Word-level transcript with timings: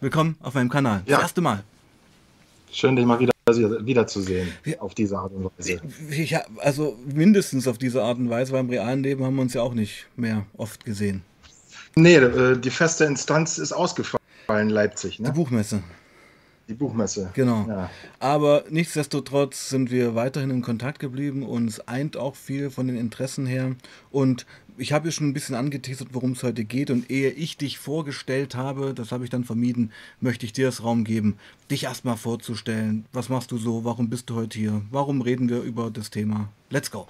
Willkommen 0.00 0.36
auf 0.42 0.54
meinem 0.54 0.68
Kanal. 0.68 1.04
Ja. 1.06 1.14
Das 1.14 1.26
erste 1.26 1.40
Mal. 1.40 1.62
Schön, 2.72 2.96
dich 2.96 3.06
mal 3.06 3.20
wieder 3.20 3.32
wiederzusehen 3.86 4.52
auf 4.80 4.96
diese 4.96 5.16
Art 5.16 5.30
und 5.30 5.44
Weise. 5.44 5.80
Ja, 6.10 6.42
also 6.58 6.98
mindestens 7.06 7.68
auf 7.68 7.78
diese 7.78 8.02
Art 8.02 8.18
und 8.18 8.28
Weise, 8.30 8.52
weil 8.52 8.62
im 8.62 8.70
realen 8.70 9.04
Leben 9.04 9.24
haben 9.24 9.36
wir 9.36 9.42
uns 9.42 9.54
ja 9.54 9.62
auch 9.62 9.74
nicht 9.74 10.08
mehr 10.16 10.44
oft 10.56 10.84
gesehen. 10.84 11.22
Nee, 11.94 12.16
äh, 12.16 12.58
die 12.58 12.70
feste 12.70 13.04
Instanz 13.04 13.58
ist 13.58 13.70
ausgefallen 13.70 14.18
in 14.48 14.70
Leipzig, 14.70 15.18
Die 15.18 15.22
ne? 15.22 15.30
Buchmesse. 15.30 15.84
Die 16.68 16.74
Buchmesse. 16.74 17.30
Genau. 17.34 17.64
Ja. 17.68 17.90
Aber 18.18 18.64
nichtsdestotrotz 18.70 19.68
sind 19.68 19.92
wir 19.92 20.16
weiterhin 20.16 20.50
in 20.50 20.62
Kontakt 20.62 20.98
geblieben. 20.98 21.44
Uns 21.44 21.78
eint 21.78 22.16
auch 22.16 22.34
viel 22.34 22.70
von 22.70 22.88
den 22.88 22.96
Interessen 22.96 23.46
her. 23.46 23.76
Und 24.10 24.46
ich 24.80 24.92
habe 24.92 25.08
ja 25.08 25.12
schon 25.12 25.28
ein 25.28 25.34
bisschen 25.34 25.54
angeteasert, 25.54 26.08
worum 26.12 26.32
es 26.32 26.42
heute 26.42 26.64
geht. 26.64 26.90
Und 26.90 27.10
ehe 27.10 27.30
ich 27.30 27.56
dich 27.58 27.78
vorgestellt 27.78 28.54
habe, 28.54 28.94
das 28.94 29.12
habe 29.12 29.24
ich 29.24 29.30
dann 29.30 29.44
vermieden, 29.44 29.92
möchte 30.20 30.46
ich 30.46 30.52
dir 30.52 30.66
das 30.66 30.82
Raum 30.82 31.04
geben, 31.04 31.36
dich 31.70 31.84
erstmal 31.84 32.16
vorzustellen. 32.16 33.04
Was 33.12 33.28
machst 33.28 33.50
du 33.52 33.58
so? 33.58 33.84
Warum 33.84 34.08
bist 34.08 34.30
du 34.30 34.36
heute 34.36 34.58
hier? 34.58 34.80
Warum 34.90 35.20
reden 35.20 35.48
wir 35.48 35.60
über 35.62 35.90
das 35.90 36.10
Thema? 36.10 36.48
Let's 36.70 36.90
go. 36.90 37.06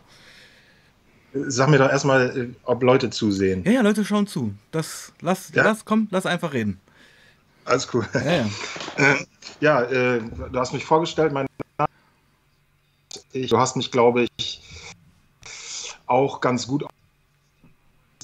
Sag 1.33 1.69
mir 1.71 1.79
doch 1.79 1.89
erstmal, 1.89 2.37
äh, 2.37 2.49
ob 2.65 2.83
Leute 2.83 3.09
zusehen. 3.11 3.63
Ja, 3.65 3.71
ja, 3.71 3.81
Leute 3.83 4.05
schauen 4.05 4.27
zu. 4.27 4.53
Das, 4.73 5.13
lass, 5.21 5.53
Ja? 5.55 5.63
lass, 5.63 5.85
komm, 5.85 6.09
lass 6.11 6.27
einfach 6.27 6.53
reden. 6.53 6.81
Alles 7.65 7.89
cool. 7.95 8.07
Ja, 8.15 8.33
ja. 8.33 8.51
Ja, 9.61 9.83
äh, 9.83 10.21
du 10.21 10.59
hast 10.59 10.73
mich 10.73 10.85
vorgestellt, 10.85 11.33
mein 11.33 11.47
Name. 11.79 11.89
Ich, 13.33 13.51
du 13.51 13.59
hast 13.59 13.77
mich, 13.77 13.91
glaube 13.91 14.27
ich, 14.39 14.63
auch 16.07 16.41
ganz 16.41 16.67
gut 16.67 16.85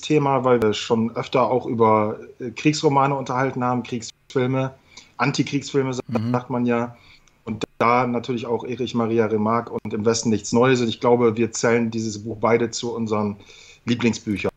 Thema, 0.06 0.44
weil 0.44 0.62
wir 0.62 0.72
schon 0.72 1.14
öfter 1.16 1.50
auch 1.50 1.66
über 1.66 2.18
äh, 2.38 2.50
Kriegsromane 2.50 3.14
unterhalten 3.14 3.64
haben, 3.64 3.82
Kriegsfilme, 3.82 4.74
Antikriegsfilme, 5.16 5.94
sagt 5.94 6.08
Mhm. 6.08 6.36
man 6.48 6.66
ja. 6.66 6.96
Und 7.44 7.64
da 7.78 8.06
natürlich 8.06 8.46
auch 8.46 8.64
Erich 8.64 8.94
Maria 8.94 9.26
Remarque 9.26 9.70
und 9.72 9.92
im 9.94 10.04
Westen 10.04 10.30
nichts 10.30 10.52
Neues. 10.52 10.80
Und 10.80 10.88
ich 10.88 11.00
glaube, 11.00 11.36
wir 11.36 11.52
zählen 11.52 11.90
dieses 11.90 12.22
Buch 12.24 12.38
beide 12.40 12.70
zu 12.70 12.94
unseren 12.94 13.36
Lieblingsbüchern. 13.84 14.50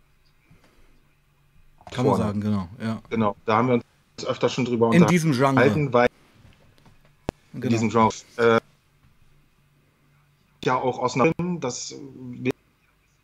Kann 1.91 2.05
man 2.05 2.15
Vorne. 2.15 2.23
sagen, 2.23 2.41
genau. 2.41 2.67
Ja. 2.81 3.01
Genau, 3.09 3.35
da 3.45 3.57
haben 3.57 3.67
wir 3.67 3.73
uns 3.75 3.83
öfter 4.25 4.49
schon 4.49 4.65
drüber 4.65 4.91
In 4.93 5.05
diesem 5.07 5.31
Genre. 5.31 5.49
unterhalten, 5.49 5.93
weil 5.93 6.07
in 7.53 7.61
Genau. 7.61 7.71
diesem 7.71 7.89
Genre. 7.89 8.09
Äh, 8.37 8.59
ja, 10.65 10.75
auch 10.75 10.99
Osnabrück, 10.99 11.61
das 11.61 11.91
wird 11.91 12.43
nicht 12.43 12.55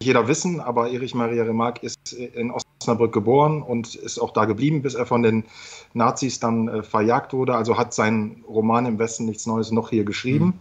jeder 0.05 0.27
wissen, 0.27 0.59
aber 0.59 0.89
Erich 0.89 1.15
Maria 1.15 1.43
Remarque 1.43 1.83
ist 1.83 2.13
in 2.13 2.51
Osnabrück 2.51 3.13
geboren 3.13 3.61
und 3.61 3.95
ist 3.95 4.19
auch 4.19 4.31
da 4.31 4.45
geblieben, 4.45 4.81
bis 4.81 4.95
er 4.95 5.05
von 5.05 5.23
den 5.23 5.43
Nazis 5.93 6.39
dann 6.39 6.67
äh, 6.67 6.83
verjagt 6.83 7.33
wurde. 7.33 7.55
Also 7.55 7.77
hat 7.77 7.93
seinen 7.93 8.43
Roman 8.47 8.85
im 8.85 8.99
Westen 8.99 9.25
nichts 9.25 9.45
Neues 9.45 9.71
noch 9.71 9.89
hier 9.89 10.03
geschrieben. 10.03 10.59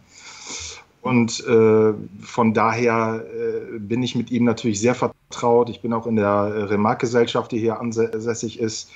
Und 1.02 1.46
äh, 1.46 1.92
von 2.22 2.54
daher 2.54 3.24
äh, 3.26 3.78
bin 3.78 4.02
ich 4.02 4.14
mit 4.14 4.30
ihm 4.30 4.44
natürlich 4.44 4.80
sehr 4.80 4.94
vertraut. 4.94 5.68
Ich 5.68 5.82
bin 5.82 5.92
auch 5.92 6.06
in 6.06 6.16
der 6.16 6.24
äh, 6.24 6.62
Remarque-Gesellschaft, 6.62 7.52
die 7.52 7.58
hier 7.58 7.78
ansässig 7.78 8.58
ist 8.58 8.90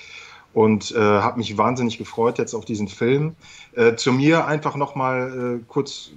und 0.53 0.91
äh, 0.91 0.99
habe 0.99 1.37
mich 1.37 1.57
wahnsinnig 1.57 1.97
gefreut 1.97 2.39
jetzt 2.39 2.55
auf 2.55 2.65
diesen 2.65 2.87
Film. 2.87 3.35
Äh, 3.75 3.95
zu 3.95 4.11
mir 4.11 4.47
einfach 4.47 4.75
nochmal 4.75 5.59
äh, 5.61 5.63
kurz, 5.67 6.09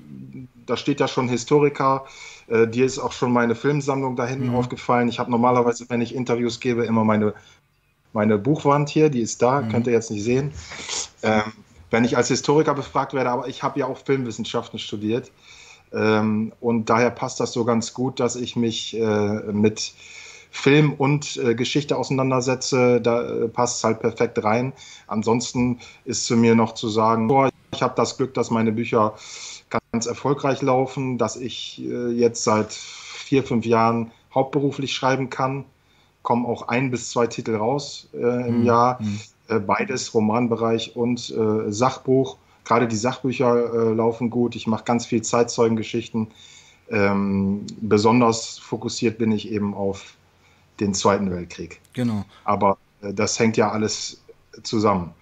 da 0.64 0.77
steht 0.77 1.00
ja 1.00 1.08
schon 1.08 1.28
Historiker, 1.28 2.06
äh, 2.53 2.69
dir 2.69 2.84
ist 2.84 2.98
auch 2.98 3.12
schon 3.12 3.33
meine 3.33 3.55
Filmsammlung 3.55 4.14
da 4.17 4.27
hinten 4.27 4.48
Mhm. 4.48 4.55
aufgefallen. 4.55 5.08
Ich 5.08 5.19
habe 5.19 5.31
normalerweise, 5.31 5.86
wenn 5.89 6.00
ich 6.03 6.14
Interviews 6.14 6.61
gebe, 6.61 6.84
immer 6.84 7.05
meine, 7.05 7.34
meine 8.12 8.39
Buchwand 8.39 8.91
hier, 8.91 9.09
die 9.09 9.20
ist 9.20 9.41
da, 9.41 9.62
Mhm. 9.62 9.69
könnt 9.70 9.86
ihr 9.86 9.92
jetzt 9.94 10.11
nicht 10.11 10.22
sehen. 10.22 10.53
Ähm, 11.22 11.53
wenn 11.91 12.05
ich 12.05 12.17
als 12.17 12.28
Historiker 12.28 12.75
befragt 12.75 13.14
werde, 13.14 13.31
aber 13.31 13.48
ich 13.48 13.62
habe 13.62 13.78
ja 13.81 13.86
auch 13.86 13.98
Filmwissenschaften 13.98 14.78
studiert. 14.78 15.31
Ähm, 15.92 16.53
und 16.61 16.89
daher 16.89 17.11
passt 17.11 17.41
das 17.41 17.53
so 17.53 17.64
ganz 17.64 17.92
gut, 17.92 18.19
dass 18.20 18.36
ich 18.36 18.56
mich 18.56 18.97
äh, 18.99 19.53
mit 19.53 19.93
Film 20.50 20.93
und 20.93 21.37
äh, 21.38 21.55
Geschichte 21.55 21.97
auseinandersetze. 21.97 23.00
Da 23.00 23.22
äh, 23.22 23.49
passt 23.49 23.78
es 23.78 23.84
halt 23.84 24.00
perfekt 24.00 24.43
rein. 24.44 24.72
Ansonsten 25.06 25.81
ist 26.05 26.26
zu 26.26 26.37
mir 26.37 26.55
noch 26.55 26.75
zu 26.75 26.88
sagen, 26.88 27.28
boah, 27.28 27.50
ich 27.75 27.82
habe 27.82 27.94
das 27.97 28.16
Glück, 28.19 28.34
dass 28.34 28.50
meine 28.50 28.72
Bücher 28.72 29.15
ganz 29.92 30.06
erfolgreich 30.06 30.62
laufen, 30.62 31.19
dass 31.19 31.36
ich 31.36 31.82
äh, 31.82 32.08
jetzt 32.08 32.44
seit 32.44 32.72
vier, 32.72 33.44
fünf 33.44 33.66
Jahren 33.66 34.10
hauptberuflich 34.34 34.94
schreiben 34.94 35.28
kann. 35.28 35.66
Kommen 36.22 36.47
auch 36.47 36.69
ein 36.69 36.91
bis 36.91 37.10
zwei 37.10 37.26
Titel 37.26 37.54
raus 37.56 38.08
äh, 38.14 38.48
im 38.48 38.60
Mhm. 38.60 38.64
Jahr. 38.64 39.02
Mhm. 39.02 39.20
Äh, 39.48 39.58
beides, 39.58 40.14
Romanbereich 40.14 40.97
und 40.97 41.31
äh, 41.31 41.70
Sachbuch. 41.70 42.38
Gerade 42.64 42.88
die 42.88 42.97
Sachbücher 42.97 43.91
äh, 43.91 43.92
laufen 43.92 44.31
gut. 44.31 44.56
Ich 44.56 44.66
mache 44.66 44.84
ganz 44.84 45.04
viel 45.04 45.20
Zeitzeugengeschichten. 45.20 46.28
Ähm, 46.88 47.66
besonders 47.82 48.58
fokussiert 48.58 49.19
bin 49.19 49.31
ich 49.31 49.50
eben 49.50 49.75
auf 49.75 50.14
den 50.81 50.94
Zweiten 50.94 51.31
Weltkrieg. 51.31 51.81
Genau. 51.92 52.25
Aber 52.44 52.78
äh, 53.02 53.12
das 53.12 53.38
hängt 53.38 53.58
ja 53.58 53.70
alles 53.70 54.22
zusammen. 54.62 55.12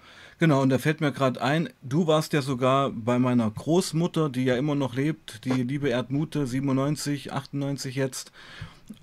Genau, 0.41 0.63
und 0.63 0.69
da 0.69 0.79
fällt 0.79 1.01
mir 1.01 1.11
gerade 1.11 1.39
ein, 1.39 1.69
du 1.83 2.07
warst 2.07 2.33
ja 2.33 2.41
sogar 2.41 2.89
bei 2.89 3.19
meiner 3.19 3.47
Großmutter, 3.51 4.27
die 4.27 4.43
ja 4.43 4.55
immer 4.55 4.73
noch 4.73 4.95
lebt, 4.95 5.45
die 5.45 5.51
liebe 5.51 5.89
Erdmute, 5.89 6.47
97, 6.47 7.31
98 7.31 7.93
jetzt, 7.95 8.31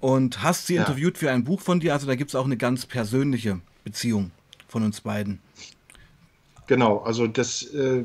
und 0.00 0.43
hast 0.43 0.66
sie 0.66 0.75
Ja. 0.75 0.81
interviewt 0.81 1.16
für 1.16 1.31
ein 1.31 1.44
Buch 1.44 1.60
von 1.60 1.78
dir. 1.78 1.93
Also 1.93 2.09
da 2.09 2.16
gibt 2.16 2.32
es 2.32 2.34
auch 2.34 2.44
eine 2.44 2.56
ganz 2.56 2.87
persönliche 2.87 3.60
Beziehung 3.84 4.32
von 4.66 4.82
uns 4.82 5.03
beiden. 5.03 5.38
Genau, 6.68 6.98
also 6.98 7.26
das, 7.26 7.62
äh, 7.62 8.04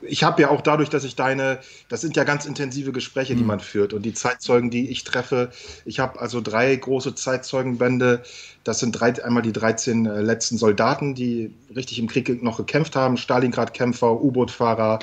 ich 0.00 0.22
habe 0.22 0.40
ja 0.40 0.50
auch 0.50 0.60
dadurch, 0.60 0.88
dass 0.88 1.02
ich 1.04 1.16
deine, 1.16 1.58
das 1.88 2.00
sind 2.00 2.16
ja 2.16 2.22
ganz 2.22 2.46
intensive 2.46 2.92
Gespräche, 2.92 3.34
die 3.34 3.42
Mhm. 3.42 3.48
man 3.48 3.60
führt 3.60 3.92
und 3.92 4.02
die 4.02 4.14
Zeitzeugen, 4.14 4.70
die 4.70 4.88
ich 4.88 5.02
treffe. 5.04 5.50
Ich 5.84 5.98
habe 5.98 6.20
also 6.20 6.40
drei 6.40 6.74
große 6.76 7.14
Zeitzeugenbände. 7.16 8.22
Das 8.62 8.78
sind 8.78 8.92
drei, 8.92 9.22
einmal 9.24 9.42
die 9.42 9.52
13 9.52 10.06
äh, 10.06 10.20
letzten 10.20 10.58
Soldaten, 10.58 11.14
die 11.16 11.54
richtig 11.74 11.98
im 11.98 12.06
Krieg 12.06 12.42
noch 12.42 12.56
gekämpft 12.56 12.94
haben, 12.94 13.16
Stalingrad-Kämpfer, 13.16 14.22
U-Boot-Fahrer, 14.22 15.00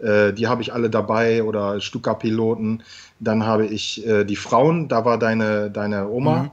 äh, 0.00 0.32
die 0.34 0.46
habe 0.48 0.60
ich 0.62 0.72
alle 0.74 0.90
dabei 0.90 1.42
oder 1.44 1.80
Stuka-Piloten. 1.80 2.82
Dann 3.20 3.46
habe 3.46 3.66
ich 3.66 4.06
äh, 4.06 4.24
die 4.24 4.36
Frauen, 4.36 4.88
da 4.88 5.04
war 5.06 5.18
deine, 5.18 5.70
deine 5.70 6.08
Oma 6.08 6.42
Mhm. 6.44 6.50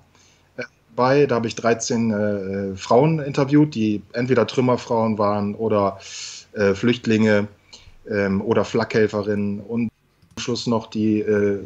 Bei. 0.95 1.25
Da 1.25 1.35
habe 1.35 1.47
ich 1.47 1.55
13 1.55 2.11
äh, 2.11 2.75
Frauen 2.75 3.19
interviewt, 3.19 3.75
die 3.75 4.01
entweder 4.13 4.47
Trümmerfrauen 4.47 5.17
waren 5.17 5.55
oder 5.55 5.99
äh, 6.53 6.73
Flüchtlinge 6.73 7.47
ähm, 8.09 8.41
oder 8.41 8.65
Flakhelferinnen 8.65 9.59
und 9.61 9.89
am 10.37 10.41
Schluss 10.41 10.67
noch 10.67 10.87
die 10.87 11.19
äh, 11.21 11.59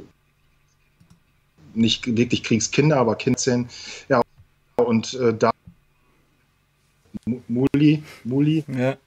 nicht 1.74 2.16
wirklich 2.16 2.44
Kriegskinder, 2.44 2.98
aber 2.98 3.16
Kinder 3.16 3.40
sind. 3.40 3.72
Ja, 4.10 4.22
und 4.78 5.14
äh, 5.16 5.34
da 5.34 5.52
Mu- 7.26 7.42
Muli, 7.48 8.04
Muli 8.24 8.64
Ja. 8.68 8.98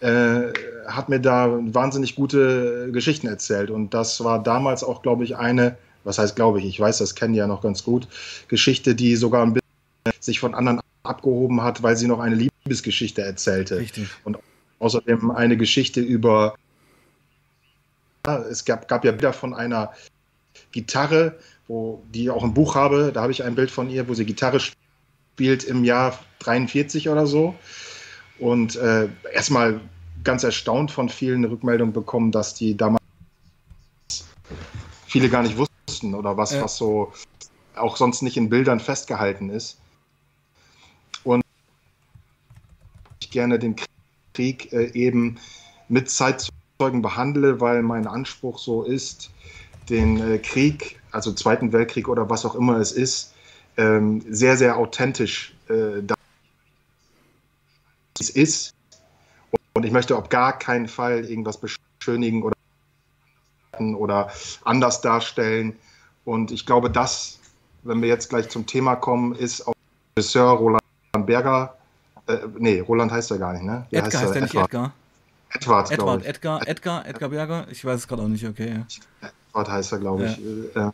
äh, 0.00 0.52
hat 0.86 1.08
mir 1.08 1.20
da 1.20 1.48
wahnsinnig 1.74 2.14
gute 2.16 2.90
Geschichten 2.92 3.26
erzählt. 3.26 3.70
Und 3.70 3.94
das 3.94 4.22
war 4.22 4.42
damals 4.42 4.84
auch, 4.84 5.02
glaube 5.02 5.24
ich, 5.24 5.36
eine, 5.36 5.76
was 6.04 6.18
heißt 6.18 6.36
glaube 6.36 6.60
ich, 6.60 6.66
ich 6.66 6.78
weiß, 6.78 6.98
das 6.98 7.14
kennen 7.14 7.32
die 7.32 7.38
ja 7.38 7.46
noch 7.46 7.62
ganz 7.62 7.82
gut, 7.82 8.06
Geschichte, 8.48 8.94
die 8.94 9.16
sogar 9.16 9.42
ein 9.42 9.54
bisschen 9.54 9.64
sich 10.20 10.40
von 10.40 10.54
anderen 10.54 10.80
abgehoben 11.02 11.62
hat, 11.62 11.82
weil 11.82 11.96
sie 11.96 12.06
noch 12.06 12.20
eine 12.20 12.34
Liebesgeschichte 12.34 13.22
erzählte. 13.22 13.78
Richtig. 13.78 14.08
Außerdem 14.78 15.30
eine 15.30 15.56
Geschichte 15.56 16.00
über, 16.00 16.56
ja, 18.26 18.38
es 18.38 18.64
gab, 18.64 18.88
gab 18.88 19.04
ja 19.04 19.12
Bilder 19.12 19.32
von 19.32 19.54
einer 19.54 19.92
Gitarre, 20.72 21.38
wo, 21.68 22.02
die 22.12 22.24
ich 22.24 22.30
auch 22.30 22.44
im 22.44 22.54
Buch 22.54 22.74
habe, 22.74 23.12
da 23.12 23.22
habe 23.22 23.32
ich 23.32 23.44
ein 23.44 23.54
Bild 23.54 23.70
von 23.70 23.88
ihr, 23.88 24.08
wo 24.08 24.14
sie 24.14 24.26
Gitarre 24.26 24.60
spielt 24.60 25.64
im 25.64 25.84
Jahr 25.84 26.18
43 26.40 27.08
oder 27.08 27.26
so. 27.26 27.54
Und 28.38 28.76
äh, 28.76 29.08
erstmal 29.32 29.80
ganz 30.24 30.42
erstaunt 30.42 30.90
von 30.90 31.08
vielen 31.08 31.44
Rückmeldungen 31.44 31.92
bekommen, 31.92 32.32
dass 32.32 32.54
die 32.54 32.76
damals 32.76 33.00
viele 35.06 35.28
gar 35.28 35.42
nicht 35.42 35.56
wussten 35.56 35.73
oder 36.12 36.36
was, 36.36 36.50
Ja. 36.50 36.62
was 36.62 36.76
so 36.76 37.12
auch 37.76 37.96
sonst 37.96 38.22
nicht 38.22 38.36
in 38.36 38.50
Bildern 38.50 38.80
festgehalten 38.80 39.48
ist. 39.48 39.78
Und 41.22 41.42
ich 43.22 43.30
gerne 43.30 43.58
den 43.58 43.76
Krieg 44.34 44.72
äh, 44.72 44.90
eben 44.92 45.38
mit 45.88 46.10
Zeitzeugen 46.10 47.02
behandle, 47.02 47.60
weil 47.60 47.82
mein 47.82 48.06
Anspruch 48.06 48.58
so 48.58 48.82
ist, 48.82 49.30
den 49.88 50.20
äh, 50.20 50.38
Krieg, 50.38 51.00
also 51.12 51.32
Zweiten 51.32 51.72
Weltkrieg 51.72 52.08
oder 52.08 52.28
was 52.28 52.44
auch 52.44 52.54
immer 52.54 52.78
es 52.78 52.92
ist, 52.92 53.34
ähm, 53.76 54.22
sehr, 54.28 54.56
sehr 54.56 54.76
authentisch 54.76 55.54
äh, 55.68 56.02
da 56.02 56.14
es 58.20 58.30
ist. 58.30 58.70
Und 59.76 59.84
ich 59.84 59.92
möchte 59.92 60.16
auf 60.16 60.28
gar 60.28 60.58
keinen 60.58 60.88
Fall 60.88 61.24
irgendwas 61.24 61.58
beschönigen 61.58 62.42
oder, 62.42 62.54
oder 63.78 64.30
anders 64.62 65.00
darstellen. 65.00 65.76
Und 66.24 66.50
ich 66.50 66.66
glaube, 66.66 66.90
das, 66.90 67.38
wenn 67.82 68.00
wir 68.00 68.08
jetzt 68.08 68.30
gleich 68.30 68.48
zum 68.48 68.66
Thema 68.66 68.96
kommen, 68.96 69.34
ist 69.34 69.66
auch 69.66 69.74
Regisseur 70.16 70.50
Roland 70.52 70.82
Berger 71.26 71.76
Äh, 72.26 72.38
nee, 72.58 72.80
Roland 72.80 73.12
heißt 73.12 73.30
er 73.30 73.38
gar 73.38 73.52
nicht, 73.52 73.64
ne? 73.64 73.86
Wie 73.90 73.96
Edgar 73.96 74.12
heißt, 74.12 74.24
heißt 74.24 74.34
er 74.36 74.42
nicht 74.42 74.54
Edgar? 74.54 74.92
Edward, 75.50 75.90
Edward. 75.90 76.24
Edgar, 76.24 76.66
Edgar, 76.66 77.06
Edgar 77.06 77.28
Berger? 77.28 77.66
Ich 77.70 77.84
weiß 77.84 78.00
es 78.00 78.08
gerade 78.08 78.22
auch 78.22 78.28
nicht, 78.28 78.46
okay. 78.46 78.84
Edward 79.50 79.70
heißt 79.70 79.92
er, 79.92 79.98
glaube 79.98 80.26
ich. 80.26 80.40
Ja. 80.74 80.88
Äh, 80.88 80.92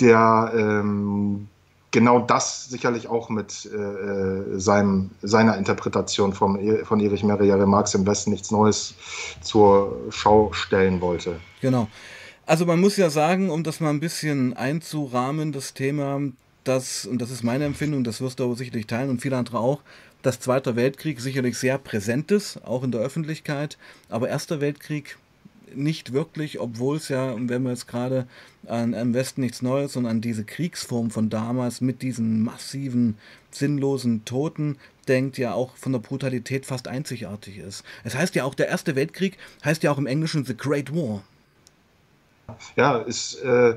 der 0.00 0.52
ähm, 0.56 1.48
genau 1.90 2.20
das 2.20 2.66
sicherlich 2.70 3.08
auch 3.08 3.28
mit 3.28 3.66
äh, 3.66 4.58
seinem, 4.58 5.10
seiner 5.22 5.58
Interpretation 5.58 6.32
vom, 6.32 6.58
von 6.84 7.00
Erich 7.00 7.22
Maria 7.22 7.56
Remarques 7.56 7.94
im 7.94 8.06
Westen 8.06 8.30
nichts 8.30 8.50
Neues 8.50 8.94
zur 9.42 9.98
Schau 10.10 10.52
stellen 10.52 11.00
wollte. 11.00 11.38
Genau. 11.60 11.88
Also 12.50 12.66
man 12.66 12.80
muss 12.80 12.96
ja 12.96 13.10
sagen, 13.10 13.48
um 13.48 13.62
das 13.62 13.78
mal 13.78 13.90
ein 13.90 14.00
bisschen 14.00 14.54
einzurahmen, 14.54 15.52
das 15.52 15.72
Thema, 15.72 16.20
dass, 16.64 17.06
und 17.06 17.22
das 17.22 17.30
ist 17.30 17.44
meine 17.44 17.64
Empfindung, 17.64 18.02
das 18.02 18.20
wirst 18.20 18.40
du 18.40 18.44
aber 18.44 18.56
sicherlich 18.56 18.88
teilen 18.88 19.08
und 19.08 19.22
viele 19.22 19.36
andere 19.36 19.60
auch, 19.60 19.82
dass 20.22 20.40
Zweiter 20.40 20.74
Weltkrieg 20.74 21.20
sicherlich 21.20 21.56
sehr 21.56 21.78
präsent 21.78 22.32
ist, 22.32 22.64
auch 22.64 22.82
in 22.82 22.90
der 22.90 23.02
Öffentlichkeit, 23.02 23.78
aber 24.08 24.28
Erster 24.28 24.60
Weltkrieg 24.60 25.16
nicht 25.76 26.12
wirklich, 26.12 26.58
obwohl 26.58 26.96
es 26.96 27.08
ja, 27.08 27.36
wenn 27.36 27.62
wir 27.62 27.70
jetzt 27.70 27.86
gerade 27.86 28.26
an 28.66 28.94
im 28.94 29.14
Westen 29.14 29.42
nichts 29.42 29.62
Neues 29.62 29.94
und 29.94 30.06
an 30.06 30.20
diese 30.20 30.42
Kriegsform 30.42 31.12
von 31.12 31.30
damals 31.30 31.80
mit 31.80 32.02
diesen 32.02 32.42
massiven, 32.42 33.16
sinnlosen 33.52 34.24
Toten 34.24 34.76
denkt, 35.06 35.38
ja 35.38 35.54
auch 35.54 35.76
von 35.76 35.92
der 35.92 36.00
Brutalität 36.00 36.66
fast 36.66 36.88
einzigartig 36.88 37.58
ist. 37.58 37.84
Es 38.02 38.16
heißt 38.16 38.34
ja 38.34 38.42
auch, 38.42 38.56
der 38.56 38.66
Erste 38.66 38.96
Weltkrieg 38.96 39.38
heißt 39.64 39.84
ja 39.84 39.92
auch 39.92 39.98
im 39.98 40.08
Englischen 40.08 40.44
The 40.44 40.56
Great 40.56 40.92
War. 40.92 41.22
Ja, 42.76 42.98
ist 42.98 43.42
äh, 43.42 43.76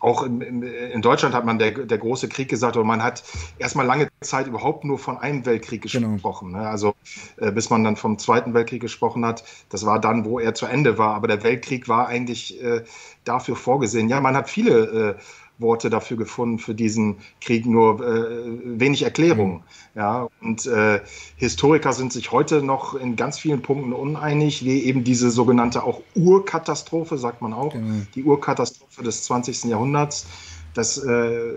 auch 0.00 0.22
in, 0.22 0.40
in, 0.40 0.62
in, 0.62 1.02
Deutschland 1.02 1.34
hat 1.34 1.44
man 1.44 1.58
der, 1.58 1.72
der 1.72 1.98
große 1.98 2.28
Krieg 2.28 2.48
gesagt 2.48 2.76
und 2.76 2.86
man 2.86 3.02
hat 3.02 3.22
erstmal 3.58 3.86
lange 3.86 4.08
Zeit 4.20 4.46
überhaupt 4.46 4.84
nur 4.84 4.98
von 4.98 5.18
einem 5.18 5.44
Weltkrieg 5.44 5.82
genau. 5.82 6.12
gesprochen. 6.12 6.52
Genau. 6.52 6.62
Ne? 6.62 6.68
Also 6.68 6.94
äh, 7.38 7.50
bis 7.50 7.70
man 7.70 7.84
dann 7.84 7.96
vom 7.96 8.18
Zweiten 8.18 8.54
Weltkrieg 8.54 8.80
gesprochen 8.80 9.24
hat, 9.24 9.44
das 9.70 9.84
war 9.86 10.00
dann, 10.00 10.24
wo 10.24 10.38
er 10.38 10.54
zu 10.54 10.66
Ende 10.66 10.98
war. 10.98 11.14
Aber 11.14 11.26
der 11.26 11.42
Weltkrieg 11.42 11.88
war 11.88 12.06
eigentlich 12.06 12.62
äh, 12.62 12.84
dafür 13.24 13.56
vorgesehen. 13.56 14.08
Ja, 14.08 14.20
man 14.20 14.36
hat 14.36 14.48
viele 14.48 15.16
äh, 15.18 15.22
Worte 15.58 15.90
dafür 15.90 16.16
gefunden, 16.16 16.58
für 16.58 16.74
diesen 16.74 17.16
Krieg, 17.40 17.66
nur 17.66 18.00
äh, 18.00 18.80
wenig 18.80 19.02
Erklärung. 19.02 19.54
Mhm. 19.54 19.62
Ja, 19.94 20.28
und 20.40 20.66
äh, 20.66 21.00
Historiker 21.36 21.92
sind 21.92 22.12
sich 22.12 22.32
heute 22.32 22.62
noch 22.62 22.94
in 22.94 23.16
ganz 23.16 23.38
vielen 23.38 23.62
Punkten 23.62 23.92
uneinig, 23.92 24.64
wie 24.64 24.84
eben 24.84 25.04
diese 25.04 25.30
sogenannte 25.30 25.82
auch 25.82 26.02
Urkatastrophe, 26.14 27.18
sagt 27.18 27.42
man 27.42 27.52
auch, 27.52 27.72
genau. 27.72 28.06
die 28.14 28.24
Urkatastrophe 28.24 29.02
des 29.02 29.24
20. 29.24 29.64
Jahrhunderts. 29.64 30.26
Das, 30.74 30.98
äh, 30.98 31.54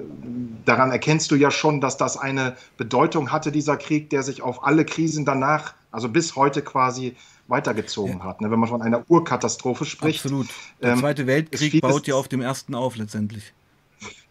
daran 0.65 0.89
erkennst 0.89 1.29
du 1.29 1.35
ja 1.35 1.51
schon, 1.51 1.79
dass 1.79 1.97
das 1.97 2.17
eine 2.17 2.55
Bedeutung 2.77 3.31
hatte, 3.31 3.51
dieser 3.51 3.77
Krieg, 3.77 4.09
der 4.09 4.23
sich 4.23 4.41
auf 4.41 4.63
alle 4.63 4.83
Krisen 4.83 5.25
danach, 5.25 5.75
also 5.91 6.09
bis 6.09 6.35
heute 6.35 6.63
quasi 6.63 7.15
weitergezogen 7.47 8.19
ja. 8.19 8.23
hat. 8.23 8.41
Ne? 8.41 8.49
Wenn 8.49 8.59
man 8.59 8.69
von 8.69 8.81
einer 8.81 9.03
Urkatastrophe 9.09 9.85
spricht. 9.85 10.25
Absolut. 10.25 10.47
Der 10.81 10.93
ähm, 10.93 10.99
Zweite 10.99 11.27
Weltkrieg 11.27 11.81
baut 11.81 12.07
ja 12.07 12.15
auf 12.15 12.29
dem 12.29 12.41
ersten 12.41 12.73
auf 12.73 12.95
letztendlich. 12.95 13.53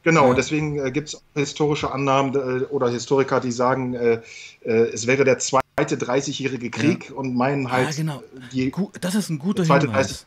Genau, 0.03 0.29
ja. 0.29 0.35
deswegen 0.35 0.79
äh, 0.79 0.91
gibt 0.91 1.09
es 1.09 1.23
historische 1.35 1.93
Annahmen 1.93 2.35
äh, 2.35 2.65
oder 2.65 2.89
Historiker, 2.89 3.41
die 3.41 3.53
sagen, 3.53 3.95
äh, 3.95 4.21
äh 4.63 4.91
es 4.93 5.07
wäre 5.07 5.25
der 5.25 5.39
zweite 5.39 5.97
30-jährige 5.97 6.71
Krieg 6.71 7.11
ja. 7.11 7.17
und 7.17 7.35
meinen 7.35 7.71
halt. 7.71 7.91
Ja, 7.91 7.97
genau. 7.97 8.23
Die, 8.53 8.73
das 9.01 9.15
ist 9.15 9.29
ein 9.29 9.39
guter 9.39 9.65
Hinweis. 9.65 10.27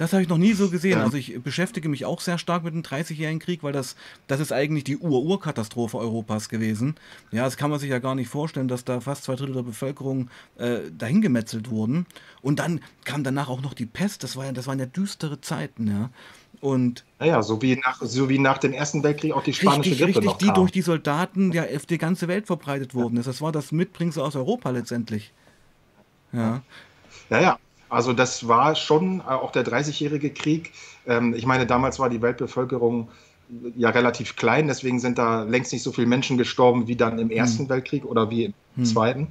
Das 0.00 0.14
habe 0.14 0.22
ich 0.22 0.30
noch 0.30 0.38
nie 0.38 0.54
so 0.54 0.70
gesehen. 0.70 0.96
Ja. 0.96 1.04
Also 1.04 1.18
ich 1.18 1.42
beschäftige 1.42 1.90
mich 1.90 2.06
auch 2.06 2.22
sehr 2.22 2.38
stark 2.38 2.64
mit 2.64 2.72
dem 2.72 2.80
30-jährigen 2.80 3.38
Krieg, 3.38 3.62
weil 3.62 3.74
das, 3.74 3.96
das 4.28 4.40
ist 4.40 4.50
eigentlich 4.50 4.82
die 4.82 4.96
Ur-Ur-Katastrophe 4.96 5.98
Europas 5.98 6.48
gewesen. 6.48 6.94
Ja, 7.32 7.44
das 7.44 7.58
kann 7.58 7.68
man 7.68 7.78
sich 7.78 7.90
ja 7.90 7.98
gar 7.98 8.14
nicht 8.14 8.30
vorstellen, 8.30 8.66
dass 8.66 8.86
da 8.86 9.02
fast 9.02 9.24
zwei 9.24 9.34
Drittel 9.34 9.56
der 9.56 9.62
Bevölkerung 9.62 10.30
äh, 10.56 10.78
dahingemetzelt 10.96 11.68
wurden. 11.68 12.06
Und 12.40 12.60
dann 12.60 12.80
kam 13.04 13.24
danach 13.24 13.50
auch 13.50 13.60
noch 13.60 13.74
die 13.74 13.84
Pest. 13.84 14.24
Das, 14.24 14.36
war 14.36 14.46
ja, 14.46 14.52
das 14.52 14.66
waren 14.66 14.78
ja 14.78 14.86
düstere 14.86 15.42
Zeiten, 15.42 15.86
ja. 15.86 16.08
Und 16.60 17.04
naja, 17.18 17.42
so 17.42 17.62
wie, 17.62 17.76
nach, 17.76 18.02
so 18.02 18.28
wie 18.28 18.38
nach 18.38 18.58
dem 18.58 18.72
Ersten 18.72 19.02
Weltkrieg 19.02 19.32
auch 19.32 19.42
die 19.42 19.54
spanische 19.54 19.90
richtig, 19.90 19.98
Grippe 19.98 20.08
richtig, 20.08 20.24
noch 20.26 20.38
die 20.38 20.46
kam. 20.46 20.54
durch 20.56 20.72
die 20.72 20.82
Soldaten 20.82 21.52
ja 21.52 21.64
auf 21.64 21.86
die 21.86 21.98
ganze 21.98 22.28
Welt 22.28 22.46
verbreitet 22.46 22.94
worden 22.94 23.16
ist. 23.16 23.26
Das 23.26 23.40
war 23.40 23.50
das 23.50 23.72
Mitbringsel 23.72 24.22
aus 24.22 24.36
Europa 24.36 24.70
letztendlich. 24.70 25.32
Ja. 26.32 26.62
Ja, 27.30 27.40
ja. 27.40 27.58
Also 27.88 28.12
das 28.12 28.46
war 28.46 28.76
schon 28.76 29.20
äh, 29.20 29.24
auch 29.24 29.52
der 29.52 29.64
30-jährige 29.64 30.30
Krieg. 30.30 30.72
Ähm, 31.06 31.34
ich 31.34 31.46
meine, 31.46 31.66
damals 31.66 31.98
war 31.98 32.08
die 32.08 32.22
Weltbevölkerung 32.22 33.08
ja 33.76 33.90
relativ 33.90 34.36
klein, 34.36 34.68
deswegen 34.68 35.00
sind 35.00 35.18
da 35.18 35.42
längst 35.42 35.72
nicht 35.72 35.82
so 35.82 35.90
viele 35.90 36.06
Menschen 36.06 36.38
gestorben 36.38 36.86
wie 36.86 36.94
dann 36.94 37.18
im 37.18 37.30
hm. 37.30 37.36
Ersten 37.36 37.62
hm. 37.64 37.68
Weltkrieg 37.68 38.04
oder 38.04 38.30
wie 38.30 38.44
im 38.44 38.54
hm. 38.76 38.84
Zweiten. 38.84 39.28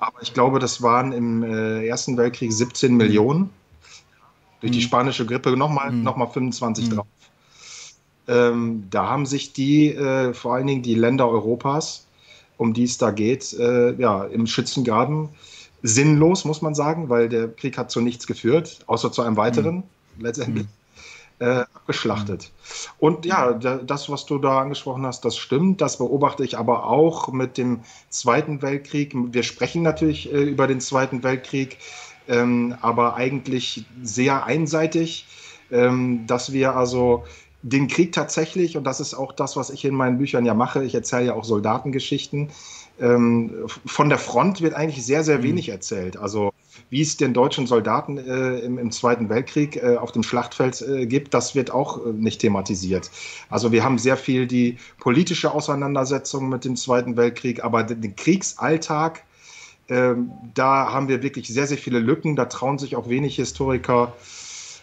Aber 0.00 0.20
ich 0.20 0.34
glaube, 0.34 0.58
das 0.58 0.82
waren 0.82 1.12
im 1.12 1.42
äh, 1.42 1.86
Ersten 1.86 2.16
Weltkrieg 2.18 2.52
17 2.52 2.90
hm. 2.90 2.96
Millionen 2.96 3.50
durch 4.64 4.72
die 4.72 4.78
mhm. 4.78 4.84
spanische 4.84 5.26
Grippe 5.26 5.54
nochmal 5.56 5.92
mhm. 5.92 6.02
noch 6.02 6.16
mal 6.16 6.26
25 6.26 6.88
mhm. 6.88 6.94
drauf. 6.94 7.06
Ähm, 8.26 8.84
da 8.88 9.08
haben 9.08 9.26
sich 9.26 9.52
die, 9.52 9.88
äh, 9.88 10.32
vor 10.32 10.54
allen 10.54 10.66
Dingen 10.66 10.82
die 10.82 10.94
Länder 10.94 11.28
Europas, 11.28 12.06
um 12.56 12.72
die 12.72 12.84
es 12.84 12.96
da 12.96 13.10
geht, 13.10 13.52
äh, 13.52 13.92
ja, 14.00 14.24
im 14.24 14.46
Schützengraben 14.46 15.28
sinnlos, 15.82 16.46
muss 16.46 16.62
man 16.62 16.74
sagen, 16.74 17.10
weil 17.10 17.28
der 17.28 17.48
Krieg 17.48 17.76
hat 17.76 17.90
zu 17.90 18.00
nichts 18.00 18.26
geführt, 18.26 18.78
außer 18.86 19.12
zu 19.12 19.20
einem 19.20 19.36
weiteren, 19.36 19.76
mhm. 20.16 20.24
letztendlich, 20.24 20.66
mhm. 21.40 21.46
äh, 21.46 21.64
abgeschlachtet. 21.74 22.50
Und 22.98 23.26
ja, 23.26 23.52
das, 23.52 24.08
was 24.08 24.24
du 24.24 24.38
da 24.38 24.62
angesprochen 24.62 25.04
hast, 25.04 25.26
das 25.26 25.36
stimmt. 25.36 25.82
Das 25.82 25.98
beobachte 25.98 26.42
ich 26.42 26.56
aber 26.56 26.86
auch 26.86 27.30
mit 27.30 27.58
dem 27.58 27.80
Zweiten 28.08 28.62
Weltkrieg. 28.62 29.12
Wir 29.14 29.42
sprechen 29.42 29.82
natürlich 29.82 30.32
äh, 30.32 30.42
über 30.44 30.66
den 30.66 30.80
Zweiten 30.80 31.22
Weltkrieg 31.22 31.76
ähm, 32.28 32.74
aber 32.80 33.16
eigentlich 33.16 33.84
sehr 34.02 34.44
einseitig, 34.44 35.26
ähm, 35.70 36.26
dass 36.26 36.52
wir 36.52 36.76
also 36.76 37.24
den 37.62 37.88
Krieg 37.88 38.12
tatsächlich, 38.12 38.76
und 38.76 38.84
das 38.84 39.00
ist 39.00 39.14
auch 39.14 39.32
das, 39.32 39.56
was 39.56 39.70
ich 39.70 39.84
in 39.84 39.94
meinen 39.94 40.18
Büchern 40.18 40.44
ja 40.44 40.52
mache, 40.52 40.84
ich 40.84 40.94
erzähle 40.94 41.26
ja 41.26 41.34
auch 41.34 41.44
Soldatengeschichten, 41.44 42.50
ähm, 43.00 43.66
von 43.86 44.08
der 44.08 44.18
Front 44.18 44.60
wird 44.60 44.74
eigentlich 44.74 45.04
sehr, 45.04 45.24
sehr 45.24 45.38
mhm. 45.38 45.44
wenig 45.44 45.68
erzählt. 45.68 46.16
Also 46.16 46.52
wie 46.90 47.00
es 47.00 47.16
den 47.16 47.34
deutschen 47.34 47.66
Soldaten 47.66 48.18
äh, 48.18 48.58
im, 48.58 48.78
im, 48.78 48.90
Zweiten 48.90 49.28
Weltkrieg 49.28 49.76
äh, 49.76 49.96
auf 49.96 50.12
dem 50.12 50.22
Schlachtfeld 50.22 50.80
äh, 50.82 51.06
gibt, 51.06 51.34
das 51.34 51.54
wird 51.54 51.70
auch 51.70 52.04
äh, 52.04 52.10
nicht 52.10 52.40
thematisiert. 52.40 53.10
Also 53.48 53.72
wir 53.72 53.82
haben 53.82 53.98
sehr 53.98 54.16
viel 54.16 54.46
die 54.46 54.76
politische 54.98 55.52
Auseinandersetzung 55.52 56.48
mit 56.48 56.64
dem 56.64 56.76
Zweiten 56.76 57.16
Weltkrieg, 57.16 57.64
aber 57.64 57.82
den 57.82 58.14
Kriegsalltag, 58.14 59.24
ähm, 59.88 60.30
da 60.54 60.92
haben 60.92 61.08
wir 61.08 61.22
wirklich 61.22 61.48
sehr, 61.48 61.66
sehr 61.66 61.78
viele 61.78 61.98
Lücken. 61.98 62.36
Da 62.36 62.46
trauen 62.46 62.78
sich 62.78 62.96
auch 62.96 63.08
wenig 63.08 63.36
Historiker 63.36 64.14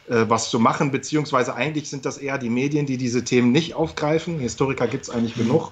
äh, 0.08 0.26
was 0.28 0.50
zu 0.50 0.60
machen, 0.60 0.92
beziehungsweise 0.92 1.56
eigentlich 1.56 1.90
sind 1.90 2.06
das 2.06 2.18
eher 2.18 2.38
die 2.38 2.50
Medien, 2.50 2.86
die 2.86 2.98
diese 2.98 3.24
Themen 3.24 3.52
nicht 3.52 3.76
aufgreifen. 3.76 4.40
Historiker 4.40 4.88
gibt 4.88 5.04
es 5.04 5.10
eigentlich 5.10 5.38
mhm. 5.38 5.44
genug, 5.44 5.72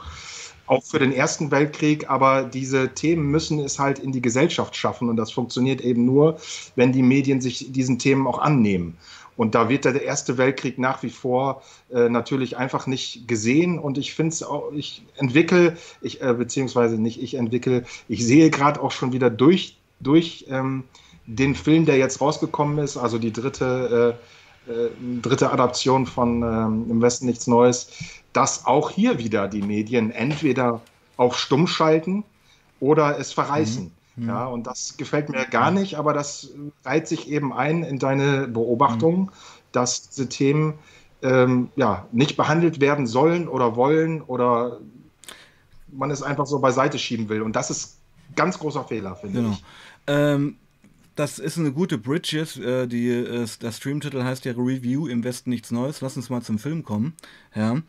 auch 0.66 0.84
für 0.84 1.00
den 1.00 1.12
Ersten 1.12 1.52
Weltkrieg, 1.52 2.10
aber 2.10 2.44
diese 2.44 2.94
Themen 2.94 3.32
müssen 3.32 3.60
es 3.60 3.80
halt 3.80 4.00
in 4.00 4.12
die 4.12 4.22
Gesellschaft 4.22 4.76
schaffen 4.76 5.10
und 5.10 5.18
das 5.18 5.32
funktioniert 5.32 5.82
eben 5.82 6.06
nur, 6.06 6.38
wenn 6.76 6.92
die 6.92 7.02
Medien 7.02 7.42
sich 7.42 7.72
diesen 7.72 7.98
Themen 7.98 8.28
auch 8.28 8.40
annehmen. 8.40 8.98
Und 9.40 9.56
da 9.56 9.70
wird 9.70 9.86
der 9.86 10.04
Erste 10.04 10.38
Weltkrieg 10.38 10.78
nach 10.80 11.02
wie 11.02 11.10
vor 11.10 11.62
äh, 11.94 12.10
natürlich 12.10 12.58
einfach 12.58 12.88
nicht 12.88 13.26
gesehen. 13.26 13.80
Und 13.80 13.98
ich 13.98 14.14
finde 14.14 14.34
es 14.34 14.44
auch, 14.44 14.74
ich 14.74 15.02
entwickle, 15.16 15.78
ich, 16.02 16.22
äh, 16.22 16.34
beziehungsweise 16.34 17.02
nicht 17.02 17.24
ich 17.24 17.36
entwickle, 17.36 17.86
ich 18.10 18.26
sehe 18.26 18.50
gerade 18.50 18.82
auch 18.82 18.92
schon 18.92 19.14
wieder 19.14 19.30
durch, 19.30 19.78
durch 20.02 20.48
ähm, 20.50 20.84
den 21.26 21.56
Film, 21.56 21.86
der 21.86 21.98
jetzt 21.98 22.20
rausgekommen 22.20 22.80
ist, 22.80 22.98
also 22.98 23.18
die 23.18 23.32
dritte, 23.32 24.18
äh, 24.68 24.72
äh 24.74 24.90
dritte 25.22 25.54
Adaption 25.54 26.06
von 26.06 26.44
ähm, 26.44 26.86
Im 26.90 27.02
Westen 27.02 27.26
nichts 27.26 27.48
Neues, 27.48 27.92
dass 28.34 28.66
auch 28.66 28.90
hier 28.90 29.20
wieder 29.20 29.48
die 29.48 29.62
Medien 29.62 30.12
entweder 30.12 30.82
auf 31.16 31.40
Stumm 31.40 31.66
schalten 31.66 32.26
oder 32.82 33.18
es 33.18 33.32
verreißen. 33.32 33.86
Mhm. 33.86 33.92
Ja, 34.28 34.46
und 34.46 34.68
das 34.68 34.98
gefällt 34.98 35.30
mir 35.30 35.46
gar 35.46 35.72
nicht, 35.72 35.96
aber 35.96 36.14
das 36.14 36.50
reiht 36.84 37.08
sich 37.08 37.30
eben 37.30 37.54
ein 37.54 37.84
in 37.84 38.00
deine 38.00 38.48
Beobachtung, 38.48 39.20
mhm. 39.20 39.30
dass 39.72 40.10
diese 40.10 40.30
Themen 40.30 40.76
ähm, 41.22 41.70
ja, 41.76 42.08
nicht 42.12 42.38
behandelt 42.38 42.80
werden 42.80 43.08
sollen 43.08 43.48
oder 43.48 43.76
wollen 43.76 44.22
oder 44.22 44.80
man 45.92 46.12
es 46.12 46.22
einfach 46.22 46.46
so 46.46 46.60
beiseite 46.60 47.00
schieben 47.00 47.30
will. 47.30 47.42
Und 47.42 47.56
das 47.56 47.70
ist 47.70 47.98
ganz 48.36 48.60
großer 48.60 48.84
Fehler, 48.84 49.16
finde 49.16 49.42
genau. 49.42 49.52
ich. 49.54 49.64
Ähm, 50.08 50.58
das 51.20 51.38
ist 51.38 51.58
eine 51.58 51.74
gute 51.74 51.98
Bridge 51.98 52.38
jetzt. 52.38 52.58
Äh, 52.58 52.88
die, 52.88 53.10
äh, 53.10 53.46
der 53.62 53.72
Streamtitel 53.74 54.24
heißt 54.24 54.46
ja 54.46 54.54
Review 54.54 55.06
im 55.08 55.26
Westen 55.26 55.50
nichts 55.50 55.70
Neues. 55.70 56.00
Lass 56.00 56.16
uns 56.16 56.30
mal 56.30 56.42
zum 56.42 56.60
Film 56.60 56.84
kommen. 56.84 57.14
Ja. 57.54 57.82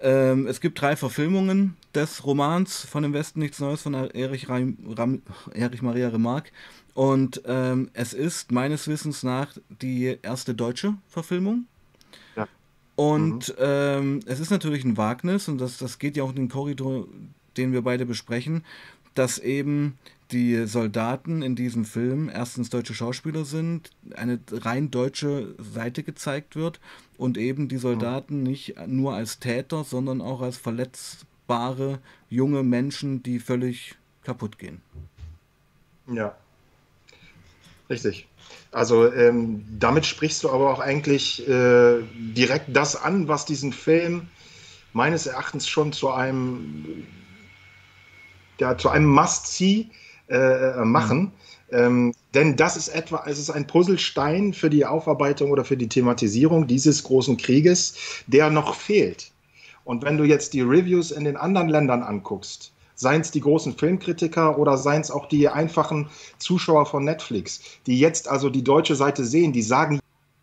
Ähm, 0.00 0.46
es 0.46 0.60
gibt 0.60 0.80
drei 0.80 0.94
Verfilmungen 0.94 1.76
des 1.96 2.24
Romans 2.24 2.86
von 2.86 3.02
dem 3.02 3.12
Westen 3.12 3.40
nichts 3.40 3.58
Neues 3.58 3.82
von 3.82 3.94
Erich, 3.94 4.48
Ram, 4.48 4.78
Ram, 4.96 5.22
Erich 5.52 5.82
Maria 5.82 6.10
Remarque. 6.10 6.52
Und 6.94 7.42
ähm, 7.46 7.90
es 7.92 8.12
ist 8.12 8.52
meines 8.52 8.86
Wissens 8.86 9.24
nach 9.24 9.52
die 9.82 10.18
erste 10.22 10.54
deutsche 10.54 10.94
Verfilmung. 11.08 11.66
Ja. 12.36 12.46
Und 12.94 13.48
mhm. 13.48 13.54
ähm, 13.58 14.20
es 14.26 14.38
ist 14.38 14.50
natürlich 14.50 14.84
ein 14.84 14.96
Wagnis 14.96 15.48
und 15.48 15.58
das, 15.58 15.76
das 15.78 15.98
geht 15.98 16.16
ja 16.16 16.22
auch 16.22 16.30
in 16.30 16.36
den 16.36 16.48
Korridor, 16.48 17.08
den 17.56 17.72
wir 17.72 17.82
beide 17.82 18.06
besprechen 18.06 18.62
dass 19.16 19.38
eben 19.38 19.98
die 20.32 20.66
Soldaten 20.66 21.42
in 21.42 21.54
diesem 21.54 21.84
Film 21.84 22.28
erstens 22.28 22.70
deutsche 22.70 22.94
Schauspieler 22.94 23.44
sind, 23.44 23.90
eine 24.14 24.40
rein 24.50 24.90
deutsche 24.90 25.54
Seite 25.58 26.02
gezeigt 26.02 26.56
wird 26.56 26.80
und 27.16 27.38
eben 27.38 27.68
die 27.68 27.76
Soldaten 27.76 28.42
nicht 28.42 28.74
nur 28.86 29.14
als 29.14 29.38
Täter, 29.38 29.84
sondern 29.84 30.20
auch 30.20 30.40
als 30.40 30.56
verletzbare 30.56 32.00
junge 32.28 32.62
Menschen, 32.62 33.22
die 33.22 33.38
völlig 33.38 33.94
kaputt 34.24 34.58
gehen. 34.58 34.80
Ja, 36.08 36.36
richtig. 37.88 38.26
Also 38.72 39.12
ähm, 39.12 39.64
damit 39.78 40.06
sprichst 40.06 40.44
du 40.44 40.50
aber 40.50 40.72
auch 40.72 40.80
eigentlich 40.80 41.48
äh, 41.48 42.02
direkt 42.14 42.76
das 42.76 42.96
an, 42.96 43.28
was 43.28 43.46
diesen 43.46 43.72
Film 43.72 44.28
meines 44.92 45.26
Erachtens 45.26 45.68
schon 45.68 45.92
zu 45.92 46.10
einem, 46.10 47.06
ja, 48.58 48.76
zu 48.76 48.88
einem 48.88 49.06
Must-See 49.06 49.88
äh, 50.28 50.84
machen. 50.84 51.20
Mhm. 51.20 51.32
Ähm, 51.70 52.14
denn 52.34 52.56
das 52.56 52.76
ist 52.76 52.88
etwa, 52.88 53.24
es 53.26 53.38
ist 53.38 53.50
ein 53.50 53.66
Puzzlestein 53.66 54.52
für 54.52 54.70
die 54.70 54.86
Aufarbeitung 54.86 55.50
oder 55.50 55.64
für 55.64 55.76
die 55.76 55.88
Thematisierung 55.88 56.66
dieses 56.66 57.02
großen 57.02 57.36
Krieges, 57.36 57.94
der 58.26 58.50
noch 58.50 58.74
fehlt. 58.74 59.32
Und 59.84 60.04
wenn 60.04 60.16
du 60.16 60.24
jetzt 60.24 60.52
die 60.52 60.62
Reviews 60.62 61.10
in 61.10 61.24
den 61.24 61.36
anderen 61.36 61.68
Ländern 61.68 62.02
anguckst, 62.02 62.72
seien 62.94 63.20
es 63.20 63.30
die 63.30 63.40
großen 63.40 63.76
Filmkritiker 63.76 64.58
oder 64.58 64.78
seien 64.78 65.00
es 65.00 65.10
auch 65.10 65.26
die 65.26 65.48
einfachen 65.48 66.08
Zuschauer 66.38 66.86
von 66.86 67.04
Netflix, 67.04 67.60
die 67.86 67.98
jetzt 67.98 68.26
also 68.26 68.48
die 68.48 68.64
deutsche 68.64 68.96
Seite 68.96 69.24
sehen, 69.24 69.52
die 69.52 69.62
sagen, 69.62 70.00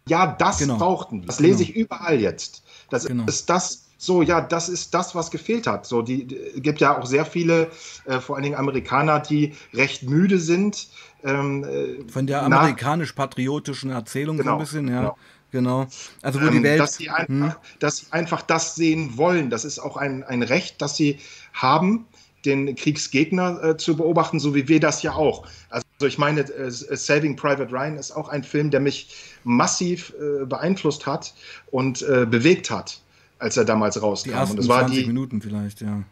ja, 0.07 0.27
das 0.27 0.59
genau. 0.59 0.77
brauchten 0.77 1.21
wir. 1.21 1.27
Das 1.27 1.39
lese 1.39 1.59
genau. 1.65 1.69
ich 1.69 1.75
überall 1.75 2.19
jetzt. 2.19 2.63
Das 2.89 3.05
genau. 3.05 3.25
ist 3.25 3.49
das, 3.49 3.82
so, 4.03 4.21
ja, 4.21 4.41
das 4.41 4.67
ist 4.67 4.93
das, 4.93 5.15
was 5.15 5.31
gefehlt 5.31 5.65
hat. 5.65 5.85
So, 5.85 6.01
die, 6.01 6.27
die 6.27 6.61
gibt 6.61 6.81
ja 6.81 6.97
auch 6.97 7.05
sehr 7.05 7.25
viele, 7.25 7.69
äh, 8.05 8.19
vor 8.19 8.35
allen 8.35 8.43
Dingen 8.43 8.55
Amerikaner, 8.55 9.19
die 9.21 9.53
recht 9.73 10.03
müde 10.03 10.39
sind. 10.39 10.87
Ähm, 11.23 11.63
äh, 11.63 12.11
Von 12.11 12.27
der 12.27 12.43
amerikanisch-patriotischen 12.43 13.91
Erzählung 13.91 14.37
genau, 14.37 14.51
so 14.51 14.55
ein 14.55 14.59
bisschen, 14.59 14.87
ja. 14.89 14.99
Genau. 14.99 15.17
Genau. 15.51 15.85
Also 16.23 16.41
wo 16.41 16.47
die 16.47 16.57
ähm, 16.57 16.63
Welt. 16.63 16.79
Dass 16.79 16.95
sie, 16.95 17.11
einfach, 17.11 17.27
hm. 17.27 17.53
dass 17.77 17.97
sie 17.97 18.05
einfach 18.09 18.41
das 18.41 18.73
sehen 18.73 19.17
wollen. 19.17 19.51
Das 19.51 19.65
ist 19.65 19.77
auch 19.77 19.97
ein, 19.97 20.23
ein 20.23 20.41
Recht, 20.41 20.81
das 20.81 20.97
sie 20.97 21.19
haben, 21.53 22.07
den 22.43 22.75
Kriegsgegner 22.75 23.63
äh, 23.63 23.77
zu 23.77 23.95
beobachten, 23.95 24.39
so 24.39 24.55
wie 24.55 24.67
wir 24.67 24.79
das 24.79 25.03
ja 25.03 25.13
auch. 25.13 25.45
Also 25.69 25.85
ich 26.01 26.17
meine, 26.17 26.41
äh, 26.41 26.71
Saving 26.71 27.35
Private 27.35 27.71
Ryan 27.71 27.97
ist 27.97 28.11
auch 28.11 28.29
ein 28.29 28.43
Film, 28.43 28.71
der 28.71 28.79
mich 28.79 29.15
massiv 29.43 30.11
äh, 30.19 30.43
beeinflusst 30.43 31.05
hat 31.05 31.35
und 31.69 32.01
äh, 32.01 32.25
bewegt 32.25 32.71
hat 32.71 33.02
als 33.43 33.57
er 33.57 33.65
damals 33.65 34.01
rauskam. 34.01 34.29
Die 34.29 34.35
ersten 34.35 34.51
und 34.51 34.57
das 34.57 34.65
20 34.67 34.95
war 34.95 35.01
die, 35.01 35.07
Minuten 35.07 35.41
vielleicht, 35.41 35.81
ja. 35.81 36.03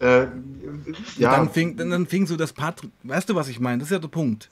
Äh, 0.00 0.26
ja. 1.16 1.36
Dann 1.36 1.48
fing, 1.48 1.76
dann, 1.76 1.90
dann 1.90 2.06
fing 2.06 2.26
so 2.26 2.36
das 2.36 2.52
Part. 2.52 2.82
Weißt 3.04 3.28
du, 3.28 3.36
was 3.36 3.48
ich 3.48 3.60
meine? 3.60 3.78
Das 3.78 3.88
ist 3.88 3.92
ja 3.92 4.00
der 4.00 4.08
Punkt. 4.08 4.48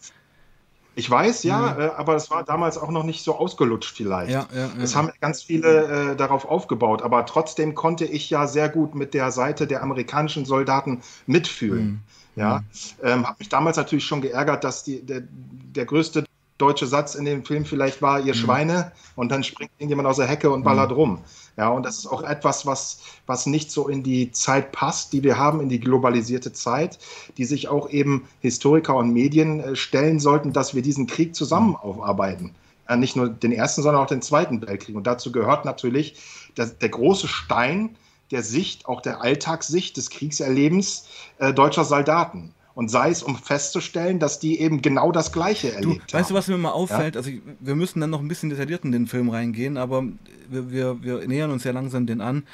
Ich 0.95 1.11
weiß, 1.11 1.43
ja, 1.43 1.75
mhm. 1.75 1.81
äh, 1.81 1.87
aber 1.97 2.15
es 2.15 2.31
war 2.31 2.45
damals 2.45 2.79
auch 2.79 2.91
noch 2.91 3.03
nicht 3.03 3.25
so 3.25 3.37
ausgelutscht 3.37 3.97
vielleicht. 3.97 4.31
Ja, 4.31 4.47
ja, 4.53 4.67
ja. 4.67 4.71
Es 4.81 4.95
haben 4.95 5.11
ganz 5.21 5.43
viele 5.43 6.13
äh, 6.13 6.17
darauf 6.17 6.45
aufgebaut, 6.45 7.03
aber 7.03 7.27
trotzdem 7.27 7.75
konnte 7.75 8.05
ich 8.05 8.31
ja 8.31 8.47
sehr 8.47 8.69
gut 8.69 8.95
mit 8.95 9.15
der 9.15 9.33
Seite 9.33 9.67
der 9.67 9.83
amerikanischen 9.83 10.45
Soldaten 10.45 11.03
mitfühlen. 11.27 11.87
Mhm. 11.87 12.01
Ja, 12.37 12.59
mhm. 12.59 12.65
ähm, 13.03 13.27
habe 13.27 13.37
mich 13.41 13.49
damals 13.49 13.77
natürlich 13.77 14.05
schon 14.05 14.21
geärgert, 14.21 14.63
dass 14.63 14.85
die, 14.85 15.05
der, 15.05 15.23
der 15.25 15.85
größte 15.85 16.28
deutsche 16.59 16.87
Satz 16.87 17.15
in 17.15 17.25
dem 17.25 17.45
Film 17.45 17.65
vielleicht 17.65 18.03
war, 18.03 18.21
ihr 18.21 18.35
mhm. 18.35 18.39
Schweine, 18.39 18.93
und 19.17 19.31
dann 19.31 19.43
springt 19.45 19.71
irgendjemand 19.79 20.09
aus 20.09 20.17
der 20.17 20.27
Hecke 20.27 20.51
und 20.51 20.65
ballert 20.65 20.91
mhm. 20.91 20.97
rum. 20.97 21.19
Ja, 21.57 21.69
und 21.71 21.85
das 21.85 21.99
ist 21.99 22.07
auch 22.07 22.23
etwas, 22.23 22.67
was, 22.67 23.01
was 23.27 23.47
nicht 23.47 23.71
so 23.71 23.89
in 23.89 24.03
die 24.03 24.31
Zeit 24.33 24.71
passt, 24.73 25.13
die 25.13 25.23
wir 25.23 25.39
haben, 25.39 25.61
in 25.61 25.69
die 25.69 25.81
globalisierte 25.81 26.53
Zeit, 26.53 26.99
die 27.37 27.45
sich 27.45 27.69
auch 27.69 27.91
eben 27.91 28.29
Historiker 28.41 28.97
und 28.97 29.13
Medien 29.13 29.61
äh, 29.61 29.77
stellen 29.77 30.21
sollten, 30.21 30.53
dass 30.53 30.75
wir 30.75 30.83
diesen 30.83 31.07
Krieg 31.07 31.35
zusammen 31.35 31.71
mhm. 31.71 31.77
aufarbeiten. 31.77 32.55
Ja, 32.89 32.97
nicht 32.97 33.17
nur 33.17 33.29
den 33.29 33.53
ersten, 33.53 33.83
sondern 33.83 34.03
auch 34.03 34.09
den 34.09 34.23
zweiten 34.23 34.61
Weltkrieg. 34.67 34.97
Und 34.97 35.07
dazu 35.07 35.31
gehört 35.33 35.65
natürlich 35.65 36.17
der, 36.57 36.67
der 36.67 36.89
große 36.89 37.29
Stein 37.29 37.97
der 38.31 38.43
Sicht, 38.43 38.87
auch 38.87 39.01
der 39.01 39.23
Alltagssicht 39.23 39.97
des 39.97 40.11
Kriegserlebens 40.11 41.07
äh, 41.39 41.53
deutscher 41.53 41.85
Soldaten 41.85 42.53
und 42.79 42.93
sei 42.93 43.11
es, 43.11 43.25
um 43.25 43.37
festzustellen, 43.37 44.21
dass 44.21 44.39
die 44.39 44.61
eben 44.61 44.81
genau 44.83 45.11
das 45.11 45.33
Gleiche 45.33 45.73
erlebt 45.73 45.85
du, 45.85 46.13
haben. 46.13 46.21
Weißt 46.21 46.31
du, 46.31 46.35
was 46.35 46.47
mir 46.47 46.59
mal 46.59 46.71
auffällt? 46.71 47.17
Ja? 47.17 47.19
Also 47.19 47.31
ich, 47.31 47.41
wir 47.59 47.75
müssen 47.75 48.01
dann 48.01 48.11
noch 48.11 48.21
ein 48.21 48.29
bisschen 48.29 48.51
detailliert 48.51 48.85
in 48.85 48.93
den 48.93 49.09
Film 49.09 49.31
reingehen, 49.31 49.77
aber 49.77 50.05
wir, 50.49 50.71
wir, 50.71 51.03
wir 51.03 51.27
nähern 51.27 51.51
uns 51.51 51.65
ja 51.65 51.73
langsam 51.73 52.07
den 52.07 52.21
an. 52.21 52.45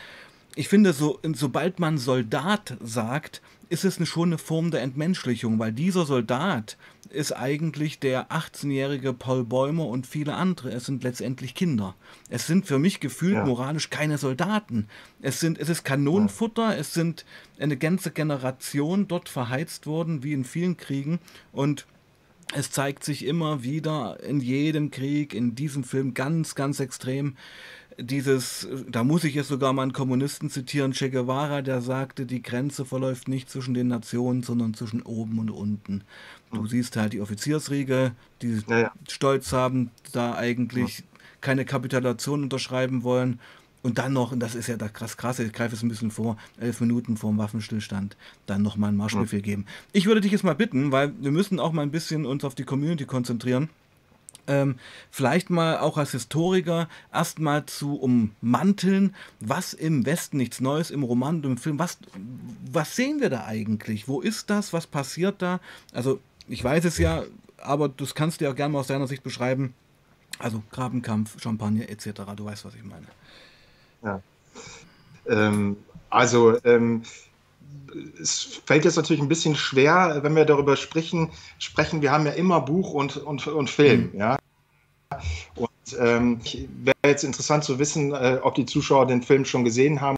Ich 0.57 0.69
finde, 0.69 0.95
so, 0.95 1.21
sobald 1.35 1.78
man 1.78 1.99
Soldat 1.99 2.78
sagt, 2.83 3.43
ist 3.75 3.85
es 3.85 3.97
eine, 3.97 4.07
schon 4.07 4.28
eine 4.28 4.38
Form 4.38 4.71
der 4.71 4.83
Entmenschlichung, 4.83 5.59
weil 5.59 5.73
dieser 5.73 6.07
Soldat 6.07 6.76
ist 7.11 7.33
eigentlich 7.33 7.99
der 7.99 8.31
18-jährige 8.31 9.12
Paul 9.12 9.45
Bäumer 9.45 9.87
und 9.88 10.07
viele 10.07 10.35
andere. 10.35 10.71
Es 10.71 10.87
sind 10.87 11.02
letztendlich 11.02 11.57
Kinder. 11.57 11.97
Es 12.31 12.47
sind 12.47 12.66
für 12.66 12.78
mich 12.78 13.00
gefühlt 13.00 13.35
ja. 13.35 13.45
moralisch 13.45 13.90
keine 13.90 14.16
Soldaten. 14.16 14.87
Es, 15.21 15.40
sind, 15.40 15.59
es 15.59 15.69
ist 15.69 15.85
Kanonenfutter, 15.85 16.71
ja. 16.71 16.76
es 16.76 16.95
sind 16.95 17.25
eine 17.59 17.76
ganze 17.76 18.12
Generation 18.12 19.09
dort 19.09 19.28
verheizt 19.28 19.88
worden, 19.88 20.23
wie 20.23 20.33
in 20.35 20.45
vielen 20.45 20.76
Kriegen. 20.76 21.19
Und 21.52 21.87
es 22.54 22.71
zeigt 22.71 23.02
sich 23.02 23.25
immer 23.25 23.64
wieder 23.64 24.23
in 24.23 24.38
jedem 24.38 24.93
Krieg, 24.93 25.35
in 25.35 25.57
diesem 25.57 25.83
Film 25.83 26.14
ganz, 26.14 26.54
ganz 26.54 26.78
extrem, 26.78 27.37
dieses, 27.99 28.69
da 28.89 29.05
muss 29.05 29.25
ich 29.25 29.35
jetzt 29.35 29.49
sogar 29.49 29.73
mal 29.73 29.83
einen 29.83 29.93
Kommunisten 29.93 30.51
zitieren, 30.51 30.93
Che 30.93 31.11
Guevara, 31.11 31.63
der 31.63 31.81
sagte, 31.81 32.27
die 32.27 32.43
Grenze 32.43 32.85
verläuft 32.85 33.29
nicht 33.29 33.51
zwischen 33.51 33.75
den 33.75 33.89
Nationen, 33.89 34.43
sondern 34.43 34.75
zwischen 34.75 35.03
oben 35.03 35.39
und 35.39 35.51
unten. 35.51 36.03
Du 36.53 36.63
mhm. 36.63 36.67
siehst 36.67 36.97
halt 36.97 37.13
die 37.13 37.21
Offiziersriege, 37.21 38.13
die 38.43 38.63
ja, 38.69 38.79
ja. 38.79 38.93
Stolz 39.09 39.53
haben, 39.53 39.91
da 40.13 40.35
eigentlich 40.35 40.99
ja. 40.99 41.05
keine 41.41 41.65
Kapitulation 41.65 42.43
unterschreiben 42.43 43.03
wollen. 43.03 43.41
Und 43.83 43.99
dann 43.99 44.15
noch, 44.15 44.33
und 44.33 44.41
das 44.41 44.55
ist 44.55 44.67
ja 44.67 44.79
das 44.79 44.95
krass 44.95 45.19
krasse, 45.19 45.45
ich 45.45 45.53
greife 45.53 45.75
es 45.75 45.83
ein 45.83 45.91
bisschen 45.91 46.11
vor, 46.11 46.39
elf 46.59 46.81
Minuten 46.81 47.19
vor 47.19 47.31
dem 47.31 47.37
Waffenstillstand, 47.37 48.17
dann 48.47 48.63
nochmal 48.63 48.89
einen 48.89 48.97
Marschbefehl 48.97 49.43
geben. 49.43 49.67
Ich 49.93 50.07
würde 50.07 50.23
dich 50.23 50.33
jetzt 50.33 50.43
mal 50.43 50.55
bitten, 50.55 50.91
weil 50.91 51.13
wir 51.21 51.31
müssen 51.31 51.61
auch 51.61 51.73
mal 51.73 51.83
ein 51.83 51.91
bisschen 51.91 52.25
uns 52.25 52.45
auf 52.45 52.55
die 52.55 52.65
Community 52.65 53.05
konzentrieren 53.05 53.69
ähm, 54.47 54.77
vielleicht 55.11 55.51
mal 55.51 55.79
auch 55.79 55.99
als 55.99 56.13
Historiker 56.13 56.89
erstmal 57.13 57.67
zu 57.67 57.97
ummanteln, 57.97 59.15
was 59.41 59.73
im 59.75 60.07
Westen 60.07 60.37
nichts 60.37 60.61
Neues 60.61 60.91
im 60.91 61.03
Roman 61.03 61.37
und 61.37 61.45
im 61.45 61.57
Film, 61.57 61.79
was, 61.79 61.99
was 62.71 62.97
sehen 62.97 63.21
wir 63.21 63.31
da 63.31 63.45
eigentlich? 63.45 64.09
Wo 64.09 64.21
ist 64.21 64.51
das? 64.51 64.73
Was 64.73 64.87
passiert 64.87 65.43
da? 65.43 65.61
Also, 65.93 66.21
ich 66.49 66.63
weiß 66.63 66.85
es 66.85 66.99
ja, 66.99 67.25
aber 67.59 67.89
das 67.89 68.15
kannst 68.15 68.41
du 68.41 68.45
ja 68.45 68.53
gerne 68.53 68.73
mal 68.73 68.81
aus 68.81 68.89
deiner 68.89 69.07
Sicht 69.07 69.23
beschreiben. 69.23 69.75
Also 70.39 70.63
Grabenkampf, 70.71 71.41
Champagner 71.41 71.89
etc. 71.89 72.23
Du 72.37 72.45
weißt, 72.45 72.65
was 72.65 72.75
ich 72.75 72.83
meine. 72.83 73.07
Ja. 74.03 74.21
Ähm, 75.27 75.77
also, 76.11 76.59
ähm, 76.65 77.03
es 78.21 78.61
fällt 78.66 78.85
jetzt 78.85 78.97
natürlich 78.97 79.23
ein 79.23 79.28
bisschen 79.28 79.57
schwer, 79.57 80.21
wenn 80.23 80.35
wir 80.35 80.45
darüber 80.45 80.76
sprechen. 80.76 81.31
sprechen 81.59 82.02
wir 82.02 82.12
haben 82.12 82.26
ja 82.26 82.33
immer 82.33 82.61
Buch 82.61 82.93
und, 82.93 83.16
und, 83.16 83.47
und 83.47 83.71
Film. 83.71 84.11
Mhm. 84.12 84.19
Ja? 84.19 84.38
Und 85.57 85.71
ähm, 85.99 86.40
wäre 86.83 86.97
jetzt 87.04 87.25
interessant 87.25 87.64
zu 87.64 87.78
wissen, 87.78 88.12
äh, 88.12 88.38
ob 88.43 88.54
die 88.54 88.66
Zuschauer 88.66 89.07
den 89.07 89.23
Film 89.23 89.45
schon 89.45 89.64
gesehen 89.64 90.00
haben 90.00 90.16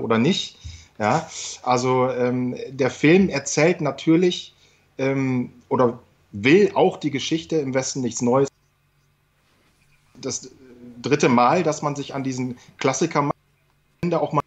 oder 0.00 0.18
nicht. 0.18 0.58
Ja? 0.98 1.28
Also 1.62 2.10
ähm, 2.10 2.56
der 2.68 2.90
Film 2.90 3.28
erzählt 3.28 3.80
natürlich 3.80 4.54
ähm, 4.98 5.52
oder 5.68 5.98
will 6.32 6.72
auch 6.74 6.98
die 6.98 7.10
Geschichte 7.10 7.56
im 7.56 7.74
Westen 7.74 8.00
nichts 8.00 8.22
Neues. 8.22 8.48
Das 10.20 10.50
dritte 11.00 11.28
Mal, 11.28 11.62
dass 11.62 11.82
man 11.82 11.96
sich 11.96 12.14
an 12.14 12.24
diesen 12.24 12.56
Klassiker 12.78 13.30
auch 14.12 14.32
mal 14.32 14.42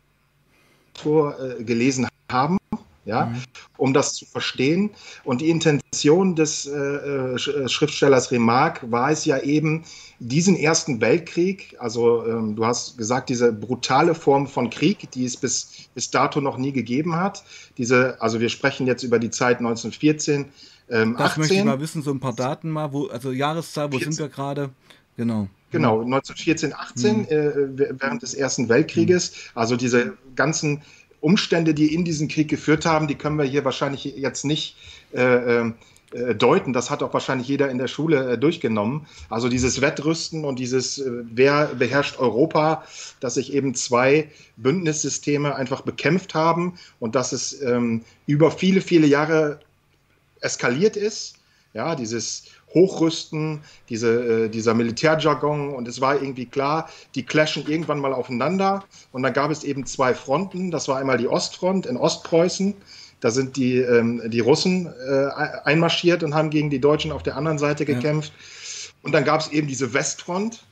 vorgelesen 0.95 2.05
hat 2.05 2.16
haben, 2.31 2.57
ja, 3.05 3.27
mhm. 3.27 3.43
um 3.77 3.93
das 3.93 4.13
zu 4.15 4.25
verstehen. 4.25 4.89
Und 5.23 5.41
die 5.41 5.49
Intention 5.49 6.35
des 6.35 6.65
äh, 6.65 6.77
äh, 6.77 7.37
Schriftstellers 7.69 8.31
Remarque 8.31 8.91
war 8.91 9.11
es 9.11 9.25
ja 9.25 9.39
eben, 9.39 9.83
diesen 10.19 10.55
Ersten 10.55 10.99
Weltkrieg, 10.99 11.75
also 11.79 12.25
ähm, 12.25 12.55
du 12.55 12.65
hast 12.65 12.97
gesagt, 12.97 13.29
diese 13.29 13.53
brutale 13.53 14.15
Form 14.15 14.47
von 14.47 14.69
Krieg, 14.69 15.11
die 15.11 15.25
es 15.25 15.37
bis, 15.37 15.89
bis 15.93 16.09
dato 16.09 16.41
noch 16.41 16.57
nie 16.57 16.71
gegeben 16.71 17.15
hat, 17.15 17.43
diese, 17.77 18.19
also 18.19 18.39
wir 18.39 18.49
sprechen 18.49 18.87
jetzt 18.87 19.03
über 19.03 19.19
die 19.19 19.29
Zeit 19.29 19.59
1914, 19.59 20.45
ähm, 20.89 21.15
das 21.17 21.31
18. 21.31 21.41
möchte 21.41 21.55
ich 21.55 21.63
mal 21.63 21.79
wissen, 21.79 22.01
so 22.01 22.11
ein 22.11 22.19
paar 22.19 22.33
Daten 22.33 22.69
mal, 22.71 22.91
wo, 22.93 23.07
also 23.07 23.31
Jahreszahl, 23.31 23.91
wo 23.91 23.97
14. 23.97 24.11
sind 24.11 24.25
wir 24.25 24.29
gerade? 24.29 24.69
Genau. 25.17 25.47
Genau, 25.71 26.01
1914, 26.01 26.73
18, 26.73 27.17
mhm. 27.17 27.25
äh, 27.25 27.99
während 27.99 28.21
des 28.21 28.33
Ersten 28.33 28.69
Weltkrieges. 28.69 29.31
Mhm. 29.31 29.37
Also 29.55 29.75
diese 29.75 30.17
ganzen 30.35 30.81
Umstände, 31.27 31.73
die 31.73 31.93
in 31.93 32.05
diesen 32.05 32.29
Krieg 32.29 32.47
geführt 32.47 32.85
haben, 32.85 33.07
die 33.07 33.15
können 33.15 33.37
wir 33.37 33.43
hier 33.43 33.65
wahrscheinlich 33.65 34.05
jetzt 34.05 34.45
nicht 34.45 34.77
äh, 35.11 35.71
äh, 36.11 36.35
deuten. 36.35 36.71
Das 36.71 36.89
hat 36.89 37.03
auch 37.03 37.13
wahrscheinlich 37.13 37.49
jeder 37.49 37.69
in 37.69 37.77
der 37.77 37.89
Schule 37.89 38.31
äh, 38.31 38.37
durchgenommen. 38.37 39.07
Also 39.29 39.49
dieses 39.49 39.81
Wettrüsten 39.81 40.45
und 40.45 40.57
dieses, 40.57 40.99
äh, 40.99 41.11
wer 41.33 41.65
beherrscht 41.75 42.17
Europa, 42.17 42.85
dass 43.19 43.33
sich 43.33 43.51
eben 43.53 43.75
zwei 43.75 44.31
Bündnissysteme 44.55 45.53
einfach 45.53 45.81
bekämpft 45.81 46.33
haben 46.33 46.79
und 47.01 47.15
dass 47.15 47.33
es 47.33 47.61
ähm, 47.61 48.05
über 48.25 48.51
viele, 48.51 48.79
viele 48.79 49.05
Jahre 49.05 49.59
eskaliert 50.39 50.95
ist. 50.95 51.35
Ja, 51.73 51.95
dieses 51.95 52.45
Hochrüsten, 52.77 53.61
diese, 53.89 54.45
äh, 54.45 54.49
dieser 54.49 54.73
Militärjargon 54.73 55.73
und 55.73 55.87
es 55.87 55.99
war 55.99 56.21
irgendwie 56.21 56.45
klar, 56.45 56.89
die 57.15 57.23
clashen 57.23 57.67
irgendwann 57.67 57.99
mal 57.99 58.13
aufeinander 58.13 58.83
und 59.11 59.23
dann 59.23 59.33
gab 59.33 59.49
es 59.49 59.63
eben 59.63 59.85
zwei 59.85 60.13
Fronten. 60.13 60.69
Das 60.69 60.87
war 60.87 60.97
einmal 60.97 61.17
die 61.17 61.27
Ostfront 61.27 61.85
in 61.87 61.97
Ostpreußen 61.97 62.75
da 63.19 63.31
sind 63.31 63.57
die, 63.57 63.77
ähm, 63.77 64.21
die 64.27 64.41
Russen 64.41 64.87
äh, 64.87 65.27
einmarschiert 65.63 66.23
und 66.23 66.35
haben 66.35 66.49
gegen 66.49 66.69
die 66.69 66.79
Deutschen 66.79 67.11
auf 67.11 67.23
der 67.23 67.35
anderen 67.35 67.57
Seite 67.57 67.85
gekämpft. 67.85 68.31
Ja. 68.35 68.93
Und 69.03 69.11
dann 69.13 69.23
gab 69.23 69.41
es 69.41 69.47
eben 69.47 69.67
diese 69.67 69.93
Westfront, 69.93 70.63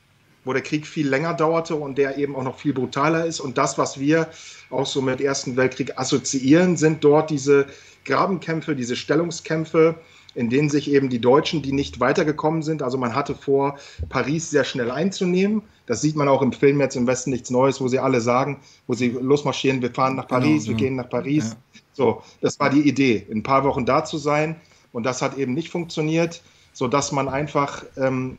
wo 0.44 0.52
der 0.52 0.62
Krieg 0.62 0.86
viel 0.86 1.08
länger 1.08 1.34
dauerte 1.34 1.74
und 1.74 1.98
der 1.98 2.18
eben 2.18 2.36
auch 2.36 2.44
noch 2.44 2.58
viel 2.58 2.72
brutaler 2.72 3.26
ist. 3.26 3.40
Und 3.40 3.58
das, 3.58 3.78
was 3.78 3.98
wir 3.98 4.28
auch 4.70 4.86
so 4.86 5.02
mit 5.02 5.20
Ersten 5.20 5.56
Weltkrieg 5.56 5.98
assoziieren, 5.98 6.76
sind 6.76 7.02
dort 7.02 7.30
diese 7.30 7.66
Grabenkämpfe, 8.04 8.76
diese 8.76 8.94
Stellungskämpfe, 8.94 9.96
in 10.36 10.50
denen 10.50 10.68
sich 10.68 10.90
eben 10.90 11.08
die 11.08 11.18
Deutschen, 11.18 11.62
die 11.62 11.72
nicht 11.72 11.98
weitergekommen 11.98 12.62
sind, 12.62 12.82
also 12.82 12.98
man 12.98 13.14
hatte 13.14 13.34
vor, 13.34 13.78
Paris 14.08 14.50
sehr 14.50 14.64
schnell 14.64 14.90
einzunehmen. 14.90 15.62
Das 15.86 16.02
sieht 16.02 16.14
man 16.14 16.28
auch 16.28 16.42
im 16.42 16.52
Film 16.52 16.80
jetzt 16.80 16.94
im 16.94 17.06
Westen 17.06 17.30
nichts 17.30 17.50
Neues, 17.50 17.80
wo 17.80 17.88
sie 17.88 17.98
alle 17.98 18.20
sagen, 18.20 18.60
wo 18.86 18.94
sie 18.94 19.08
losmarschieren, 19.08 19.80
wir 19.82 19.90
fahren 19.90 20.16
nach 20.16 20.28
Paris, 20.28 20.64
genau, 20.64 20.76
wir 20.76 20.84
ja. 20.84 20.88
gehen 20.88 20.96
nach 20.96 21.08
Paris. 21.08 21.56
Ja. 21.74 21.80
So, 21.94 22.22
das 22.42 22.60
war 22.60 22.70
die 22.70 22.86
Idee, 22.86 23.26
in 23.28 23.38
ein 23.38 23.42
paar 23.42 23.64
Wochen 23.64 23.86
da 23.86 24.04
zu 24.04 24.18
sein. 24.18 24.56
Und 24.92 25.04
das 25.04 25.22
hat 25.22 25.38
eben 25.38 25.54
nicht 25.54 25.70
funktioniert, 25.70 26.42
sodass 26.72 27.12
man 27.12 27.28
einfach, 27.28 27.84
ähm, 27.96 28.38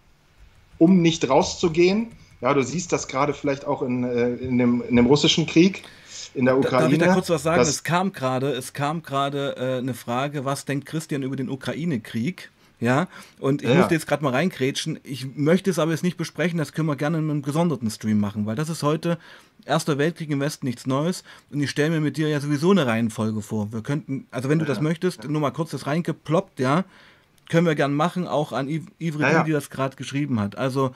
um 0.78 1.02
nicht 1.02 1.28
rauszugehen, 1.28 2.08
ja, 2.42 2.54
du 2.54 2.64
siehst 2.64 2.94
das 2.94 3.08
gerade 3.08 3.34
vielleicht 3.34 3.66
auch 3.66 3.82
in, 3.82 4.04
äh, 4.04 4.36
in, 4.36 4.60
dem, 4.60 4.84
in 4.88 4.96
dem 4.96 5.08
russischen 5.08 5.48
Krieg, 5.48 5.84
in 6.38 6.46
der 6.46 6.58
Ukraine. 6.58 6.84
Darf 6.84 6.92
ich 6.92 7.00
da 7.00 7.14
kurz 7.14 7.30
was 7.30 7.44
sagen? 7.44 7.62
Es 7.62 7.84
kam 7.84 8.14
gerade, 8.14 8.52
es 8.52 8.74
kam 8.74 9.02
gerade 9.02 9.56
äh, 9.58 9.78
eine 9.80 9.96
Frage, 9.96 10.46
was 10.46 10.66
denkt 10.66 10.86
Christian 10.86 11.24
über 11.24 11.36
den 11.36 11.50
Ukraine-Krieg? 11.50 12.52
Ja, 12.80 13.08
und 13.40 13.64
ich 13.64 13.70
ja. 13.70 13.76
musste 13.76 13.96
jetzt 13.96 14.06
gerade 14.06 14.24
mal 14.24 14.34
reingrätschen. 14.34 15.00
Ich 15.04 15.36
möchte 15.36 15.72
es 15.72 15.80
aber 15.80 15.92
jetzt 15.92 16.04
nicht 16.04 16.16
besprechen, 16.16 16.60
das 16.60 16.74
können 16.74 16.88
wir 16.88 16.96
gerne 16.96 17.18
in 17.18 17.28
einem 17.28 17.42
gesonderten 17.42 17.90
Stream 17.90 18.20
machen, 18.20 18.46
weil 18.46 18.56
das 18.56 18.70
ist 18.70 18.84
heute 18.84 19.18
Erster 19.66 19.98
Weltkrieg 19.98 20.30
im 20.30 20.40
Westen 20.40 20.68
nichts 20.68 20.86
Neues 20.86 21.24
und 21.52 21.60
ich 21.60 21.72
stelle 21.72 21.90
mir 21.90 22.02
mit 22.02 22.18
dir 22.18 22.30
ja 22.30 22.40
sowieso 22.40 22.70
eine 22.70 22.86
Reihenfolge 22.86 23.42
vor. 23.42 23.74
Wir 23.74 23.82
könnten, 23.82 24.28
also 24.30 24.48
wenn 24.48 24.60
du 24.60 24.66
ja, 24.66 24.70
das 24.70 24.80
möchtest, 24.80 25.24
ja. 25.24 25.30
nur 25.30 25.42
mal 25.42 25.50
kurz 25.50 25.72
das 25.72 25.88
reingeploppt, 25.88 26.60
ja, 26.60 26.86
können 27.50 27.66
wir 27.66 27.74
gern 27.74 27.96
machen, 27.96 28.28
auch 28.28 28.52
an 28.52 28.68
Ivry, 28.68 29.22
ja, 29.24 29.44
die 29.44 29.52
das 29.52 29.72
gerade 29.72 29.96
geschrieben 29.96 30.40
hat. 30.40 30.56
Also 30.56 30.92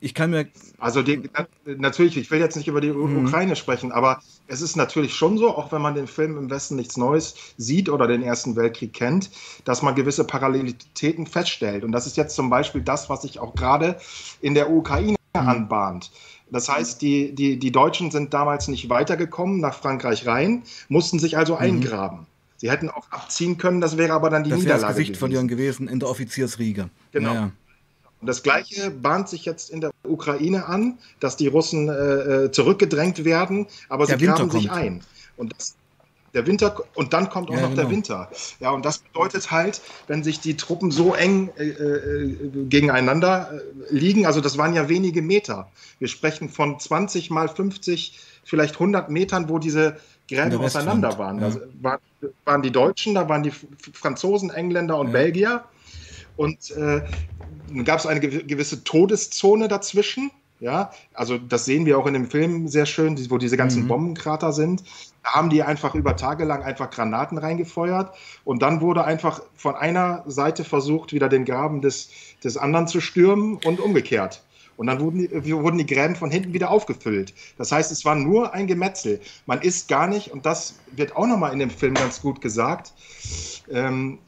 ich 0.00 0.14
kann 0.14 0.30
mir. 0.30 0.46
Also 0.78 1.02
die, 1.02 1.28
natürlich, 1.64 2.16
ich 2.16 2.30
will 2.30 2.38
jetzt 2.40 2.56
nicht 2.56 2.68
über 2.68 2.80
die 2.80 2.92
mhm. 2.92 3.26
Ukraine 3.26 3.56
sprechen, 3.56 3.92
aber 3.92 4.22
es 4.46 4.62
ist 4.62 4.76
natürlich 4.76 5.14
schon 5.14 5.38
so, 5.38 5.56
auch 5.56 5.72
wenn 5.72 5.82
man 5.82 5.94
den 5.94 6.06
Film 6.06 6.36
im 6.38 6.50
Westen 6.50 6.76
nichts 6.76 6.96
Neues 6.96 7.34
sieht 7.56 7.88
oder 7.88 8.06
den 8.06 8.22
Ersten 8.22 8.56
Weltkrieg 8.56 8.92
kennt, 8.92 9.30
dass 9.64 9.82
man 9.82 9.94
gewisse 9.94 10.24
Parallelitäten 10.24 11.26
feststellt. 11.26 11.84
Und 11.84 11.92
das 11.92 12.06
ist 12.06 12.16
jetzt 12.16 12.34
zum 12.34 12.50
Beispiel 12.50 12.80
das, 12.80 13.10
was 13.10 13.22
sich 13.22 13.38
auch 13.38 13.54
gerade 13.54 13.98
in 14.40 14.54
der 14.54 14.70
Ukraine 14.70 15.16
mhm. 15.34 15.48
anbahnt. 15.48 16.10
Das 16.50 16.68
heißt, 16.68 17.02
die, 17.02 17.34
die, 17.34 17.58
die 17.58 17.72
Deutschen 17.72 18.10
sind 18.10 18.32
damals 18.32 18.68
nicht 18.68 18.88
weitergekommen 18.88 19.60
nach 19.60 19.74
Frankreich 19.74 20.26
rein, 20.26 20.62
mussten 20.88 21.18
sich 21.18 21.36
also 21.36 21.54
mhm. 21.54 21.60
eingraben. 21.60 22.26
Sie 22.56 22.70
hätten 22.70 22.88
auch 22.88 23.10
abziehen 23.10 23.56
können, 23.56 23.80
das 23.80 23.96
wäre 23.96 24.12
aber 24.14 24.30
dann 24.30 24.42
die 24.44 24.50
das 24.50 24.60
Niederlage 24.60 24.82
das 24.82 24.90
Gesicht 24.90 25.08
gewesen. 25.10 25.20
von 25.20 25.30
ihnen 25.30 25.48
gewesen 25.48 25.88
in 25.88 26.00
der 26.00 26.08
Offiziersriege. 26.08 26.90
Genau. 27.12 27.34
Ja. 27.34 27.50
Und 28.20 28.26
das 28.26 28.42
Gleiche 28.42 28.90
bahnt 28.90 29.28
sich 29.28 29.44
jetzt 29.44 29.70
in 29.70 29.80
der 29.80 29.90
Ukraine 30.02 30.66
an, 30.66 30.98
dass 31.20 31.36
die 31.36 31.46
Russen 31.46 31.88
äh, 31.88 31.92
äh 31.92 32.50
zurückgedrängt 32.50 33.24
werden, 33.24 33.66
aber 33.88 34.06
der 34.06 34.18
sie 34.18 34.26
graben 34.26 34.50
sich 34.50 34.70
ein. 34.70 35.02
Und 35.36 35.54
das, 35.56 35.76
der 36.34 36.46
Winter 36.46 36.76
und 36.94 37.12
dann 37.12 37.30
kommt 37.30 37.50
auch 37.50 37.54
ja, 37.54 37.62
noch 37.62 37.70
genau. 37.70 37.82
der 37.82 37.90
Winter. 37.90 38.30
Ja, 38.60 38.70
und 38.70 38.84
das 38.84 38.98
bedeutet 38.98 39.50
halt, 39.50 39.80
wenn 40.08 40.22
sich 40.22 40.40
die 40.40 40.56
Truppen 40.56 40.90
so 40.90 41.14
eng 41.14 41.50
äh, 41.56 41.68
äh, 41.68 42.36
gegeneinander 42.68 43.50
äh, 43.52 43.94
liegen, 43.94 44.26
also 44.26 44.40
das 44.40 44.58
waren 44.58 44.74
ja 44.74 44.88
wenige 44.88 45.22
Meter. 45.22 45.70
Wir 45.98 46.08
sprechen 46.08 46.48
von 46.48 46.78
20 46.78 47.30
mal 47.30 47.48
50, 47.48 48.18
vielleicht 48.44 48.74
100 48.74 49.10
Metern, 49.10 49.48
wo 49.48 49.58
diese 49.58 49.96
Gräben 50.28 50.58
auseinander 50.58 51.18
waren. 51.18 51.40
Ja. 51.40 51.50
Da 51.50 51.60
waren, 51.82 52.00
waren, 52.44 52.62
die 52.62 52.72
Deutschen, 52.72 53.14
da 53.14 53.28
waren 53.28 53.42
die 53.42 53.52
Franzosen, 53.92 54.50
Engländer 54.50 54.98
und 54.98 55.08
ja. 55.08 55.12
Belgier. 55.12 55.64
Und 56.38 56.70
äh, 56.70 57.02
dann 57.68 57.84
gab 57.84 57.98
es 57.98 58.06
eine 58.06 58.20
gewisse 58.20 58.84
Todeszone 58.84 59.68
dazwischen. 59.68 60.30
Ja, 60.60 60.90
also 61.14 61.38
das 61.38 61.66
sehen 61.66 61.86
wir 61.86 61.98
auch 61.98 62.06
in 62.06 62.14
dem 62.14 62.28
Film 62.28 62.66
sehr 62.66 62.86
schön, 62.86 63.16
wo 63.30 63.38
diese 63.38 63.56
ganzen 63.56 63.84
mhm. 63.84 63.88
Bombenkrater 63.88 64.52
sind. 64.52 64.82
Da 65.22 65.34
haben 65.34 65.50
die 65.50 65.62
einfach 65.62 65.94
über 65.94 66.16
Tage 66.16 66.44
lang 66.44 66.62
einfach 66.62 66.90
Granaten 66.90 67.38
reingefeuert 67.38 68.16
und 68.44 68.60
dann 68.60 68.80
wurde 68.80 69.04
einfach 69.04 69.40
von 69.54 69.76
einer 69.76 70.24
Seite 70.26 70.64
versucht, 70.64 71.12
wieder 71.12 71.28
den 71.28 71.44
Graben 71.44 71.80
des, 71.80 72.10
des 72.42 72.56
anderen 72.56 72.88
zu 72.88 73.00
stürmen 73.00 73.60
und 73.64 73.78
umgekehrt. 73.78 74.42
Und 74.76 74.88
dann 74.88 75.00
wurden 75.00 75.18
die, 75.18 75.52
wurden 75.52 75.78
die 75.78 75.86
Gräben 75.86 76.16
von 76.16 76.30
hinten 76.30 76.52
wieder 76.52 76.70
aufgefüllt. 76.70 77.34
Das 77.56 77.70
heißt, 77.70 77.92
es 77.92 78.04
war 78.04 78.14
nur 78.16 78.54
ein 78.54 78.66
Gemetzel. 78.66 79.20
Man 79.46 79.60
ist 79.60 79.88
gar 79.88 80.08
nicht, 80.08 80.32
und 80.32 80.44
das 80.46 80.74
wird 80.92 81.16
auch 81.16 81.26
nochmal 81.26 81.52
in 81.52 81.58
dem 81.60 81.70
Film 81.70 81.94
ganz 81.94 82.20
gut 82.20 82.40
gesagt, 82.40 82.92
ähm, 83.70 84.18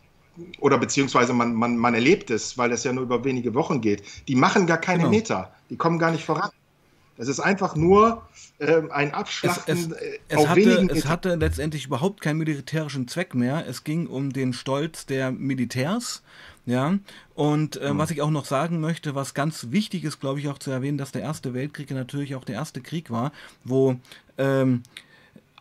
oder 0.61 0.79
beziehungsweise 0.79 1.33
man, 1.33 1.55
man, 1.55 1.77
man 1.77 1.95
erlebt 1.95 2.31
es, 2.31 2.57
weil 2.59 2.73
es 2.73 2.85
ja 2.85 2.93
nur 2.93 3.05
über 3.05 3.25
wenige 3.25 3.55
Wochen 3.55 3.81
geht, 3.81 4.03
die 4.29 4.35
machen 4.35 4.67
gar 4.67 4.79
keine 4.79 5.01
genau. 5.01 5.11
Meter, 5.11 5.53
die 5.69 5.77
kommen 5.77 5.99
gar 5.99 6.11
nicht 6.11 6.25
voran. 6.25 6.51
Es 7.21 7.29
ist 7.29 7.41
einfach 7.41 7.77
nur 7.77 8.23
äh, 8.61 8.81
ein 8.91 9.13
Abschlachten 9.13 9.77
es, 9.77 9.87
es, 9.87 9.93
äh, 9.93 10.19
es 10.29 10.39
auf 10.39 10.49
hatte, 10.49 10.89
Es 10.91 11.05
hatte 11.07 11.35
letztendlich 11.35 11.85
überhaupt 11.85 12.23
keinen 12.23 12.39
militärischen 12.39 13.09
Zweck 13.09 13.35
mehr. 13.35 13.67
Es 13.69 13.85
ging 13.85 14.07
um 14.07 14.33
den 14.33 14.55
Stolz 14.55 15.05
der 15.05 15.31
Militärs. 15.31 16.23
Ja, 16.67 16.99
und 17.35 17.77
äh, 17.77 17.93
mhm. 17.93 17.99
was 17.99 18.11
ich 18.11 18.23
auch 18.23 18.31
noch 18.31 18.45
sagen 18.45 18.81
möchte, 18.81 19.15
was 19.15 19.35
ganz 19.35 19.69
wichtig 19.71 20.05
ist, 20.05 20.21
glaube 20.21 20.41
ich, 20.41 20.49
auch 20.49 20.59
zu 20.59 20.71
erwähnen, 20.71 20.99
dass 20.99 21.11
der 21.11 21.23
Erste 21.23 21.53
Weltkrieg 21.53 21.91
natürlich 21.91 22.35
auch 22.37 22.45
der 22.45 22.57
erste 22.57 22.81
Krieg 22.81 23.11
war, 23.11 23.33
wo 23.65 23.97
ähm, 24.39 24.83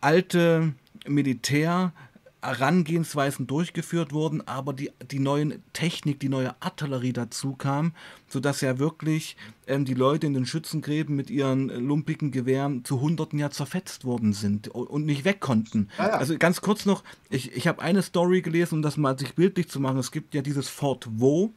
alte 0.01 0.73
Militär 1.07 1.93
Herangehensweisen 2.41 3.47
durchgeführt 3.47 4.13
wurden, 4.13 4.47
aber 4.47 4.73
die, 4.73 4.91
die 5.11 5.19
neue 5.19 5.59
Technik, 5.73 6.19
die 6.19 6.29
neue 6.29 6.55
Artillerie 6.61 7.13
dazu 7.13 7.53
kam, 7.53 7.93
sodass 8.27 8.61
ja 8.61 8.79
wirklich 8.79 9.35
ähm, 9.67 9.85
die 9.85 9.93
Leute 9.93 10.27
in 10.27 10.33
den 10.33 10.45
Schützengräben 10.45 11.15
mit 11.15 11.29
ihren 11.29 11.67
lumpigen 11.67 12.31
Gewehren 12.31 12.85
zu 12.85 13.01
Hunderten 13.01 13.39
ja 13.39 13.51
zerfetzt 13.51 14.05
worden 14.05 14.33
sind 14.33 14.69
und 14.69 15.05
nicht 15.05 15.25
weg 15.25 15.41
konnten. 15.41 15.89
Ja, 15.97 16.07
ja. 16.07 16.13
Also 16.13 16.37
ganz 16.37 16.61
kurz 16.61 16.85
noch, 16.85 17.03
ich, 17.29 17.51
ich 17.55 17.67
habe 17.67 17.81
eine 17.81 18.01
Story 18.01 18.41
gelesen, 18.41 18.75
um 18.75 18.81
das 18.81 18.95
mal 18.95 19.19
sich 19.19 19.35
bildlich 19.35 19.69
zu 19.69 19.79
machen. 19.79 19.97
Es 19.97 20.11
gibt 20.11 20.33
ja 20.33 20.41
dieses 20.41 20.69
Fort 20.69 21.07
Vaux, 21.11 21.51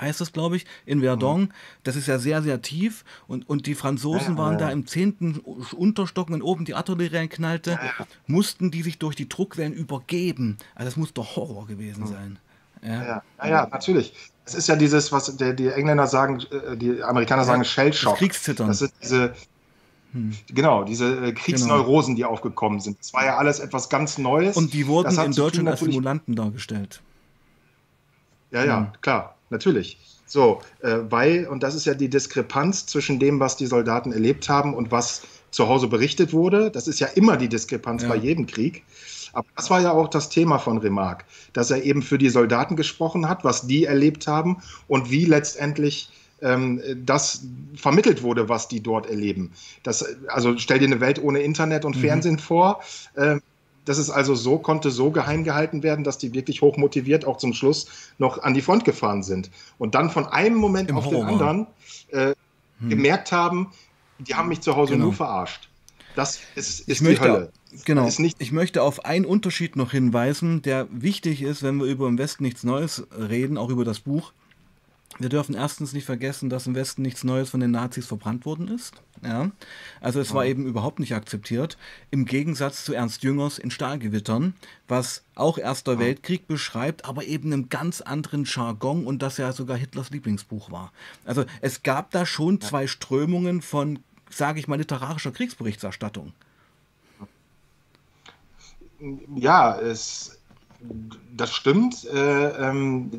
heißt 0.00 0.20
das, 0.20 0.32
glaube 0.32 0.56
ich, 0.56 0.66
in 0.84 1.00
Verdun. 1.00 1.42
Mhm. 1.42 1.52
Das 1.84 1.96
ist 1.96 2.06
ja 2.06 2.18
sehr, 2.18 2.42
sehr 2.42 2.62
tief. 2.62 3.04
Und, 3.26 3.48
und 3.48 3.66
die 3.66 3.74
Franzosen 3.74 4.36
ja, 4.36 4.38
waren 4.38 4.52
ja. 4.54 4.66
da 4.66 4.70
im 4.70 4.86
zehnten 4.86 5.38
Unterstock, 5.38 6.30
wenn 6.30 6.42
oben 6.42 6.64
die 6.64 6.74
Artillerie 6.74 7.14
reinknallte, 7.14 7.72
ja, 7.72 8.06
mussten 8.26 8.70
die 8.70 8.82
sich 8.82 8.98
durch 8.98 9.16
die 9.16 9.28
Druckwellen 9.28 9.72
übergeben. 9.72 10.58
Also 10.74 10.86
das 10.86 10.96
muss 10.96 11.12
doch 11.12 11.36
Horror 11.36 11.66
gewesen 11.66 12.04
mhm. 12.04 12.08
sein. 12.08 12.38
Ja. 12.82 13.22
Ja, 13.38 13.48
ja, 13.48 13.66
natürlich. 13.66 14.12
Es 14.44 14.54
ist 14.54 14.68
ja 14.68 14.76
dieses, 14.76 15.10
was 15.10 15.34
der, 15.36 15.54
die 15.54 15.68
Engländer 15.68 16.06
sagen, 16.06 16.40
äh, 16.50 16.76
die 16.76 17.02
Amerikaner 17.02 17.44
sagen 17.44 17.64
Shellshock. 17.64 18.12
Das 18.12 18.18
Kriegszittern. 18.18 18.68
Das 18.68 18.78
sind 18.78 18.92
diese, 19.02 19.34
hm. 20.12 20.36
Genau, 20.48 20.84
diese 20.84 21.26
äh, 21.26 21.32
Kriegsneurosen, 21.32 22.14
genau. 22.14 22.28
die 22.28 22.32
aufgekommen 22.32 22.80
sind. 22.80 22.98
Das 23.00 23.12
war 23.12 23.24
ja 23.24 23.38
alles 23.38 23.58
etwas 23.58 23.88
ganz 23.88 24.18
Neues. 24.18 24.56
Und 24.56 24.72
die 24.72 24.86
wurden 24.86 25.18
in 25.18 25.32
Deutschland 25.32 25.68
als 25.68 25.80
Simulanten 25.80 26.36
dargestellt. 26.36 27.00
Ja, 28.52 28.64
ja, 28.64 28.78
hm. 28.78 28.88
klar 29.00 29.35
natürlich. 29.50 29.98
So, 30.26 30.60
äh, 30.80 30.98
weil, 31.08 31.46
und 31.46 31.62
das 31.62 31.74
ist 31.74 31.86
ja 31.86 31.94
die 31.94 32.08
Diskrepanz 32.08 32.86
zwischen 32.86 33.18
dem, 33.18 33.38
was 33.38 33.56
die 33.56 33.66
Soldaten 33.66 34.12
erlebt 34.12 34.48
haben 34.48 34.74
und 34.74 34.90
was 34.90 35.22
zu 35.52 35.68
Hause 35.68 35.86
berichtet 35.86 36.32
wurde. 36.32 36.70
Das 36.70 36.88
ist 36.88 36.98
ja 36.98 37.06
immer 37.06 37.36
die 37.36 37.48
Diskrepanz 37.48 38.02
ja. 38.02 38.08
bei 38.08 38.16
jedem 38.16 38.46
Krieg. 38.46 38.84
Aber 39.32 39.46
das 39.54 39.70
war 39.70 39.80
ja 39.80 39.92
auch 39.92 40.08
das 40.08 40.28
Thema 40.28 40.58
von 40.58 40.78
Remarque, 40.78 41.24
dass 41.52 41.70
er 41.70 41.82
eben 41.82 42.02
für 42.02 42.18
die 42.18 42.30
Soldaten 42.30 42.74
gesprochen 42.74 43.28
hat, 43.28 43.44
was 43.44 43.66
die 43.66 43.84
erlebt 43.84 44.26
haben 44.26 44.62
und 44.88 45.10
wie 45.10 45.26
letztendlich 45.26 46.10
ähm, 46.42 46.80
das 47.04 47.42
vermittelt 47.76 48.22
wurde, 48.22 48.48
was 48.48 48.68
die 48.68 48.82
dort 48.82 49.06
erleben. 49.06 49.52
Das, 49.82 50.04
also 50.28 50.56
stell 50.58 50.78
dir 50.78 50.86
eine 50.86 51.00
Welt 51.00 51.22
ohne 51.22 51.40
Internet 51.40 51.84
und 51.84 51.96
mhm. 51.96 52.00
Fernsehen 52.00 52.38
vor. 52.38 52.80
Äh, 53.14 53.36
das 53.86 53.98
ist 53.98 54.10
also 54.10 54.34
so, 54.34 54.58
konnte 54.58 54.90
so 54.90 55.10
geheim 55.10 55.44
gehalten 55.44 55.82
werden, 55.82 56.04
dass 56.04 56.18
die 56.18 56.34
wirklich 56.34 56.60
hoch 56.60 56.76
motiviert 56.76 57.24
auch 57.24 57.38
zum 57.38 57.54
Schluss 57.54 57.86
noch 58.18 58.42
an 58.42 58.52
die 58.52 58.60
Front 58.60 58.84
gefahren 58.84 59.22
sind. 59.22 59.50
Und 59.78 59.94
dann 59.94 60.10
von 60.10 60.26
einem 60.26 60.56
Moment 60.56 60.90
Im 60.90 60.98
auf 60.98 61.06
Horror. 61.06 61.24
den 61.24 61.28
anderen 61.28 61.66
äh, 62.08 62.34
hm. 62.80 62.90
gemerkt 62.90 63.32
haben, 63.32 63.72
die 64.18 64.34
haben 64.34 64.48
mich 64.48 64.60
zu 64.60 64.76
Hause 64.76 64.94
genau. 64.94 65.06
nur 65.06 65.14
verarscht. 65.14 65.68
das 66.16 66.40
ist, 66.56 66.80
ist 66.80 66.88
ich 66.88 67.00
möchte, 67.00 67.24
die 67.24 67.30
Hölle. 67.30 67.52
Genau. 67.84 68.08
ich 68.38 68.52
möchte 68.52 68.82
auf 68.82 69.04
einen 69.04 69.24
Unterschied 69.24 69.76
noch 69.76 69.92
hinweisen, 69.92 70.62
der 70.62 70.88
wichtig 70.90 71.42
ist, 71.42 71.62
wenn 71.62 71.76
wir 71.76 71.86
über 71.86 72.08
im 72.08 72.18
Westen 72.18 72.42
nichts 72.42 72.64
Neues 72.64 73.06
reden, 73.16 73.56
auch 73.56 73.70
über 73.70 73.84
das 73.84 74.00
Buch. 74.00 74.32
Wir 75.18 75.30
dürfen 75.30 75.54
erstens 75.54 75.92
nicht 75.92 76.04
vergessen, 76.04 76.50
dass 76.50 76.66
im 76.66 76.74
Westen 76.74 77.02
nichts 77.02 77.24
Neues 77.24 77.50
von 77.50 77.60
den 77.60 77.70
Nazis 77.70 78.06
verbrannt 78.06 78.44
worden 78.44 78.68
ist. 78.68 78.94
Ja? 79.22 79.50
Also 80.00 80.20
es 80.20 80.34
war 80.34 80.44
eben 80.44 80.66
überhaupt 80.66 80.98
nicht 81.00 81.14
akzeptiert. 81.14 81.78
Im 82.10 82.26
Gegensatz 82.26 82.84
zu 82.84 82.92
Ernst 82.92 83.22
Jüngers 83.22 83.58
in 83.58 83.70
Stahlgewittern, 83.70 84.54
was 84.88 85.22
auch 85.34 85.56
Erster 85.56 85.98
Weltkrieg 85.98 86.46
beschreibt, 86.46 87.06
aber 87.06 87.24
eben 87.24 87.52
einem 87.52 87.68
ganz 87.70 88.02
anderen 88.02 88.44
Jargon 88.44 89.06
und 89.06 89.22
das 89.22 89.38
ja 89.38 89.52
sogar 89.52 89.78
Hitlers 89.78 90.10
Lieblingsbuch 90.10 90.70
war. 90.70 90.92
Also 91.24 91.44
es 91.62 91.82
gab 91.82 92.10
da 92.10 92.26
schon 92.26 92.60
zwei 92.60 92.86
Strömungen 92.86 93.62
von, 93.62 94.00
sage 94.30 94.60
ich 94.60 94.68
mal, 94.68 94.76
literarischer 94.76 95.32
Kriegsberichterstattung. 95.32 96.32
Ja, 99.34 99.78
es, 99.78 100.35
das 101.36 101.52
stimmt. 101.52 102.04
Äh, 102.04 102.48
ähm, 102.68 103.10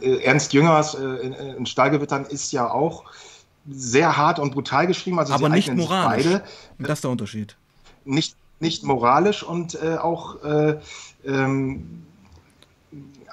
äh, 0.00 0.24
Ernst 0.24 0.52
Jüngers 0.52 0.94
äh, 0.94 1.04
in, 1.04 1.32
in 1.32 1.66
Stahlgewittern 1.66 2.24
ist 2.24 2.52
ja 2.52 2.70
auch 2.70 3.04
sehr 3.70 4.16
hart 4.16 4.38
und 4.38 4.52
brutal 4.52 4.86
geschrieben. 4.86 5.18
Also 5.18 5.32
Aber 5.32 5.48
nicht 5.48 5.72
moralisch. 5.72 6.26
Beide. 6.26 6.44
Das 6.78 6.98
ist 6.98 7.04
der 7.04 7.10
Unterschied. 7.10 7.56
Nicht, 8.04 8.36
nicht 8.60 8.82
moralisch 8.82 9.42
und 9.42 9.74
äh, 9.82 9.96
auch 9.96 10.42
äh, 10.42 10.78
ähm, 11.24 12.04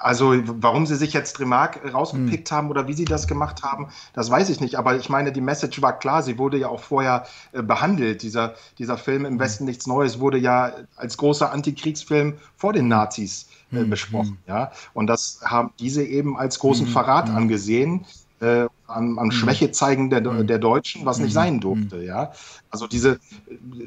also 0.00 0.34
warum 0.44 0.86
sie 0.86 0.96
sich 0.96 1.12
jetzt 1.12 1.38
Remarque 1.38 1.92
rausgepickt 1.92 2.50
hm. 2.50 2.56
haben 2.56 2.70
oder 2.70 2.88
wie 2.88 2.94
sie 2.94 3.04
das 3.04 3.26
gemacht 3.26 3.62
haben, 3.62 3.88
das 4.14 4.30
weiß 4.30 4.48
ich 4.48 4.60
nicht. 4.60 4.76
Aber 4.76 4.96
ich 4.96 5.08
meine, 5.08 5.30
die 5.30 5.40
Message 5.40 5.80
war 5.82 5.98
klar. 5.98 6.22
Sie 6.22 6.38
wurde 6.38 6.56
ja 6.56 6.68
auch 6.68 6.80
vorher 6.80 7.26
äh, 7.52 7.62
behandelt. 7.62 8.22
Dieser, 8.22 8.54
dieser 8.78 8.96
Film 8.96 9.24
im 9.24 9.34
hm. 9.34 9.40
Westen 9.40 9.64
nichts 9.66 9.86
Neues 9.86 10.18
wurde 10.18 10.38
ja 10.38 10.72
als 10.96 11.16
großer 11.16 11.52
Antikriegsfilm 11.52 12.38
vor 12.56 12.72
den 12.72 12.88
Nazis 12.88 13.48
äh, 13.72 13.76
hm. 13.76 13.90
besprochen. 13.90 14.38
Hm. 14.46 14.54
Ja? 14.54 14.72
Und 14.94 15.06
das 15.06 15.40
haben 15.44 15.70
diese 15.78 16.02
eben 16.02 16.36
als 16.36 16.58
großen 16.58 16.86
hm. 16.86 16.92
Verrat 16.92 17.28
hm. 17.28 17.36
angesehen. 17.36 18.06
Äh, 18.40 18.66
an, 18.90 19.18
an 19.18 19.30
Schwäche 19.30 19.70
zeigen 19.70 20.10
der, 20.10 20.20
der 20.20 20.58
Deutschen, 20.58 21.06
was 21.06 21.18
nicht 21.18 21.32
sein 21.32 21.60
durfte. 21.60 22.02
Ja? 22.02 22.32
Also 22.70 22.86
diese, 22.86 23.18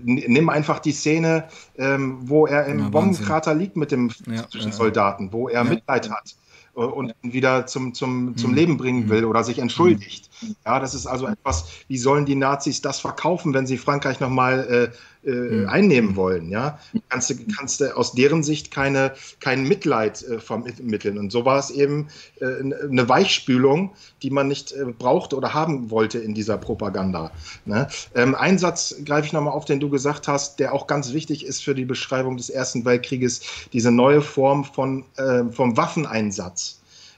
nimm 0.04 0.50
einfach 0.50 0.80
die 0.80 0.92
Szene, 0.92 1.46
ähm, 1.78 2.18
wo 2.22 2.48
er 2.48 2.66
im 2.66 2.80
ja, 2.80 2.90
Bombenkrater 2.90 3.54
liegt 3.54 3.76
mit 3.76 3.92
dem 3.92 4.12
ja, 4.28 4.46
Soldaten, 4.72 5.32
wo 5.32 5.50
er. 5.50 5.64
Mitleid 5.64 6.10
hat 6.10 6.36
und 6.74 7.14
wieder 7.22 7.68
zum, 7.68 7.94
zum, 7.94 8.36
zum 8.36 8.52
mhm. 8.52 8.56
Leben 8.56 8.78
bringen 8.78 9.10
will 9.10 9.26
oder 9.26 9.44
sich 9.44 9.60
entschuldigt. 9.60 10.30
Ja, 10.66 10.80
das 10.80 10.94
ist 10.94 11.06
also 11.06 11.28
etwas, 11.28 11.66
wie 11.88 11.98
sollen 11.98 12.26
die 12.26 12.36
Nazis 12.36 12.82
das 12.82 13.00
verkaufen, 13.00 13.54
wenn 13.54 13.68
sie 13.68 13.78
Frankreich 13.78 14.20
nochmal 14.20 14.92
äh, 15.24 15.30
äh, 15.30 15.32
mhm. 15.32 15.70
einnehmen 15.70 16.16
wollen? 16.16 16.50
Ja, 16.50 16.80
kannst 17.10 17.30
du, 17.30 17.36
kannst 17.56 17.80
du 17.80 17.96
aus 17.96 18.14
deren 18.14 18.44
Sicht 18.44 18.72
keine, 18.72 19.14
kein 19.40 19.68
Mitleid 19.68 20.24
äh, 20.24 20.40
vermitteln. 20.40 21.18
Und 21.18 21.32
so 21.32 21.46
war 21.46 21.60
es 21.60 21.70
eben 21.70 22.08
äh, 22.42 22.46
eine 22.46 23.08
Weichspülung, 23.08 23.92
die 24.22 24.32
man 24.32 24.48
nicht 24.48 24.72
äh, 24.72 24.86
brauchte 24.86 25.38
oder 25.38 25.54
haben 25.54 25.92
wollte 25.92 26.20
in 26.20 26.34
dieser 26.34 26.58
Propaganda. 26.58 27.32
Ne? 27.66 27.88
Ähm, 28.16 28.36
ein 28.36 28.58
Satz 28.58 28.96
greife 29.06 29.28
ich 29.28 29.34
nochmal 29.34 29.54
auf, 29.54 29.66
den 29.66 29.80
du 29.80 29.90
gesagt 29.90 30.28
hast, 30.28 30.60
der 30.60 30.74
auch 30.74 30.88
ganz 30.88 31.14
wichtig 31.14 31.46
ist 31.46 31.64
für 31.64 31.76
die 31.76 31.86
Beschreibung 31.86 32.36
des 32.36 32.50
Ersten 32.50 32.84
Weltkrieges, 32.84 33.42
diese 33.72 33.92
neue 33.92 34.22
Form 34.22 34.66
von, 34.66 35.06
äh, 35.18 35.44
vom 35.52 35.78
Waffeneinsatz. 35.78 36.63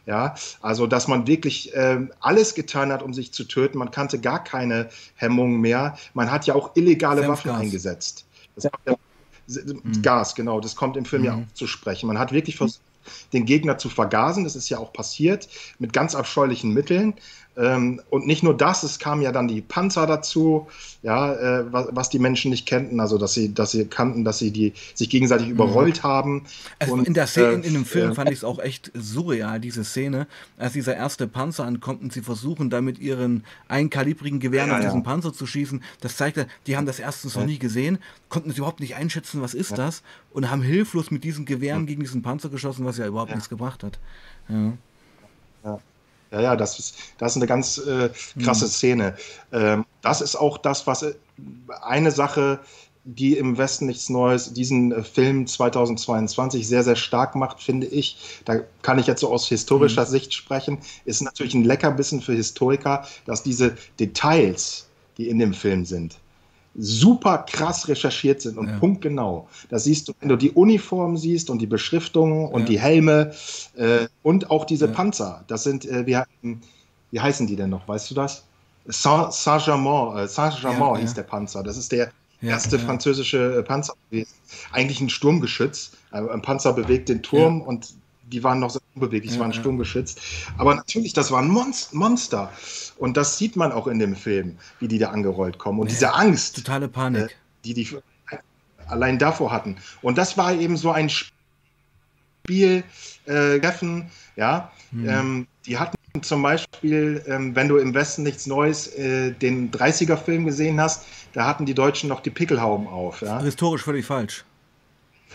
Ja, 0.05 0.35
also 0.61 0.85
dass 0.85 1.07
man 1.07 1.25
wirklich 1.25 1.73
äh, 1.73 1.99
alles 2.19 2.53
getan 2.53 2.91
hat, 2.91 3.01
um 3.01 3.13
sich 3.13 3.33
zu 3.33 3.43
töten. 3.43 3.79
Man 3.79 3.89
kannte 3.89 4.19
gar 4.19 4.43
keine 4.43 4.89
Hemmungen 5.15 5.59
mehr. 5.61 5.97
Man 6.13 6.31
hat 6.31 6.45
ja 6.45 6.53
auch 6.53 6.75
illegale 6.75 7.21
Senfgas. 7.21 7.45
Waffen 7.45 7.51
eingesetzt. 7.59 8.25
Das 8.55 8.65
ja. 8.65 8.95
Mhm. 9.47 10.01
Gas, 10.01 10.35
genau, 10.35 10.59
das 10.59 10.75
kommt 10.75 10.97
im 10.97 11.05
Film 11.05 11.21
mhm. 11.21 11.27
ja 11.27 11.35
auch 11.35 11.53
zu 11.53 11.67
sprechen. 11.67 12.07
Man 12.07 12.17
hat 12.19 12.31
wirklich 12.31 12.55
versucht, 12.55 12.81
den 13.33 13.45
Gegner 13.45 13.77
zu 13.77 13.89
vergasen. 13.89 14.43
Das 14.43 14.55
ist 14.55 14.69
ja 14.69 14.79
auch 14.79 14.93
passiert 14.93 15.47
mit 15.79 15.93
ganz 15.93 16.15
abscheulichen 16.15 16.73
Mitteln. 16.73 17.13
Ähm, 17.57 18.01
und 18.09 18.27
nicht 18.27 18.43
nur 18.43 18.55
das, 18.55 18.83
es 18.83 18.99
kamen 18.99 19.21
ja 19.21 19.31
dann 19.31 19.47
die 19.47 19.61
Panzer 19.61 20.05
dazu, 20.07 20.67
ja, 21.03 21.33
äh, 21.33 21.71
was, 21.71 21.87
was, 21.91 22.09
die 22.09 22.19
Menschen 22.19 22.51
nicht 22.51 22.67
kannten, 22.67 22.99
also 22.99 23.17
dass 23.17 23.33
sie, 23.33 23.53
dass 23.53 23.71
sie 23.71 23.85
kannten, 23.85 24.25
dass 24.25 24.39
sie 24.39 24.51
die 24.51 24.73
sich 24.93 25.09
gegenseitig 25.09 25.47
überrollt 25.47 26.03
mhm. 26.03 26.07
haben. 26.07 26.45
Also 26.79 26.93
und, 26.93 27.07
in 27.07 27.13
der 27.13 27.27
Szene, 27.27 27.63
äh, 27.63 27.67
in, 27.67 27.73
dem 27.73 27.85
Film 27.85 28.13
fand 28.13 28.29
ich 28.29 28.39
es 28.39 28.43
auch 28.43 28.59
echt 28.59 28.91
surreal, 28.93 29.61
diese 29.61 29.85
Szene, 29.85 30.27
als 30.57 30.73
dieser 30.73 30.95
erste 30.95 31.27
Panzer 31.27 31.63
ankommt 31.65 32.01
und 32.01 32.11
sie 32.11 32.21
versuchen, 32.21 32.69
da 32.69 32.81
mit 32.81 32.99
ihren 32.99 33.45
einkalibrigen 33.69 34.39
Gewehren 34.41 34.69
ja, 34.69 34.75
auf 34.75 34.81
diesen 34.81 34.99
ja. 34.99 35.05
Panzer 35.05 35.31
zu 35.31 35.45
schießen. 35.45 35.81
Das 36.01 36.17
zeigte, 36.17 36.47
die 36.67 36.75
haben 36.75 36.85
das 36.85 36.99
erstens 36.99 37.35
noch 37.35 37.45
nie 37.45 37.59
gesehen, 37.59 37.99
konnten 38.27 38.49
es 38.49 38.57
überhaupt 38.57 38.81
nicht 38.81 38.95
einschätzen, 38.95 39.41
was 39.41 39.53
ist 39.53 39.77
das, 39.77 40.03
und 40.31 40.51
haben 40.51 40.61
hilflos 40.61 41.09
mit 41.09 41.23
diesen 41.23 41.45
Gewehren 41.45 41.85
gegen 41.85 42.01
diesen 42.01 42.21
Panzer 42.21 42.49
geschossen, 42.49 42.85
was 42.85 42.97
ja 42.97 43.07
überhaupt 43.07 43.31
nichts 43.31 43.47
gebracht 43.47 43.83
hat. 43.83 43.97
Ja. 44.49 45.79
Ja, 46.31 46.41
ja, 46.41 46.55
das 46.55 46.79
ist, 46.79 46.95
das 47.17 47.33
ist 47.33 47.37
eine 47.37 47.47
ganz 47.47 47.77
äh, 47.77 48.09
krasse 48.41 48.65
mhm. 48.65 48.69
Szene. 48.69 49.15
Ähm, 49.51 49.85
das 50.01 50.21
ist 50.21 50.35
auch 50.35 50.57
das, 50.57 50.87
was 50.87 51.03
äh, 51.03 51.13
eine 51.81 52.11
Sache, 52.11 52.59
die 53.05 53.37
im 53.37 53.57
Westen 53.57 53.85
nichts 53.85 54.09
Neues, 54.09 54.53
diesen 54.53 54.91
äh, 54.91 55.03
Film 55.03 55.45
2022 55.45 56.67
sehr, 56.67 56.83
sehr 56.83 56.95
stark 56.95 57.35
macht, 57.35 57.61
finde 57.61 57.87
ich. 57.87 58.41
Da 58.45 58.61
kann 58.81 58.97
ich 58.97 59.07
jetzt 59.07 59.21
so 59.21 59.31
aus 59.31 59.47
historischer 59.47 60.05
mhm. 60.05 60.09
Sicht 60.09 60.33
sprechen. 60.33 60.79
Ist 61.05 61.21
natürlich 61.21 61.53
ein 61.53 61.63
Leckerbissen 61.63 62.21
für 62.21 62.33
Historiker, 62.33 63.07
dass 63.25 63.43
diese 63.43 63.75
Details, 63.99 64.87
die 65.17 65.29
in 65.29 65.39
dem 65.39 65.53
Film 65.53 65.85
sind, 65.85 66.17
super 66.77 67.39
krass 67.49 67.87
recherchiert 67.87 68.41
sind 68.41 68.57
und 68.57 68.67
ja. 68.67 68.77
punktgenau. 68.79 69.47
Das 69.69 69.85
siehst 69.85 70.07
du, 70.07 70.13
wenn 70.19 70.29
du 70.29 70.35
die 70.35 70.51
Uniform 70.51 71.17
siehst 71.17 71.49
und 71.49 71.59
die 71.59 71.67
Beschriftungen 71.67 72.49
und 72.49 72.61
ja. 72.61 72.67
die 72.67 72.79
Helme 72.79 73.33
äh, 73.75 74.07
und 74.23 74.51
auch 74.51 74.65
diese 74.65 74.87
ja. 74.87 74.91
Panzer. 74.91 75.43
Das 75.47 75.63
sind, 75.63 75.85
äh, 75.85 76.05
wie, 76.05 76.57
wie 77.11 77.19
heißen 77.19 77.47
die 77.47 77.55
denn 77.55 77.69
noch? 77.69 77.87
Weißt 77.87 78.11
du 78.11 78.15
das? 78.15 78.43
Saint-Germain 78.87 80.17
äh, 80.17 80.27
Saint 80.27 80.53
-Germain 80.55 80.97
hieß 80.97 81.13
der 81.13 81.23
Panzer. 81.23 81.63
Das 81.63 81.77
ist 81.77 81.91
der 81.91 82.11
erste 82.41 82.77
französische 82.77 83.59
äh, 83.59 83.63
Panzer 83.63 83.93
gewesen. 84.09 84.33
Eigentlich 84.71 85.01
ein 85.01 85.09
Sturmgeschütz. 85.09 85.91
Äh, 86.11 86.17
ein 86.17 86.41
Panzer 86.41 86.73
bewegt 86.73 87.09
den 87.09 87.23
Turm 87.23 87.61
und 87.61 87.95
die 88.31 88.43
waren 88.43 88.59
noch 88.59 88.69
so 88.69 88.79
unbeweglich, 88.95 89.33
ja, 89.33 89.39
waren 89.39 89.51
ja. 89.51 89.59
sturmgeschützt. 89.59 90.21
Aber 90.57 90.75
natürlich, 90.75 91.13
das 91.13 91.31
waren 91.31 91.47
Monster. 91.47 92.51
Und 92.97 93.17
das 93.17 93.37
sieht 93.37 93.55
man 93.55 93.71
auch 93.71 93.87
in 93.87 93.99
dem 93.99 94.15
Film, 94.15 94.57
wie 94.79 94.87
die 94.87 94.97
da 94.97 95.09
angerollt 95.09 95.57
kommen. 95.57 95.79
Und 95.79 95.87
ja, 95.87 95.93
diese 95.93 96.13
Angst. 96.13 96.55
Totale 96.55 96.87
Panik. 96.87 97.23
Äh, 97.23 97.27
die 97.63 97.73
die 97.73 97.97
allein 98.87 99.17
davor 99.17 99.51
hatten. 99.51 99.77
Und 100.01 100.17
das 100.17 100.37
war 100.37 100.53
eben 100.53 100.77
so 100.77 100.91
ein 100.91 101.09
Spiel, 101.09 102.83
äh, 103.25 103.59
Treffen, 103.59 104.09
ja. 104.35 104.71
Hm. 104.91 105.09
Ähm, 105.09 105.47
die 105.65 105.77
hatten 105.77 105.95
zum 106.21 106.41
Beispiel, 106.43 107.23
ähm, 107.27 107.55
wenn 107.55 107.67
du 107.67 107.77
im 107.77 107.93
Westen 107.93 108.23
nichts 108.23 108.45
Neues 108.45 108.87
äh, 108.95 109.31
den 109.31 109.71
30er-Film 109.71 110.45
gesehen 110.45 110.79
hast, 110.79 111.05
da 111.33 111.45
hatten 111.45 111.65
die 111.65 111.73
Deutschen 111.73 112.07
noch 112.07 112.21
die 112.21 112.29
Pickelhauben 112.29 112.87
auf. 112.87 113.21
Ja? 113.21 113.41
Historisch 113.41 113.83
völlig 113.83 114.05
falsch. 114.05 114.45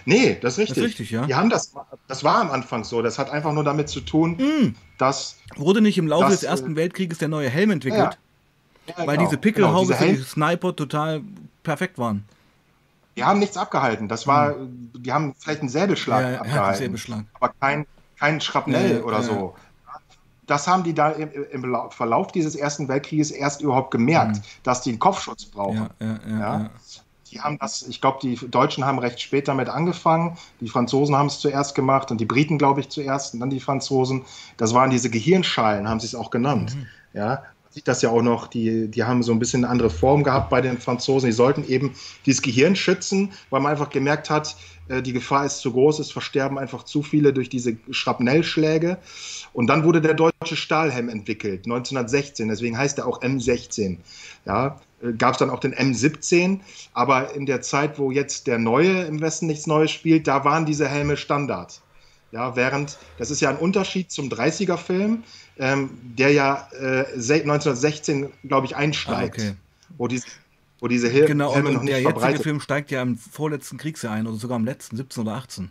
Nee, 0.04 0.38
das 0.40 0.54
ist 0.54 0.58
richtig. 0.58 0.68
Das 0.68 0.84
ist 0.84 0.90
richtig, 0.90 1.10
ja. 1.10 1.26
Die 1.26 1.34
haben 1.34 1.50
das, 1.50 1.72
das 2.08 2.24
war 2.24 2.40
am 2.40 2.50
Anfang 2.50 2.84
so. 2.84 3.02
Das 3.02 3.18
hat 3.18 3.30
einfach 3.30 3.52
nur 3.52 3.64
damit 3.64 3.88
zu 3.88 4.00
tun, 4.00 4.32
mm. 4.32 4.74
dass. 4.98 5.36
Wurde 5.56 5.80
nicht 5.80 5.98
im 5.98 6.06
Laufe 6.06 6.24
dass, 6.24 6.40
des 6.40 6.42
Ersten 6.44 6.72
äh, 6.72 6.76
Weltkrieges 6.76 7.18
der 7.18 7.28
neue 7.28 7.48
Helm 7.48 7.70
entwickelt? 7.70 8.00
Ja. 8.00 8.16
Ja, 8.98 9.06
weil 9.06 9.16
genau, 9.16 9.28
diese 9.28 9.40
Pickelhaube 9.40 9.94
genau, 9.94 10.00
diese 10.00 10.16
die 10.16 10.22
Sniper 10.22 10.74
total 10.74 11.22
perfekt 11.62 11.98
waren. 11.98 12.24
Die 13.16 13.24
haben 13.24 13.38
nichts 13.38 13.56
abgehalten. 13.56 14.08
Das 14.08 14.26
war, 14.26 14.52
mm. 14.52 14.90
die 14.96 15.12
haben 15.12 15.34
vielleicht 15.38 15.60
einen 15.60 15.68
Säbelschlag 15.68 16.22
ja, 16.22 16.40
abgehalten. 16.40 16.78
Säbelschlag. 16.78 17.24
Aber 17.34 17.52
kein, 17.60 17.86
kein 18.18 18.40
Schrapnell 18.40 19.02
oder 19.02 19.22
so. 19.22 19.54
Das 20.46 20.66
haben 20.66 20.82
die 20.82 20.94
da 20.94 21.10
im, 21.10 21.30
im, 21.52 21.76
Verlauf 21.90 22.32
dieses 22.32 22.56
Ersten 22.56 22.88
Weltkrieges 22.88 23.30
erst 23.30 23.60
überhaupt 23.60 23.92
gemerkt, 23.92 24.38
mm. 24.38 24.42
dass 24.64 24.82
die 24.82 24.90
einen 24.90 24.98
Kopfschutz 24.98 25.44
brauchen. 25.44 25.88
ja, 26.00 26.18
ja. 26.28 26.70
Die 27.30 27.40
haben 27.40 27.58
das, 27.58 27.82
ich 27.82 28.00
glaube, 28.00 28.18
die 28.22 28.36
Deutschen 28.36 28.84
haben 28.84 28.98
recht 28.98 29.20
spät 29.20 29.48
damit 29.48 29.68
angefangen. 29.68 30.36
Die 30.60 30.68
Franzosen 30.68 31.14
haben 31.16 31.26
es 31.26 31.38
zuerst 31.38 31.74
gemacht 31.74 32.10
und 32.10 32.20
die 32.20 32.26
Briten, 32.26 32.58
glaube 32.58 32.80
ich, 32.80 32.88
zuerst 32.88 33.34
und 33.34 33.40
dann 33.40 33.50
die 33.50 33.60
Franzosen. 33.60 34.24
Das 34.56 34.74
waren 34.74 34.90
diese 34.90 35.10
Gehirnschalen, 35.10 35.88
haben 35.88 36.00
sie 36.00 36.06
es 36.06 36.14
auch 36.14 36.30
genannt. 36.30 36.74
Mhm. 36.74 36.86
Ja, 37.12 37.26
man 37.28 37.72
sieht 37.72 37.88
das 37.88 38.02
ja 38.02 38.10
auch 38.10 38.22
noch, 38.22 38.48
die, 38.48 38.88
die 38.88 39.04
haben 39.04 39.22
so 39.22 39.32
ein 39.32 39.38
bisschen 39.38 39.64
eine 39.64 39.72
andere 39.72 39.90
Form 39.90 40.24
gehabt 40.24 40.50
bei 40.50 40.60
den 40.60 40.78
Franzosen. 40.78 41.28
Die 41.28 41.32
sollten 41.32 41.64
eben 41.64 41.94
dieses 42.26 42.42
Gehirn 42.42 42.74
schützen, 42.74 43.32
weil 43.50 43.60
man 43.60 43.70
einfach 43.72 43.90
gemerkt 43.90 44.28
hat, 44.28 44.56
äh, 44.88 45.02
die 45.02 45.12
Gefahr 45.12 45.46
ist 45.46 45.60
zu 45.60 45.72
groß, 45.72 46.00
es 46.00 46.10
versterben 46.10 46.58
einfach 46.58 46.82
zu 46.82 47.02
viele 47.02 47.32
durch 47.32 47.48
diese 47.48 47.76
Schrapnellschläge. 47.90 48.98
Und 49.52 49.68
dann 49.68 49.84
wurde 49.84 50.00
der 50.00 50.14
deutsche 50.14 50.56
Stahlhelm 50.56 51.08
entwickelt, 51.08 51.66
1916, 51.66 52.48
deswegen 52.48 52.76
heißt 52.76 52.98
er 52.98 53.06
auch 53.06 53.22
M16. 53.22 53.98
Ja, 54.46 54.80
gab 55.16 55.32
es 55.32 55.38
dann 55.38 55.50
auch 55.50 55.60
den 55.60 55.74
M17, 55.74 56.60
aber 56.92 57.34
in 57.34 57.46
der 57.46 57.62
Zeit, 57.62 57.98
wo 57.98 58.10
jetzt 58.10 58.46
der 58.46 58.58
neue 58.58 59.02
im 59.02 59.20
Westen 59.20 59.46
nichts 59.46 59.66
Neues 59.66 59.90
spielt, 59.90 60.26
da 60.26 60.44
waren 60.44 60.66
diese 60.66 60.88
Helme 60.88 61.16
Standard. 61.16 61.80
Ja, 62.32 62.54
während, 62.54 62.98
das 63.18 63.30
ist 63.30 63.40
ja 63.40 63.50
ein 63.50 63.56
Unterschied 63.56 64.10
zum 64.12 64.28
30er-Film, 64.28 65.24
ähm, 65.58 65.90
der 66.16 66.32
ja 66.32 66.68
äh, 66.80 67.04
1916, 67.14 68.30
glaube 68.44 68.66
ich, 68.66 68.76
einsteigt. 68.76 69.40
Ah, 69.40 69.42
okay. 69.42 69.54
Wo 69.98 70.06
die 70.06 70.22
wo 70.80 70.88
diese 70.88 71.08
Hel 71.08 71.26
genau, 71.26 71.54
Helme 71.54 71.68
und 71.68 71.74
noch 71.74 71.82
nicht 71.82 71.92
der 71.92 72.00
jetzige 72.00 72.20
verbreitet 72.20 72.42
Film 72.42 72.60
steigt 72.60 72.90
ja 72.90 73.02
im 73.02 73.18
vorletzten 73.18 73.76
Kriegsjahr 73.76 74.14
ein 74.14 74.26
oder 74.26 74.36
sogar 74.36 74.56
im 74.56 74.64
letzten, 74.64 74.96
17 74.96 75.22
oder 75.22 75.34
18. 75.34 75.70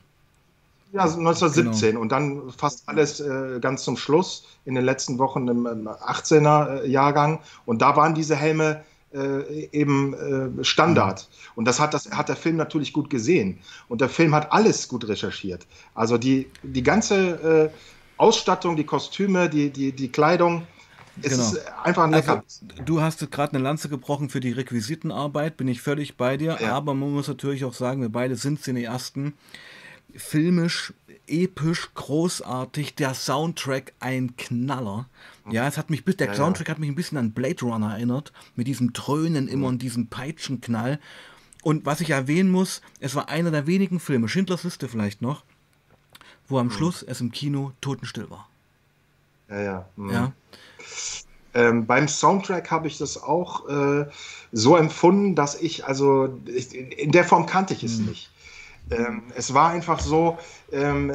Ja, 0.91 1.03
1917 1.03 1.89
Genau. 1.89 2.01
und 2.01 2.11
dann 2.11 2.51
fast 2.55 2.87
alles 2.87 3.19
äh, 3.19 3.59
ganz 3.59 3.83
zum 3.83 3.97
Schluss 3.97 4.45
in 4.65 4.75
den 4.75 4.85
letzten 4.85 5.17
Wochen 5.17 5.47
im, 5.47 5.65
im 5.65 5.87
18er 5.87 6.81
äh, 6.81 6.87
Jahrgang 6.87 7.39
und 7.65 7.81
da 7.81 7.95
waren 7.95 8.13
diese 8.13 8.35
Helme 8.35 8.83
äh, 9.13 9.65
eben 9.71 10.13
äh, 10.59 10.63
Standard 10.63 11.27
und 11.55 11.65
das 11.65 11.79
hat, 11.79 11.93
das 11.93 12.09
hat 12.11 12.29
der 12.29 12.35
Film 12.35 12.55
natürlich 12.57 12.93
gut 12.93 13.09
gesehen 13.09 13.59
und 13.87 14.01
der 14.01 14.09
Film 14.09 14.35
hat 14.35 14.51
alles 14.51 14.87
gut 14.87 15.07
recherchiert. 15.07 15.65
Also 15.95 16.17
die, 16.17 16.47
die 16.63 16.83
ganze 16.83 17.69
äh, 17.69 17.69
Ausstattung, 18.17 18.75
die 18.75 18.83
Kostüme, 18.85 19.49
die, 19.49 19.69
die, 19.69 19.91
die 19.91 20.09
Kleidung, 20.11 20.67
es 21.21 21.31
Genau. 21.31 21.43
ist 21.43 21.67
einfach 21.83 22.03
ein 22.03 22.13
Also, 22.13 22.31
lecker. 22.33 22.43
du 22.85 23.01
hast 23.01 23.29
gerade 23.31 23.53
eine 23.53 23.63
Lanze 23.63 23.89
gebrochen 23.89 24.29
für 24.29 24.39
die 24.39 24.51
Requisitenarbeit, 24.51 25.57
bin 25.57 25.67
ich 25.67 25.81
völlig 25.81 26.15
bei 26.15 26.37
dir, 26.37 26.57
Ja. 26.61 26.73
aber 26.73 26.93
man 26.93 27.11
muss 27.11 27.27
natürlich 27.27 27.65
auch 27.65 27.73
sagen, 27.73 28.01
wir 28.01 28.09
beide 28.09 28.35
sind 28.35 28.61
Cineasten. 28.61 29.33
Filmisch, 30.15 30.93
episch, 31.27 31.89
großartig, 31.93 32.95
der 32.95 33.13
Soundtrack 33.13 33.93
ein 33.99 34.35
Knaller. 34.37 35.07
Ja, 35.51 35.67
es 35.67 35.77
hat 35.77 35.89
mich, 35.89 36.05
bis- 36.05 36.17
der 36.17 36.27
Ja, 36.27 36.33
ja. 36.33 36.38
Soundtrack 36.38 36.69
hat 36.69 36.79
mich 36.79 36.89
ein 36.89 36.95
bisschen 36.95 37.17
an 37.17 37.31
Blade 37.31 37.63
Runner 37.65 37.91
erinnert, 37.93 38.31
mit 38.55 38.67
diesem 38.67 38.93
Dröhnen 38.93 39.47
immer 39.47 39.67
und 39.67 39.81
diesem 39.81 40.07
Peitschenknall. 40.07 40.99
Und 41.63 41.85
was 41.85 42.01
ich 42.01 42.12
erwähnen 42.12 42.51
muss, 42.51 42.81
es 42.99 43.15
war 43.15 43.29
einer 43.29 43.51
der 43.51 43.67
wenigen 43.67 43.99
Filme, 43.99 44.29
Schindlers 44.29 44.63
Liste 44.63 44.88
vielleicht 44.88 45.21
noch, 45.21 45.43
wo 46.47 46.57
am 46.59 46.71
Schluss 46.71 47.03
es 47.03 47.21
im 47.21 47.31
Kino 47.31 47.73
totenstill 47.81 48.29
war. 48.29 48.47
Ja, 49.49 49.62
ja. 49.62 49.85
mhm. 49.95 50.09
Ja, 50.12 50.31
Ähm, 51.55 51.88
beim 51.88 52.07
Soundtrack 52.07 52.69
habe 52.69 52.88
ich 52.88 52.99
das 52.99 53.21
auch 53.21 53.67
äh, 53.67 54.05
so 54.51 54.75
empfunden, 54.77 55.35
dass 55.35 55.59
ich, 55.59 55.85
also 55.85 56.39
ich, 56.45 56.73
in 56.75 57.12
der 57.12 57.23
Form 57.23 57.47
kannte 57.47 57.73
ich 57.73 57.83
es 57.83 57.97
Hm. 57.97 58.05
nicht. 58.05 58.29
Ähm, 58.91 59.23
es 59.35 59.53
war 59.53 59.69
einfach 59.71 59.99
so, 59.99 60.38
ähm, 60.71 61.12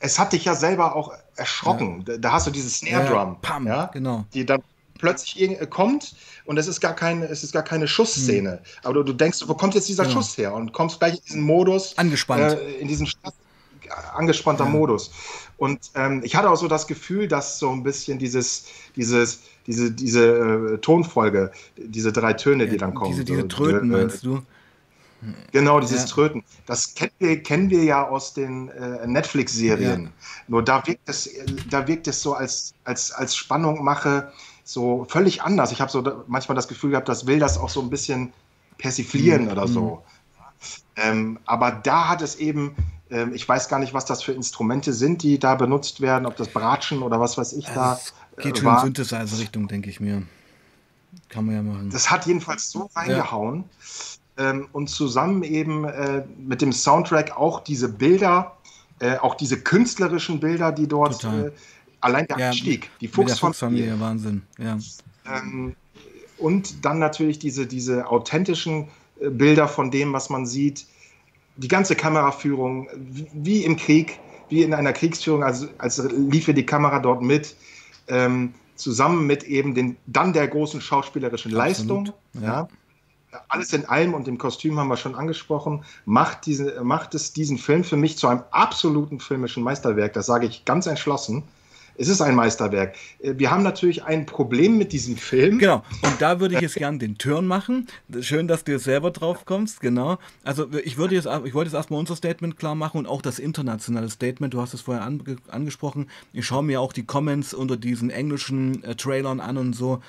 es 0.00 0.18
hat 0.18 0.32
dich 0.32 0.44
ja 0.44 0.54
selber 0.54 0.96
auch 0.96 1.12
erschrocken. 1.36 2.04
Da, 2.04 2.16
da 2.16 2.32
hast 2.32 2.46
du 2.46 2.50
diese 2.50 2.68
Snare 2.68 3.04
Ja, 3.04 3.24
Drum, 3.24 3.36
pam, 3.40 3.66
ja, 3.66 3.86
genau. 3.92 4.24
die 4.34 4.44
dann 4.44 4.62
plötzlich 4.98 5.40
äh, 5.40 5.66
kommt 5.66 6.14
und 6.44 6.58
es 6.58 6.66
ist 6.66 6.80
gar 6.80 6.94
keine, 6.94 7.26
es 7.26 7.44
ist 7.44 7.52
gar 7.52 7.62
keine 7.62 7.86
Schussszene. 7.86 8.60
Aber 8.82 8.94
du, 8.94 9.02
du 9.04 9.12
denkst, 9.12 9.44
wo 9.46 9.54
kommt 9.54 9.74
jetzt 9.74 9.88
dieser 9.88 10.04
Hm. 10.04 10.10
Genau. 10.10 10.20
Schuss 10.22 10.36
her? 10.38 10.54
Und 10.54 10.72
kommst 10.72 10.98
gleich 10.98 11.14
in 11.14 11.22
diesen 11.24 11.42
Modus, 11.42 11.96
Angespannt. 11.96 12.52
äh, 12.58 12.72
in 12.80 12.88
diesen 12.88 13.06
Stress- 13.06 13.34
angespannter 14.14 14.64
Ja. 14.64 14.70
Modus. 14.70 15.10
Und 15.56 15.90
ähm, 15.96 16.22
ich 16.24 16.36
hatte 16.36 16.48
auch 16.48 16.56
so 16.56 16.68
das 16.68 16.86
Gefühl, 16.86 17.26
dass 17.28 17.58
so 17.58 17.70
ein 17.70 17.82
bisschen 17.82 18.18
dieses, 18.18 18.66
dieses, 18.96 19.40
diese, 19.66 19.90
diese 19.90 20.74
äh, 20.74 20.78
Tonfolge, 20.78 21.50
diese 21.76 22.12
drei 22.12 22.32
Töne, 22.34 22.68
die 22.68 22.76
dann 22.76 22.94
kommen. 22.94 23.10
diese, 23.10 23.24
diese 23.24 23.40
so, 23.42 23.46
Tröten, 23.48 23.92
äh, 23.92 23.96
meinst 23.96 24.24
du? 24.24 24.42
Genau, 25.52 25.80
dieses 25.80 26.02
Ja. 26.02 26.06
Tröten. 26.08 26.44
Das 26.66 26.94
kennen 26.94 27.12
wir, 27.18 27.42
kennen 27.42 27.70
wir 27.70 27.84
ja 27.84 28.08
aus 28.08 28.32
den 28.32 28.68
äh, 28.70 29.06
Netflix-Serien. 29.06 30.04
Ja. 30.04 30.10
Nur 30.48 30.64
da 30.64 30.86
wirkt 30.86 31.08
es, 31.08 31.28
da 31.68 31.86
wirkt 31.86 32.08
es 32.08 32.22
so 32.22 32.34
als, 32.34 32.74
als, 32.84 33.12
als 33.12 33.36
Spannung 33.36 33.84
mache 33.84 34.32
so 34.64 35.06
völlig 35.10 35.42
anders. 35.42 35.72
Ich 35.72 35.80
habe 35.80 35.90
so 35.90 36.00
da, 36.00 36.24
manchmal 36.26 36.54
das 36.56 36.68
Gefühl 36.68 36.90
gehabt, 36.90 37.08
das 37.08 37.26
will 37.26 37.38
das 37.38 37.58
auch 37.58 37.68
so 37.68 37.80
ein 37.82 37.90
bisschen 37.90 38.32
persiflieren 38.78 39.44
Mhm. 39.46 39.50
oder 39.50 39.68
so. 39.68 40.02
Ähm, 40.96 41.38
aber 41.44 41.70
da 41.70 42.08
hat 42.08 42.22
es 42.22 42.36
eben, 42.36 42.74
ähm, 43.10 43.34
ich 43.34 43.48
weiß 43.48 43.68
gar 43.68 43.78
nicht, 43.78 43.94
was 43.94 44.04
das 44.04 44.22
für 44.22 44.32
Instrumente 44.32 44.92
sind, 44.92 45.22
die 45.22 45.38
da 45.38 45.54
benutzt 45.54 46.00
werden, 46.00 46.26
ob 46.26 46.36
das 46.36 46.48
Bratschen 46.48 47.02
oder 47.02 47.18
was 47.20 47.36
weiß 47.38 47.52
ich 47.54 47.66
da 47.66 47.92
Also 47.92 48.12
es 48.36 48.42
geht 48.42 48.56
äh, 48.58 48.60
schon 48.60 48.74
in. 48.74 48.80
Synthesizer-Richtung, 48.80 49.68
denke 49.68 49.90
ich 49.90 50.00
mir. 50.00 50.22
Kann 51.28 51.46
man 51.46 51.54
ja 51.56 51.62
machen. 51.62 51.90
Das 51.90 52.10
hat 52.10 52.26
jedenfalls 52.26 52.70
so 52.70 52.90
reingehauen. 52.94 53.64
Ähm, 54.40 54.68
und 54.72 54.88
zusammen 54.88 55.42
eben 55.42 55.84
äh, 55.84 56.24
mit 56.38 56.62
dem 56.62 56.72
Soundtrack 56.72 57.36
auch 57.36 57.60
diese 57.60 57.90
Bilder, 57.90 58.56
äh, 58.98 59.18
auch 59.18 59.34
diese 59.34 59.60
künstlerischen 59.60 60.40
Bilder, 60.40 60.72
die 60.72 60.88
dort, 60.88 61.22
äh, 61.24 61.50
allein 62.00 62.26
der 62.26 62.38
Ja, 62.38 62.48
Anstieg, 62.48 62.90
die 63.02 63.08
Fuchsfamilie. 63.08 63.36
Fuchsfamilie, 63.36 64.00
Wahnsinn. 64.00 64.42
Ja. 64.58 64.78
Ähm, 65.26 65.76
und 66.38 66.86
dann 66.86 66.98
natürlich 66.98 67.38
diese, 67.38 67.66
diese 67.66 68.08
authentischen 68.08 68.88
äh, 69.20 69.28
Bilder 69.28 69.68
von 69.68 69.90
dem, 69.90 70.14
was 70.14 70.30
man 70.30 70.46
sieht. 70.46 70.86
Die 71.56 71.68
ganze 71.68 71.94
Kameraführung, 71.94 72.88
wie, 72.96 73.28
wie 73.34 73.64
im 73.64 73.76
Krieg, 73.76 74.18
wie 74.48 74.62
in 74.62 74.72
einer 74.72 74.94
Kriegsführung, 74.94 75.42
als, 75.42 75.68
als 75.76 76.02
liefe 76.12 76.54
die 76.54 76.64
Kamera 76.64 76.98
dort 76.98 77.20
mit, 77.20 77.54
ähm, 78.08 78.54
zusammen 78.76 79.26
mit 79.26 79.42
eben 79.44 79.74
den, 79.74 79.98
dann 80.06 80.32
der 80.32 80.48
großen 80.48 80.80
schauspielerischen 80.80 81.50
Leistung. 81.50 82.08
Absolut, 82.08 82.42
Ja. 82.42 82.68
Alles 83.48 83.72
in 83.72 83.84
allem 83.86 84.14
und 84.14 84.26
dem 84.26 84.38
Kostüm 84.38 84.78
haben 84.78 84.88
wir 84.88 84.96
schon 84.96 85.14
angesprochen, 85.14 85.84
macht, 86.04 86.46
diese, 86.46 86.82
macht 86.82 87.14
es 87.14 87.32
diesen 87.32 87.58
Film 87.58 87.84
für 87.84 87.96
mich 87.96 88.18
zu 88.18 88.26
einem 88.28 88.42
absoluten 88.50 89.20
filmischen 89.20 89.62
Meisterwerk. 89.62 90.12
Das 90.14 90.26
sage 90.26 90.46
ich 90.46 90.64
ganz 90.64 90.86
entschlossen. 90.86 91.44
Es 92.00 92.08
ist 92.08 92.22
ein 92.22 92.34
Meisterwerk. 92.34 92.96
Äh, 93.18 93.34
Wir 93.36 93.50
haben 93.50 93.62
natürlich 93.62 94.02
ein 94.04 94.24
Problem 94.24 94.78
mit 94.78 94.92
diesem 94.92 95.18
Film. 95.18 95.58
Genau, 95.58 95.84
und 96.02 96.14
da 96.18 96.40
würde 96.40 96.54
ich 96.54 96.62
jetzt 96.62 96.76
gern 96.76 96.98
den 96.98 97.18
Turn 97.18 97.46
machen. 97.46 97.88
Schön, 98.22 98.48
dass 98.48 98.64
du 98.64 98.72
jetzt 98.72 98.84
selber 98.84 99.10
drauf 99.10 99.44
kommst, 99.44 99.80
genau. 99.80 100.18
Also 100.42 100.66
ich 100.82 100.96
würde 100.96 101.14
jetzt, 101.14 101.28
ich 101.44 101.52
wollte 101.52 101.68
jetzt 101.68 101.74
erstmal 101.74 102.00
unser 102.00 102.16
Statement 102.16 102.58
klar 102.58 102.74
machen 102.74 102.98
und 102.98 103.06
auch 103.06 103.20
das 103.20 103.38
internationale 103.38 104.08
Statement. 104.08 104.54
Du 104.54 104.62
hast 104.62 104.72
es 104.72 104.80
vorher 104.80 105.04
ange 105.04 105.36
angesprochen. 105.48 106.08
Ich 106.32 106.46
schaue 106.46 106.62
mir 106.62 106.80
auch 106.80 106.94
die 106.94 107.04
Comments 107.04 107.52
unter 107.52 107.76
diesen 107.76 108.08
englischen 108.08 108.82
äh, 108.82 108.94
Trailern 108.94 109.40
an 109.40 109.58
und 109.58 109.74
so. 109.74 110.00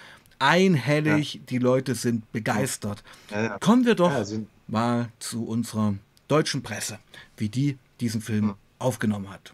Einhellig, 0.42 1.42
die 1.50 1.58
Leute 1.60 1.96
sind 1.96 2.32
begeistert. 2.32 3.04
Ja, 3.30 3.42
ja. 3.44 3.60
Kommen 3.60 3.86
wir 3.86 3.96
doch 3.96 4.12
Ja, 4.12 4.26
mal 4.68 5.10
zu 5.20 5.46
unserer 5.46 5.96
deutschen 6.28 6.64
Presse, 6.64 7.00
wie 7.38 7.50
die 7.50 7.78
diesen 8.00 8.22
Film 8.22 8.50
Hm. 8.50 8.56
aufgenommen 8.80 9.30
hat. 9.30 9.54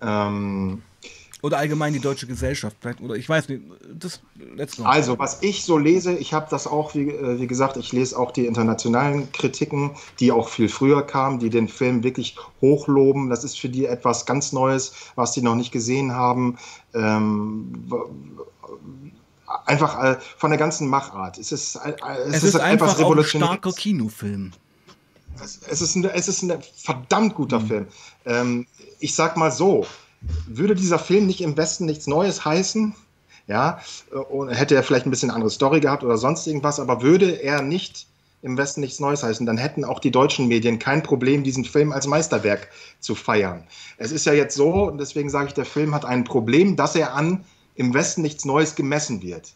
Ähm, 0.00 0.82
Oder 1.42 1.58
allgemein 1.58 1.92
die 1.92 1.98
deutsche 1.98 2.28
Gesellschaft. 2.28 2.76
Vielleicht, 2.80 3.00
oder 3.00 3.16
ich 3.16 3.28
weiß 3.28 3.48
nicht, 3.48 3.62
das 3.92 4.20
letzte 4.54 4.86
also, 4.86 5.18
was 5.18 5.42
ich 5.42 5.64
so 5.64 5.76
lese, 5.76 6.14
ich 6.14 6.32
habe 6.32 6.46
das 6.48 6.68
auch, 6.68 6.94
wie, 6.94 7.08
äh, 7.08 7.40
wie 7.40 7.48
gesagt, 7.48 7.76
ich 7.76 7.92
lese 7.92 8.16
auch 8.16 8.30
die 8.30 8.46
internationalen 8.46 9.30
Kritiken, 9.32 9.90
die 10.20 10.30
auch 10.30 10.48
viel 10.48 10.68
früher 10.68 11.02
kamen, 11.02 11.40
die 11.40 11.50
den 11.50 11.66
Film 11.66 12.04
wirklich 12.04 12.36
hochloben. 12.60 13.28
Das 13.28 13.42
ist 13.42 13.58
für 13.58 13.68
die 13.68 13.86
etwas 13.86 14.24
ganz 14.24 14.52
Neues, 14.52 14.92
was 15.16 15.32
die 15.32 15.42
noch 15.42 15.56
nicht 15.56 15.72
gesehen 15.72 16.12
haben. 16.12 16.58
Ähm, 16.94 17.88
einfach 19.66 20.02
äh, 20.02 20.18
von 20.36 20.50
der 20.50 20.58
ganzen 20.58 20.86
Machart. 20.86 21.38
Es 21.38 21.50
ist, 21.50 21.74
äh, 21.76 21.94
es 22.26 22.36
es 22.36 22.44
ist 22.44 22.56
einfach 22.56 22.98
etwas 22.98 23.18
ein 23.18 23.24
starker 23.24 23.72
Kinofilm. 23.72 24.52
Es, 25.42 25.60
es, 25.68 25.80
ist 25.80 25.96
ein, 25.96 26.04
es 26.04 26.28
ist 26.28 26.42
ein 26.42 26.62
verdammt 26.76 27.34
guter 27.34 27.58
Mhm. 27.58 27.66
Film. 27.66 27.86
Ähm, 28.26 28.66
ich 29.00 29.14
sag 29.14 29.36
mal 29.36 29.50
so, 29.50 29.86
würde 30.46 30.74
dieser 30.74 30.98
Film 30.98 31.26
nicht 31.26 31.40
im 31.40 31.56
Westen 31.56 31.86
nichts 31.86 32.06
Neues 32.06 32.44
heißen, 32.44 32.94
ja, 33.48 33.80
und 34.30 34.48
hätte 34.50 34.74
er 34.74 34.82
vielleicht 34.82 35.06
ein 35.06 35.10
bisschen 35.10 35.30
andere 35.30 35.50
Story 35.50 35.80
gehabt 35.80 36.04
oder 36.04 36.16
sonst 36.16 36.46
irgendwas, 36.46 36.78
aber 36.78 37.02
würde 37.02 37.42
er 37.42 37.60
nicht 37.62 38.06
im 38.42 38.58
Westen 38.58 38.80
nichts 38.80 38.98
Neues 39.00 39.22
heißen, 39.22 39.46
dann 39.46 39.56
hätten 39.56 39.84
auch 39.84 40.00
die 40.00 40.10
deutschen 40.10 40.48
Medien 40.48 40.78
kein 40.78 41.02
Problem, 41.02 41.44
diesen 41.44 41.64
Film 41.64 41.92
als 41.92 42.06
Meisterwerk 42.06 42.68
zu 42.98 43.14
feiern. 43.14 43.64
Es 43.98 44.10
ist 44.10 44.26
ja 44.26 44.32
jetzt 44.32 44.56
so, 44.56 44.88
und 44.88 44.98
deswegen 44.98 45.30
sage 45.30 45.48
ich, 45.48 45.54
der 45.54 45.64
Film 45.64 45.94
hat 45.94 46.04
ein 46.04 46.24
Problem, 46.24 46.76
dass 46.76 46.96
er 46.96 47.14
an 47.14 47.44
im 47.76 47.94
Westen 47.94 48.22
nichts 48.22 48.44
Neues 48.44 48.74
gemessen 48.74 49.22
wird. 49.22 49.52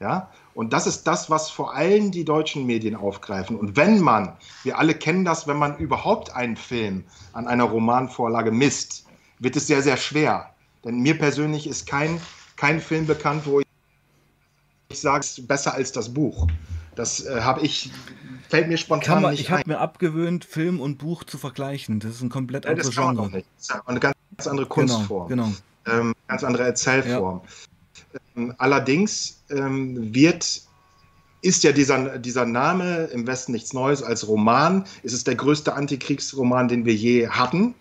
Ja? 0.00 0.30
Und 0.54 0.72
das 0.72 0.88
ist 0.88 1.04
das, 1.04 1.30
was 1.30 1.48
vor 1.50 1.74
allem 1.74 2.10
die 2.10 2.24
deutschen 2.24 2.66
Medien 2.66 2.96
aufgreifen. 2.96 3.56
Und 3.56 3.76
wenn 3.76 4.00
man, 4.00 4.36
wir 4.64 4.78
alle 4.78 4.94
kennen 4.94 5.24
das, 5.24 5.46
wenn 5.46 5.56
man 5.56 5.76
überhaupt 5.78 6.34
einen 6.34 6.56
Film 6.56 7.04
an 7.32 7.46
einer 7.46 7.64
Romanvorlage 7.64 8.50
misst, 8.50 9.06
wird 9.38 9.56
es 9.56 9.66
sehr, 9.66 9.82
sehr 9.82 9.96
schwer. 9.96 10.54
Denn 10.84 11.00
mir 11.00 11.18
persönlich 11.18 11.66
ist 11.66 11.86
kein, 11.86 12.20
kein 12.56 12.80
Film 12.80 13.06
bekannt, 13.06 13.42
wo 13.46 13.60
ich, 13.60 13.66
sage, 15.00 15.20
es 15.20 15.38
ist 15.38 15.48
besser 15.48 15.74
als 15.74 15.92
das 15.92 16.12
Buch. 16.12 16.46
Das 16.94 17.24
äh, 17.24 17.40
habe 17.42 17.60
ich, 17.60 17.90
fällt 18.48 18.68
mir 18.68 18.76
spontan 18.76 19.22
man, 19.22 19.30
nicht 19.32 19.40
ich 19.40 19.50
habe 19.50 19.62
mir 19.66 19.78
abgewöhnt, 19.78 20.44
Film 20.44 20.80
und 20.80 20.98
Buch 20.98 21.24
zu 21.24 21.38
vergleichen. 21.38 22.00
Das 22.00 22.12
ist 22.12 22.22
ein 22.22 22.30
komplett 22.30 22.64
Ja, 22.64 22.72
anderes 22.72 22.94
Genre. 22.94 23.30
Das 23.30 23.42
ist 23.60 23.70
ja 23.70 23.82
eine 23.86 24.00
ganz 24.00 24.14
andere 24.38 24.66
Genau, 24.66 24.74
Kunstform. 24.74 25.28
genau. 25.28 25.52
ähm, 25.86 26.14
ganz 26.26 26.42
andere 26.42 26.64
Erzählform. 26.64 27.42
Ähm, 28.36 28.54
allerdings 28.58 29.42
ähm, 29.50 30.12
wird 30.14 30.62
ist 31.40 31.62
ja 31.62 31.70
dieser, 31.72 32.18
dieser 32.18 32.46
Name 32.46 33.04
im 33.12 33.26
Westen 33.26 33.52
nichts 33.52 33.72
Neues 33.72 34.02
als 34.02 34.26
Roman. 34.26 34.84
Es 35.04 35.12
ist 35.12 35.26
der 35.28 35.36
größte 35.36 35.72
Antikriegsroman, 35.72 36.66
den 36.66 36.84
wir 36.84 36.94
je 36.94 37.28
hatten. 37.28 37.74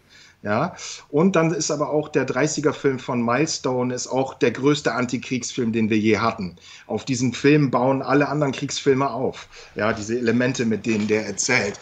Ja, 0.48 0.78
und 1.10 1.36
dann 1.36 1.52
ist 1.52 1.72
aber 1.72 1.90
auch 1.90 2.08
der 2.08 2.26
30er-Film 2.26 3.00
von 3.00 3.22
Milestone 3.22 3.94
ist 3.94 4.08
auch 4.08 4.34
der 4.34 4.52
größte 4.52 4.94
Antikriegsfilm, 4.94 5.74
den 5.74 5.90
wir 5.90 5.98
je 5.98 6.20
hatten. 6.20 6.56
Auf 6.86 7.04
diesen 7.04 7.34
Film 7.34 7.70
bauen 7.70 8.02
alle 8.02 8.30
anderen 8.30 8.54
Kriegsfilme 8.54 9.12
auf. 9.12 9.50
Ja, 9.76 9.92
diese 9.92 10.18
Elemente, 10.18 10.64
mit 10.64 10.86
denen 10.86 11.10
der 11.10 11.26
erzählt. 11.28 11.78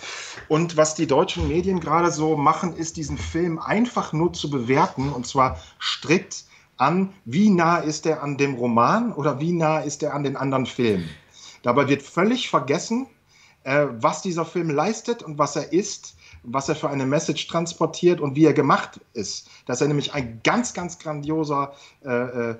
Und 0.48 0.78
was 0.78 0.96
die 0.96 1.06
deutschen 1.06 1.48
Medien 1.48 1.80
gerade 1.80 2.10
so 2.10 2.38
machen, 2.38 2.76
ist 2.76 2.98
diesen 2.98 3.20
Film 3.20 3.60
einfach 3.60 4.14
nur 4.14 4.34
zu 4.34 4.50
bewerten 4.50 5.12
und 5.12 5.28
zwar 5.28 5.60
strikt 5.80 6.46
an, 6.78 7.14
wie 7.24 7.52
nah 7.52 7.78
ist 7.78 8.08
er 8.08 8.24
an 8.24 8.36
dem 8.36 8.56
Roman 8.56 9.14
oder 9.14 9.40
wie 9.40 9.52
nah 9.52 9.78
ist 9.82 10.02
er 10.02 10.16
an 10.16 10.24
den 10.24 10.36
anderen 10.36 10.66
Filmen. 10.66 11.08
Dabei 11.62 11.88
wird 11.88 12.02
völlig 12.02 12.50
vergessen, 12.50 13.06
äh, 13.64 13.86
was 13.92 14.24
dieser 14.24 14.44
Film 14.44 14.72
leistet 14.72 15.22
und 15.22 15.38
was 15.38 15.56
er 15.56 15.72
ist, 15.72 16.16
was 16.46 16.70
er 16.70 16.76
für 16.76 16.90
eine 16.90 17.06
Message 17.06 17.48
transportiert 17.48 18.22
und 18.22 18.36
wie 18.36 18.46
er 18.46 18.54
gemacht 18.54 19.00
ist. 19.14 19.50
Dass 19.66 19.82
er 19.82 19.88
nämlich 19.88 20.14
ein 20.14 20.42
ganz, 20.44 20.74
ganz 20.74 21.00
grandioser 21.00 21.74
äh, 22.04 22.10
äh, 22.10 22.56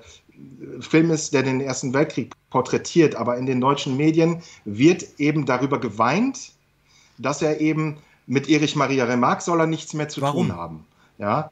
Film 0.80 1.10
ist, 1.10 1.32
der 1.32 1.42
den 1.42 1.60
Ersten 1.60 1.94
Weltkrieg 1.94 2.32
porträtiert. 2.50 3.14
Aber 3.14 3.36
in 3.36 3.46
den 3.46 3.60
deutschen 3.60 3.96
Medien 3.96 4.42
wird 4.64 5.18
eben 5.18 5.46
darüber 5.46 5.80
geweint, 5.80 6.52
dass 7.18 7.42
er 7.42 7.60
eben 7.60 7.98
mit 8.26 8.48
Erich 8.48 8.76
Maria 8.76 9.04
Remarque 9.04 9.42
soll 9.42 9.60
er 9.60 9.66
nichts 9.66 9.94
mehr 9.94 10.08
zu 10.08 10.20
Warum? 10.20 10.48
tun 10.48 10.56
haben. 10.56 10.86
Ja, 11.18 11.50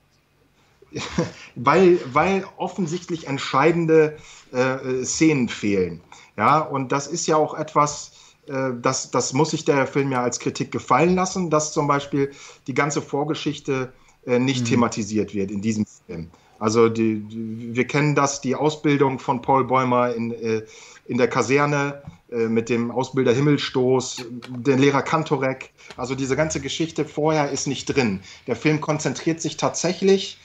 weil, 1.54 1.98
weil 2.12 2.44
offensichtlich 2.56 3.26
entscheidende 3.26 4.16
äh, 4.52 5.04
Szenen 5.04 5.48
fehlen. 5.48 6.00
Ja, 6.36 6.60
und 6.60 6.92
das 6.92 7.06
ist 7.06 7.26
ja 7.26 7.36
auch 7.36 7.54
etwas, 7.54 8.12
das, 8.46 9.10
das 9.10 9.32
muss 9.32 9.50
sich 9.50 9.64
der 9.64 9.86
Film 9.86 10.12
ja 10.12 10.22
als 10.22 10.38
Kritik 10.38 10.70
gefallen 10.70 11.14
lassen, 11.14 11.50
dass 11.50 11.72
zum 11.72 11.86
Beispiel 11.86 12.30
die 12.66 12.74
ganze 12.74 13.00
Vorgeschichte 13.00 13.92
äh, 14.26 14.38
nicht 14.38 14.62
mhm. 14.62 14.66
thematisiert 14.66 15.34
wird 15.34 15.50
in 15.50 15.60
diesem 15.60 15.84
Film. 16.06 16.30
Also 16.58 16.88
die, 16.88 17.20
die, 17.20 17.74
wir 17.74 17.86
kennen 17.86 18.14
das, 18.14 18.40
die 18.40 18.54
Ausbildung 18.54 19.18
von 19.18 19.42
Paul 19.42 19.64
Bäumer 19.64 20.14
in, 20.14 20.32
äh, 20.32 20.62
in 21.06 21.18
der 21.18 21.28
Kaserne 21.28 22.02
äh, 22.30 22.46
mit 22.48 22.68
dem 22.68 22.90
Ausbilder 22.90 23.32
Himmelstoß, 23.32 24.24
der 24.48 24.76
Lehrer 24.76 25.02
Kantorek. 25.02 25.72
Also 25.96 26.14
diese 26.14 26.36
ganze 26.36 26.60
Geschichte 26.60 27.04
vorher 27.04 27.50
ist 27.50 27.66
nicht 27.66 27.86
drin. 27.86 28.20
Der 28.46 28.56
Film 28.56 28.80
konzentriert 28.80 29.40
sich 29.40 29.56
tatsächlich 29.56 30.38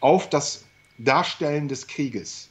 auf 0.00 0.28
das 0.28 0.64
Darstellen 0.98 1.68
des 1.68 1.86
Krieges. 1.86 2.48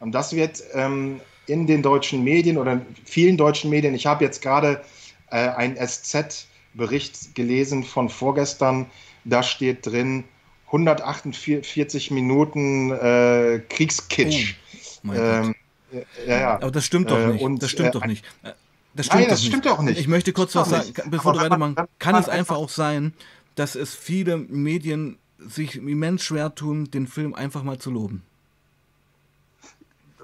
Und 0.00 0.12
das 0.12 0.34
wird 0.34 0.62
ähm, 0.72 1.20
in 1.46 1.66
den 1.66 1.82
deutschen 1.82 2.22
Medien 2.22 2.58
oder 2.58 2.72
in 2.72 2.86
vielen 3.04 3.36
deutschen 3.36 3.70
Medien, 3.70 3.94
ich 3.94 4.06
habe 4.06 4.24
jetzt 4.24 4.42
gerade 4.42 4.82
äh, 5.30 5.36
einen 5.36 5.76
SZ-Bericht 5.76 7.34
gelesen 7.34 7.84
von 7.84 8.08
vorgestern, 8.08 8.86
da 9.24 9.42
steht 9.42 9.86
drin 9.86 10.24
148 10.66 12.10
Minuten 12.10 12.90
äh, 12.92 13.60
Kriegskitsch. 13.68 14.54
Oh, 15.06 15.12
ähm, 15.12 15.54
ja, 16.26 16.40
ja. 16.40 16.54
Aber 16.54 16.70
das 16.70 16.86
stimmt 16.86 17.10
doch 17.10 17.18
äh, 17.18 17.26
nicht. 17.28 17.42
Und, 17.42 17.62
das 17.62 17.70
stimmt 17.70 17.90
äh, 17.90 17.92
doch 17.92 18.06
nicht. 18.06 18.24
Äh, 18.42 18.52
das 18.94 19.06
stimmt, 19.06 19.20
Nein, 19.20 19.30
das 19.30 19.44
stimmt 19.44 19.66
doch 19.66 19.80
nicht. 19.82 19.98
Ich 19.98 20.08
möchte 20.08 20.32
kurz 20.32 20.54
was 20.54 20.70
sagen, 20.70 20.92
bevor 21.06 21.32
du 21.32 21.40
weitermachst. 21.40 21.78
Kann 21.98 22.14
es 22.14 22.28
einfach 22.28 22.56
auch 22.56 22.68
sein, 22.68 23.14
dass 23.54 23.74
es 23.74 23.94
viele 23.94 24.36
Medien 24.36 25.18
sich 25.38 25.76
immens 25.76 26.22
schwer 26.22 26.54
tun, 26.54 26.90
den 26.90 27.06
Film 27.06 27.34
einfach 27.34 27.62
mal 27.62 27.78
zu 27.78 27.90
loben. 27.90 28.22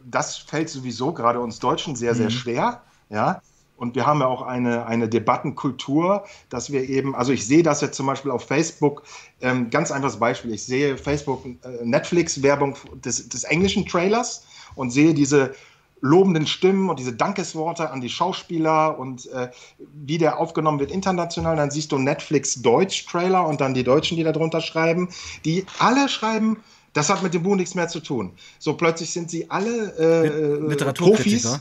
Das 0.04 0.36
fällt 0.36 0.68
sowieso 0.68 1.12
gerade 1.12 1.40
uns 1.40 1.58
Deutschen 1.58 1.96
sehr, 1.96 2.14
sehr 2.14 2.26
mhm. 2.26 2.30
schwer. 2.30 2.82
Ja. 3.10 3.40
Und 3.76 3.94
wir 3.94 4.06
haben 4.06 4.20
ja 4.20 4.26
auch 4.26 4.42
eine, 4.42 4.86
eine 4.86 5.08
Debattenkultur, 5.08 6.24
dass 6.50 6.72
wir 6.72 6.88
eben, 6.88 7.14
also 7.14 7.32
ich 7.32 7.46
sehe 7.46 7.62
das 7.62 7.80
jetzt 7.80 7.96
zum 7.96 8.06
Beispiel 8.06 8.32
auf 8.32 8.44
Facebook, 8.44 9.04
ähm, 9.40 9.70
ganz 9.70 9.92
einfaches 9.92 10.18
Beispiel, 10.18 10.52
ich 10.52 10.64
sehe 10.64 10.98
Facebook 10.98 11.46
äh, 11.46 11.84
Netflix-Werbung 11.84 12.76
des, 13.04 13.28
des 13.28 13.44
englischen 13.44 13.86
Trailers 13.86 14.44
und 14.74 14.90
sehe 14.90 15.14
diese 15.14 15.54
lobenden 16.00 16.46
Stimmen 16.46 16.90
und 16.90 16.98
diese 16.98 17.12
Dankesworte 17.12 17.90
an 17.90 18.00
die 18.00 18.08
Schauspieler 18.08 18.98
und 18.98 19.26
äh, 19.30 19.50
wie 19.78 20.18
der 20.18 20.38
aufgenommen 20.38 20.80
wird 20.80 20.90
international. 20.90 21.56
Dann 21.56 21.70
siehst 21.70 21.92
du 21.92 21.98
Netflix 21.98 22.60
Deutsch-Trailer 22.60 23.46
und 23.46 23.60
dann 23.60 23.74
die 23.74 23.84
Deutschen, 23.84 24.16
die 24.16 24.24
darunter 24.24 24.60
schreiben, 24.60 25.08
die 25.44 25.66
alle 25.78 26.08
schreiben, 26.08 26.58
das 26.98 27.10
hat 27.10 27.22
mit 27.22 27.32
dem 27.32 27.44
Buch 27.44 27.54
nichts 27.54 27.76
mehr 27.76 27.88
zu 27.88 28.00
tun. 28.00 28.32
So 28.58 28.74
plötzlich 28.74 29.10
sind 29.10 29.30
sie 29.30 29.48
alle 29.50 29.94
äh, 29.96 30.92
Profis. 30.92 31.60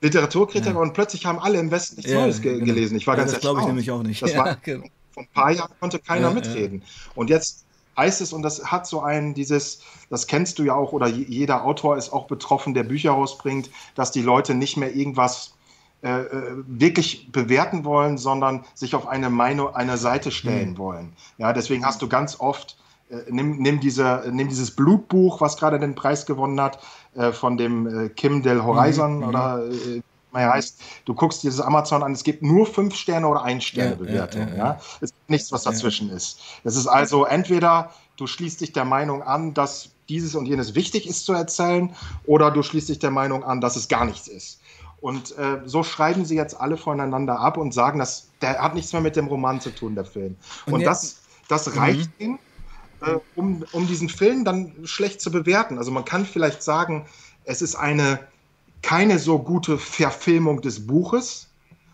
Literaturkritiker 0.00 0.74
ja. 0.74 0.80
und 0.80 0.92
plötzlich 0.92 1.24
haben 1.26 1.38
alle 1.38 1.58
im 1.58 1.70
Westen 1.70 1.96
nichts 1.96 2.12
ja, 2.12 2.20
Neues 2.20 2.40
ge 2.40 2.54
genau. 2.54 2.66
gelesen. 2.66 2.96
Ich 2.96 3.06
war 3.06 3.14
ja, 3.14 3.22
ganz 3.22 3.32
das 3.32 3.40
glaube 3.40 3.60
ich 3.60 3.66
nämlich 3.66 3.90
auch 3.90 4.02
nicht. 4.02 4.22
Das 4.22 4.36
war, 4.36 4.56
genau. 4.62 4.86
Vor 5.12 5.22
ein 5.22 5.28
paar 5.32 5.50
Jahren 5.50 5.72
konnte 5.80 5.98
keiner 5.98 6.30
mitreden. 6.30 6.82
Und 7.14 7.30
jetzt 7.30 7.64
heißt 7.96 8.20
es, 8.20 8.32
und 8.32 8.42
das 8.42 8.64
hat 8.70 8.86
so 8.86 9.00
ein, 9.00 9.34
dieses, 9.34 9.80
das 10.10 10.26
kennst 10.26 10.58
du 10.58 10.64
ja 10.64 10.74
auch, 10.74 10.92
oder 10.92 11.06
jeder 11.06 11.64
Autor 11.64 11.96
ist 11.96 12.12
auch 12.12 12.26
betroffen, 12.26 12.74
der 12.74 12.84
Bücher 12.84 13.12
rausbringt, 13.12 13.70
dass 13.94 14.12
die 14.12 14.22
Leute 14.22 14.54
nicht 14.54 14.76
mehr 14.76 14.94
irgendwas 14.94 15.54
äh, 16.02 16.20
äh, 16.20 16.42
wirklich 16.66 17.32
bewerten 17.32 17.84
wollen, 17.84 18.18
sondern 18.18 18.64
sich 18.74 18.94
auf 18.94 19.08
eine 19.08 19.30
Meinung, 19.30 19.74
eine 19.74 19.96
Seite 19.96 20.30
stellen 20.30 20.72
mhm. 20.72 20.78
wollen. 20.78 21.12
Ja, 21.38 21.52
deswegen 21.52 21.86
hast 21.86 22.02
du 22.02 22.08
ganz 22.08 22.38
oft, 22.40 22.72
äh, 22.72 22.83
nimm, 23.30 23.58
nimm, 23.58 23.80
diese, 23.80 24.24
nimm 24.30 24.48
dieses 24.48 24.70
Blutbuch, 24.70 25.40
was 25.40 25.56
gerade 25.56 25.78
den 25.78 25.94
Preis 25.94 26.26
gewonnen 26.26 26.60
hat, 26.60 26.78
äh, 27.14 27.32
von 27.32 27.56
dem 27.56 28.06
äh, 28.06 28.08
Kim 28.08 28.42
Del 28.42 28.62
Horizon 28.64 29.18
mhm. 29.18 29.24
oder 29.24 29.64
äh, 29.66 30.00
naja, 30.32 30.52
heißt, 30.52 30.80
du 31.04 31.14
guckst 31.14 31.44
dieses 31.44 31.60
Amazon 31.60 32.02
an, 32.02 32.12
es 32.12 32.24
gibt 32.24 32.42
nur 32.42 32.66
fünf 32.66 32.96
Sterne 32.96 33.28
oder 33.28 33.44
ein 33.44 33.60
Sterne 33.60 33.94
Bewertung. 33.94 34.40
Ja, 34.42 34.48
ja, 34.48 34.56
ja, 34.56 34.64
ja, 34.64 34.80
Es 35.00 35.12
gibt 35.12 35.30
nichts, 35.30 35.52
was 35.52 35.62
dazwischen 35.62 36.10
ist. 36.10 36.40
Es 36.64 36.74
ist 36.74 36.88
also 36.88 37.24
entweder 37.24 37.92
du 38.16 38.26
schließt 38.26 38.60
dich 38.60 38.72
der 38.72 38.84
Meinung 38.84 39.22
an, 39.22 39.54
dass 39.54 39.90
dieses 40.08 40.34
und 40.34 40.46
jenes 40.46 40.74
wichtig 40.74 41.08
ist 41.08 41.24
zu 41.24 41.32
erzählen, 41.32 41.94
oder 42.26 42.50
du 42.50 42.62
schließt 42.62 42.88
dich 42.88 42.98
der 42.98 43.10
Meinung 43.10 43.44
an, 43.44 43.60
dass 43.60 43.76
es 43.76 43.88
gar 43.88 44.04
nichts 44.04 44.28
ist. 44.28 44.60
Und 45.00 45.36
äh, 45.38 45.60
so 45.66 45.82
schreiben 45.82 46.24
sie 46.24 46.34
jetzt 46.34 46.58
alle 46.60 46.76
voneinander 46.76 47.38
ab 47.38 47.56
und 47.56 47.72
sagen, 47.74 47.98
dass 47.98 48.28
der 48.40 48.60
hat 48.60 48.74
nichts 48.74 48.92
mehr 48.92 49.02
mit 49.02 49.16
dem 49.16 49.26
Roman 49.26 49.60
zu 49.60 49.70
tun, 49.70 49.94
der 49.94 50.04
Film. 50.04 50.36
Und, 50.66 50.74
und 50.74 50.84
das, 50.84 51.18
das 51.48 51.76
reicht 51.76 52.18
mhm. 52.18 52.24
ihnen, 52.24 52.38
äh, 53.06 53.18
um, 53.36 53.64
um 53.72 53.86
diesen 53.86 54.08
Film 54.08 54.44
dann 54.44 54.72
schlecht 54.84 55.20
zu 55.20 55.30
bewerten. 55.30 55.78
Also 55.78 55.90
man 55.90 56.04
kann 56.04 56.24
vielleicht 56.26 56.62
sagen, 56.62 57.06
es 57.44 57.62
ist 57.62 57.74
eine 57.74 58.20
keine 58.82 59.18
so 59.18 59.38
gute 59.38 59.78
Verfilmung 59.78 60.60
des 60.60 60.86
Buches 60.86 61.48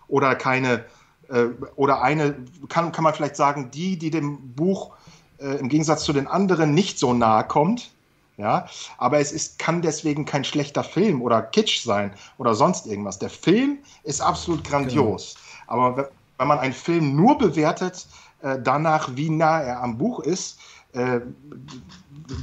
oder 0.09 0.35
keine 0.35 0.85
äh, 1.29 1.47
oder 1.77 2.03
eine 2.03 2.35
kann, 2.69 2.93
kann 2.93 3.05
man 3.05 3.15
vielleicht 3.15 3.37
sagen, 3.37 3.71
die, 3.71 3.97
die 3.97 4.11
dem 4.11 4.55
Buch 4.55 4.91
äh, 5.39 5.57
im 5.57 5.69
Gegensatz 5.69 6.05
zu 6.05 6.13
den 6.13 6.27
anderen 6.27 6.75
nicht 6.75 6.99
so 6.99 7.15
nahe 7.15 7.45
kommt. 7.45 7.93
Ja, 8.37 8.67
aber 8.97 9.19
es 9.19 9.33
ist, 9.33 9.59
kann 9.59 9.83
deswegen 9.83 10.25
kein 10.25 10.45
schlechter 10.45 10.83
Film 10.83 11.21
oder 11.21 11.43
Kitsch 11.43 11.83
sein 11.85 12.15
oder 12.39 12.55
sonst 12.55 12.87
irgendwas. 12.87 13.19
Der 13.19 13.29
Film 13.29 13.79
ist 14.03 14.23
absolut 14.23 14.65
grandios. 14.65 15.35
Genau. 15.35 15.83
Aber 15.85 16.11
wenn 16.39 16.49
man 16.49 16.59
einen 16.59 16.73
Film 16.73 17.15
nur 17.15 17.37
bewertet, 17.37 18.07
äh, 18.41 18.57
danach, 18.59 19.11
wie 19.15 19.29
nah 19.29 19.61
er 19.61 19.83
am 19.83 19.99
Buch 19.99 20.21
ist, 20.21 20.59
äh, 20.93 21.21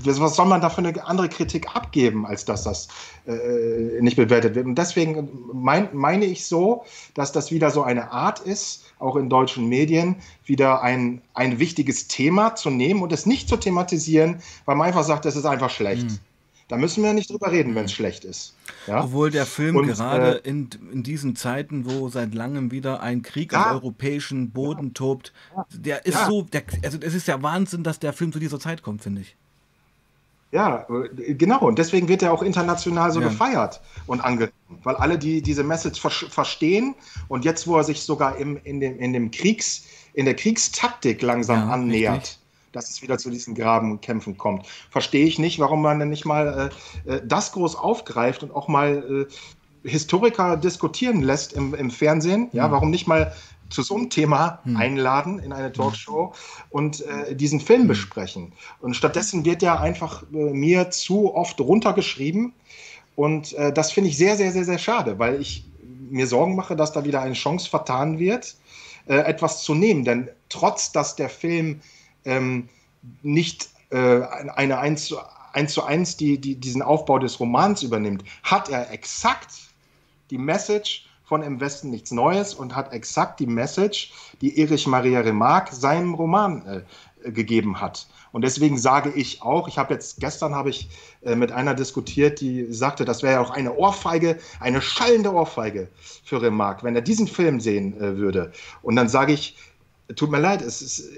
was 0.03 0.36
soll 0.36 0.45
man 0.45 0.62
da 0.62 0.69
für 0.69 0.79
eine 0.79 1.05
andere 1.05 1.29
Kritik 1.29 1.75
abgeben, 1.75 2.25
als 2.25 2.45
dass 2.45 2.63
das 2.63 2.88
äh, 3.25 4.01
nicht 4.01 4.17
bewertet 4.17 4.55
wird? 4.55 4.65
Und 4.65 4.75
deswegen 4.75 5.29
mein, 5.53 5.89
meine 5.93 6.25
ich 6.25 6.45
so, 6.45 6.83
dass 7.13 7.31
das 7.31 7.51
wieder 7.51 7.69
so 7.69 7.83
eine 7.83 8.12
Art 8.12 8.39
ist, 8.39 8.83
auch 8.99 9.15
in 9.15 9.29
deutschen 9.29 9.67
Medien, 9.69 10.15
wieder 10.45 10.81
ein, 10.81 11.21
ein 11.33 11.60
wichtiges 11.60 12.07
Thema 12.07 12.55
zu 12.55 12.69
nehmen 12.69 13.01
und 13.01 13.12
es 13.13 13.25
nicht 13.25 13.47
zu 13.47 13.57
thematisieren, 13.57 14.41
weil 14.65 14.75
man 14.75 14.88
einfach 14.88 15.03
sagt, 15.03 15.25
das 15.25 15.36
ist 15.36 15.45
einfach 15.45 15.69
schlecht. 15.69 16.10
Mhm. 16.10 16.19
Da 16.67 16.75
müssen 16.75 17.01
wir 17.01 17.13
nicht 17.13 17.30
drüber 17.30 17.51
reden, 17.51 17.75
wenn 17.75 17.86
es 17.86 17.93
schlecht 17.93 18.25
ist. 18.25 18.53
Ja? 18.88 19.06
Obwohl 19.06 19.32
der 19.32 19.45
Film 19.45 19.77
und, 19.77 19.88
gerade 19.88 20.43
äh, 20.43 20.49
in, 20.49 20.69
in 20.91 21.01
diesen 21.01 21.36
Zeiten, 21.38 21.89
wo 21.89 22.10
seit 22.10 22.34
langem 22.34 22.71
wieder 22.71 23.01
ein 23.01 23.21
Krieg 23.21 23.53
ja, 23.53 23.67
auf 23.67 23.71
europäischen 23.84 24.51
Boden 24.51 24.88
ja, 24.88 24.93
tobt, 24.93 25.34
der 25.71 26.06
ist 26.06 26.25
so, 26.25 26.41
der, 26.41 26.63
also 26.84 26.97
es 26.99 27.13
ist 27.13 27.27
ja 27.27 27.41
Wahnsinn, 27.41 27.84
dass 27.84 27.99
der 27.99 28.12
Film 28.12 28.34
zu 28.34 28.39
dieser 28.39 28.60
Zeit 28.60 28.84
kommt, 28.84 29.01
finde 29.01 29.21
ich. 29.21 29.36
Ja, 30.51 30.88
genau. 31.17 31.60
Und 31.60 31.77
deswegen 31.77 32.08
wird 32.08 32.21
er 32.21 32.32
auch 32.32 32.41
international 32.41 33.12
so 33.12 33.19
ja. 33.19 33.27
gefeiert 33.27 33.82
und 34.06 34.21
angenommen, 34.21 34.53
weil 34.84 34.95
alle 34.95 35.17
die 35.17 35.41
diese 35.41 35.63
Message 35.63 35.99
ver 35.99 36.10
verstehen. 36.10 36.95
Und 37.27 37.43
jetzt, 37.43 37.67
wo 37.67 37.75
er 37.77 37.84
sich 37.84 38.01
sogar 38.01 38.38
im, 38.38 38.58
in, 38.63 38.80
dem, 38.80 38.97
in, 38.99 39.12
dem 39.12 39.32
Kriegs, 39.32 39.84
in 40.13 40.25
der 40.25 40.36
Kriegstaktik 40.36 41.21
langsam 41.21 41.67
ja, 41.67 41.73
annähert. 41.73 42.39
Dass 42.77 42.89
es 42.89 43.01
wieder 43.01 43.17
zu 43.17 43.29
diesen 43.29 43.55
Grabenkämpfen 43.55 44.37
kommt, 44.37 44.67
verstehe 44.89 45.25
ich 45.25 45.39
nicht, 45.39 45.59
warum 45.59 45.81
man 45.81 45.99
denn 45.99 46.09
nicht 46.09 46.25
mal 46.25 46.71
äh, 47.07 47.15
äh 47.15 47.21
das 47.25 47.51
groß 47.51 47.75
aufgreift 47.75 48.43
und 48.43 48.55
auch 48.55 48.67
mal 48.67 49.27
äh, 49.27 49.87
Historiker 49.87 50.57
diskutieren 50.57 51.21
lässt 51.21 51.53
im, 51.53 51.73
im 51.73 51.91
Fernsehen. 51.91 52.49
Ja, 52.51 52.65
ja, 52.65 52.71
warum 52.71 52.91
nicht 52.91 53.07
mal 53.07 53.33
zu 53.69 53.81
so 53.81 53.95
einem 53.95 54.09
Thema 54.09 54.59
hm. 54.63 54.77
einladen 54.77 55.39
in 55.39 55.51
eine 55.51 55.71
Talkshow 55.71 56.33
und 56.69 57.01
äh, 57.05 57.35
diesen 57.35 57.59
Film 57.59 57.81
hm. 57.81 57.87
besprechen. 57.87 58.53
Und 58.81 58.95
stattdessen 58.95 59.45
wird 59.45 59.61
ja 59.61 59.79
einfach 59.79 60.23
äh, 60.33 60.35
mir 60.35 60.89
zu 60.91 61.33
oft 61.35 61.59
runtergeschrieben. 61.59 62.53
Und 63.15 63.53
äh, 63.53 63.73
das 63.73 63.91
finde 63.91 64.09
ich 64.09 64.17
sehr, 64.17 64.37
sehr, 64.37 64.51
sehr, 64.51 64.65
sehr 64.65 64.77
schade, 64.77 65.19
weil 65.19 65.41
ich 65.41 65.65
mir 66.09 66.27
Sorgen 66.27 66.55
mache, 66.55 66.75
dass 66.75 66.93
da 66.93 67.03
wieder 67.03 67.21
eine 67.21 67.33
Chance 67.33 67.69
vertan 67.69 68.19
wird, 68.19 68.56
äh, 69.08 69.15
etwas 69.17 69.63
zu 69.63 69.73
nehmen. 69.73 70.06
Denn 70.06 70.29
trotz, 70.49 70.91
dass 70.91 71.15
der 71.15 71.29
Film 71.29 71.81
ähm, 72.28 72.69
nicht 73.23 73.69
äh, 73.90 74.21
eine 74.56 74.78
1 74.78 75.06
zu 75.06 75.17
1, 75.54 75.73
zu 75.73 75.84
1 75.84 76.17
die, 76.17 76.40
die, 76.40 76.56
diesen 76.56 76.84
Aufbau 76.84 77.17
des 77.17 77.40
Romans 77.40 77.82
übernimmt, 77.82 78.23
hat 78.44 78.69
er 78.69 78.92
exakt 78.92 79.52
die 80.30 80.38
Message 80.38 81.06
von 81.23 81.42
Im 81.42 81.60
Westen 81.60 81.90
nichts 81.90 82.12
Neues 82.12 82.54
und 82.54 82.75
hat 82.75 82.94
exakt 82.94 83.40
die 83.40 83.48
Message, 83.48 84.13
die 84.40 84.60
Erich 84.60 84.88
Maria 84.88 85.19
Remarque 85.19 85.75
seinem 85.75 86.13
Roman 86.13 86.65
äh, 86.65 87.32
gegeben 87.32 87.82
hat. 87.82 88.08
Und 88.32 88.44
deswegen 88.44 88.78
sage 88.78 89.12
ich 89.12 89.42
auch, 89.42 89.67
ich 89.67 89.78
habe 89.78 89.94
jetzt, 89.94 90.19
gestern 90.19 90.56
habe 90.56 90.69
ich 90.69 90.90
äh, 91.23 91.36
mit 91.36 91.52
einer 91.52 91.73
diskutiert, 91.73 92.40
die 92.40 92.71
sagte, 92.71 93.04
das 93.04 93.23
wäre 93.23 93.34
ja 93.34 93.42
auch 93.42 93.50
eine 93.50 93.75
Ohrfeige, 93.75 94.38
eine 94.60 94.82
schallende 94.82 95.34
Ohrfeige 95.34 95.90
für 96.23 96.42
Remarque, 96.42 96.84
wenn 96.84 96.96
er 96.96 97.02
diesen 97.02 97.28
Film 97.28 97.60
sehen 97.60 98.00
äh, 98.00 98.15
würde. 98.15 98.54
Und 98.82 98.96
dann 98.96 99.10
sage 99.10 99.34
ich, 99.34 99.58
tut 100.15 100.32
mir 100.32 100.40
leid, 100.40 100.62
es 100.62 100.82
ist, 100.82 101.10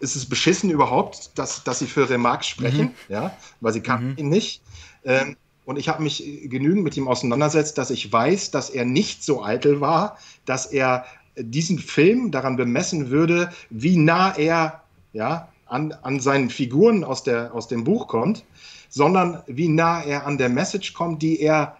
es 0.00 0.16
ist 0.16 0.28
beschissen 0.28 0.70
überhaupt, 0.70 1.38
dass, 1.38 1.64
dass 1.64 1.80
sie 1.80 1.86
für 1.86 2.08
Remarque 2.08 2.44
sprechen, 2.44 2.86
mhm. 2.86 2.94
ja, 3.08 3.36
weil 3.60 3.72
sie 3.72 3.80
kannten 3.80 4.12
mhm. 4.12 4.18
ihn 4.18 4.28
nicht. 4.28 4.62
Ähm, 5.04 5.36
und 5.64 5.78
ich 5.78 5.88
habe 5.88 6.02
mich 6.02 6.24
genügend 6.44 6.82
mit 6.82 6.96
ihm 6.96 7.08
auseinandersetzt, 7.08 7.76
dass 7.76 7.90
ich 7.90 8.10
weiß, 8.10 8.50
dass 8.50 8.70
er 8.70 8.84
nicht 8.84 9.22
so 9.22 9.44
eitel 9.44 9.80
war, 9.80 10.16
dass 10.46 10.66
er 10.66 11.04
diesen 11.36 11.78
Film 11.78 12.30
daran 12.30 12.56
bemessen 12.56 13.10
würde, 13.10 13.52
wie 13.70 13.96
nah 13.96 14.36
er 14.36 14.82
ja, 15.12 15.48
an, 15.66 15.92
an 16.02 16.20
seinen 16.20 16.50
Figuren 16.50 17.04
aus, 17.04 17.22
der, 17.22 17.54
aus 17.54 17.68
dem 17.68 17.84
Buch 17.84 18.08
kommt, 18.08 18.44
sondern 18.88 19.42
wie 19.46 19.68
nah 19.68 20.02
er 20.02 20.26
an 20.26 20.38
der 20.38 20.48
Message 20.48 20.94
kommt, 20.94 21.22
die 21.22 21.40
er 21.40 21.76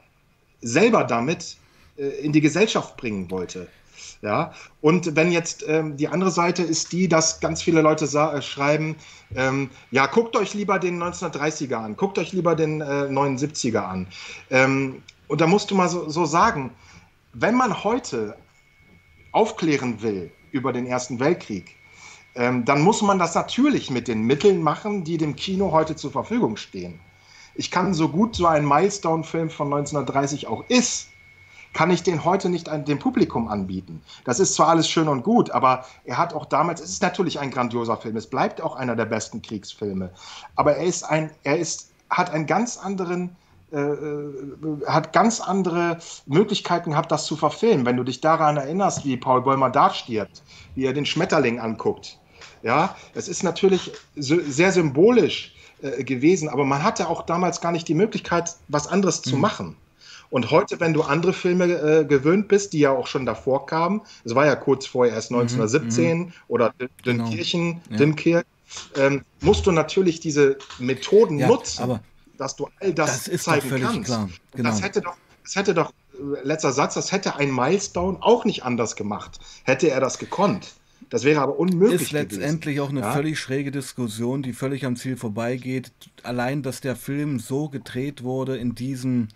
selber 0.61 1.05
damit 1.05 1.57
äh, 1.97 2.09
in 2.21 2.33
die 2.33 2.41
Gesellschaft 2.41 2.97
bringen 2.97 3.31
wollte. 3.31 3.69
Ja, 4.21 4.53
und 4.81 5.15
wenn 5.15 5.31
jetzt 5.31 5.65
ähm, 5.69 5.97
die 5.97 6.09
andere 6.09 6.33
Seite 6.33 6.65
ist 6.65 6.91
die, 6.91 7.07
dass 7.07 7.39
ganz 7.39 7.63
viele 7.63 7.83
Leute 7.83 8.05
äh, 8.05 8.43
schreiben, 8.43 8.97
ähm, 9.37 9.71
ja, 9.93 10.07
guckt 10.07 10.35
euch 10.35 10.55
lieber 10.55 10.81
den 10.81 11.01
1930er 11.01 11.77
an, 11.77 11.97
guckt 11.97 12.19
euch 12.19 12.33
lieber 12.33 12.57
den 12.57 12.81
äh, 12.81 12.85
79er 12.85 13.79
an. 13.79 14.09
Ähm, 14.51 15.03
und 15.29 15.41
da 15.41 15.47
musst 15.47 15.71
du 15.71 15.77
mal 15.77 15.89
so, 15.89 16.09
so 16.09 16.25
sagen, 16.25 16.73
wenn 17.33 17.55
man 17.55 17.85
heute 17.85 18.37
aufklären 19.31 20.03
will 20.03 20.33
über 20.51 20.73
den 20.73 20.87
Ersten 20.87 21.21
Weltkrieg, 21.21 21.77
ähm, 22.35 22.65
dann 22.65 22.81
muss 22.81 23.03
man 23.03 23.21
das 23.21 23.37
natürlich 23.37 23.91
mit 23.91 24.09
den 24.09 24.23
Mitteln 24.23 24.63
machen, 24.63 25.05
die 25.05 25.17
dem 25.17 25.37
Kino 25.37 25.71
heute 25.71 25.95
zur 25.95 26.11
Verfügung 26.11 26.57
stehen. 26.57 26.99
Ich 27.55 27.71
kann 27.71 27.95
so 27.95 28.09
gut 28.09 28.37
so 28.37 28.47
ein 28.47 28.67
Milestone-Film 28.67 29.51
von 29.51 29.67
1930 29.67 30.47
auch 30.47 30.65
ist, 30.69 31.09
kann 31.73 31.91
ich 31.91 32.03
den 32.03 32.25
heute 32.25 32.49
nicht 32.49 32.69
dem 32.89 32.99
Publikum 32.99 33.49
anbieten. 33.49 34.03
Das 34.25 34.41
ist 34.41 34.55
zwar 34.55 34.69
alles 34.69 34.89
schön 34.89 35.09
und 35.09 35.23
gut, 35.23 35.51
aber 35.51 35.85
er 36.05 36.19
hat 36.19 36.35
auch 36.35 36.47
damals, 36.47 36.81
es 36.81 36.91
ist 36.91 37.03
natürlich 37.03 37.39
ein 37.39 37.51
grandioser 37.51 37.97
Film, 37.97 38.17
es 38.17 38.27
bleibt 38.27 38.61
auch 38.61 38.77
einer 38.77 38.97
der 38.97 39.05
besten 39.05 39.43
Kriegsfilme, 39.43 40.11
aber 40.57 40.77
er 40.77 40.85
ist 40.85 41.05
ein, 41.05 41.31
er 41.45 41.59
ist, 41.59 41.91
hat 42.11 42.31
einen 42.31 42.47
ganz 42.47 42.79
anderen, 42.79 43.37
äh, 43.73 43.79
äh 43.79 44.87
hat 44.87 45.13
ganz 45.13 45.41
andere 45.41 45.99
Möglichkeiten 46.27 46.91
gehabt, 46.91 47.13
das 47.13 47.27
zu 47.27 47.37
verfilmen. 47.37 47.87
Wenn 47.87 47.97
du 47.97 48.05
dich 48.05 48.21
daran 48.21 48.57
erinnerst, 48.57 49.05
wie 49.05 49.17
Paul 49.17 49.43
Bäumer 49.43 49.71
da 49.71 49.91
stirbt, 49.91 50.43
wie 50.75 50.87
er 50.87 50.93
den 50.93 51.07
Schmetterling 51.07 51.61
anguckt, 51.61 52.19
ja, 52.63 52.97
es 53.15 53.29
ist 53.29 53.43
natürlich 53.45 53.93
sehr 54.17 54.73
symbolisch 54.73 55.55
äh, 55.81 56.03
gewesen, 56.03 56.49
aber 56.49 56.65
man 56.65 56.83
hatte 56.83 57.09
auch 57.09 57.23
damals 57.23 57.61
gar 57.61 57.71
nicht 57.71 57.87
die 57.87 57.95
Möglichkeit, 57.95 58.57
was 58.67 58.89
anderes 58.89 59.25
mhm. 59.25 59.31
zu 59.31 59.37
machen. 59.37 59.77
Und 60.31 60.51
heute, 60.51 60.79
wenn 60.81 60.93
du 60.93 61.03
andere 61.03 61.33
Filme 61.33 61.65
äh, 61.65 62.05
gewöhnt 62.05 62.49
bist, 62.49 62.73
die 62.73 62.81
ja 62.81 62.91
auch 62.91 63.07
schon 63.07 63.25
davor 63.25 63.67
kamen, 63.67 64.03
es 64.25 64.35
war 64.35 64.47
ja 64.47 64.57
kurz 64.57 64.87
vorher 64.87 65.15
erst 65.15 65.31
1917 65.31 66.19
mhm, 66.19 66.33
oder 66.49 66.75
Dünkirchen, 67.05 67.81
genau. 67.85 67.99
Dünkirch, 67.99 68.45
ja. 68.97 69.07
ähm, 69.07 69.25
musst 69.41 69.67
du 69.67 69.73
natürlich 69.73 70.21
diese 70.21 70.59
Methoden 70.79 71.39
ja, 71.39 71.49
nutzen, 71.49 72.01
dass 72.37 72.57
du 72.57 72.69
all 72.81 72.93
das, 72.93 73.25
das 73.25 73.43
zeigen 73.43 73.81
kannst. 73.81 74.05
Klar. 74.05 74.29
Genau. 74.55 74.69
Das 74.69 74.83
hätte 74.83 75.01
doch, 75.01 75.17
das 75.45 75.57
hätte 75.57 75.75
doch, 75.75 75.93
äh, 76.13 76.47
letzter 76.47 76.73
Satz, 76.73 76.95
das 76.95 77.11
hätte 77.11 77.37
ein 77.37 77.55
Milestone 77.55 78.19
auch 78.21 78.45
nicht 78.45 78.65
anders 78.65 78.97
gemacht, 78.97 79.39
hätte 79.65 79.91
er 79.91 80.01
das 80.01 80.19
gekonnt. 80.19 80.75
Das 81.11 81.25
wäre 81.25 81.41
aber 81.41 81.59
unmöglich. 81.59 82.03
Ist 82.03 82.13
letztendlich 82.13 82.77
gewesen. 82.77 82.81
auch 82.81 82.91
eine 82.91 83.01
ja? 83.01 83.13
völlig 83.13 83.41
schräge 83.41 83.71
Diskussion, 83.71 84.43
die 84.43 84.53
völlig 84.53 84.85
am 84.85 84.97
Ziel 84.97 85.17
vorbeigeht. 85.17 85.91
Allein, 86.23 86.63
dass 86.63 86.83
der 86.83 86.97
Film 86.97 87.39
so 87.39 87.71
gedreht 87.71 88.23
wurde 88.23 88.59
in 88.59 88.75
diesen 88.75 89.29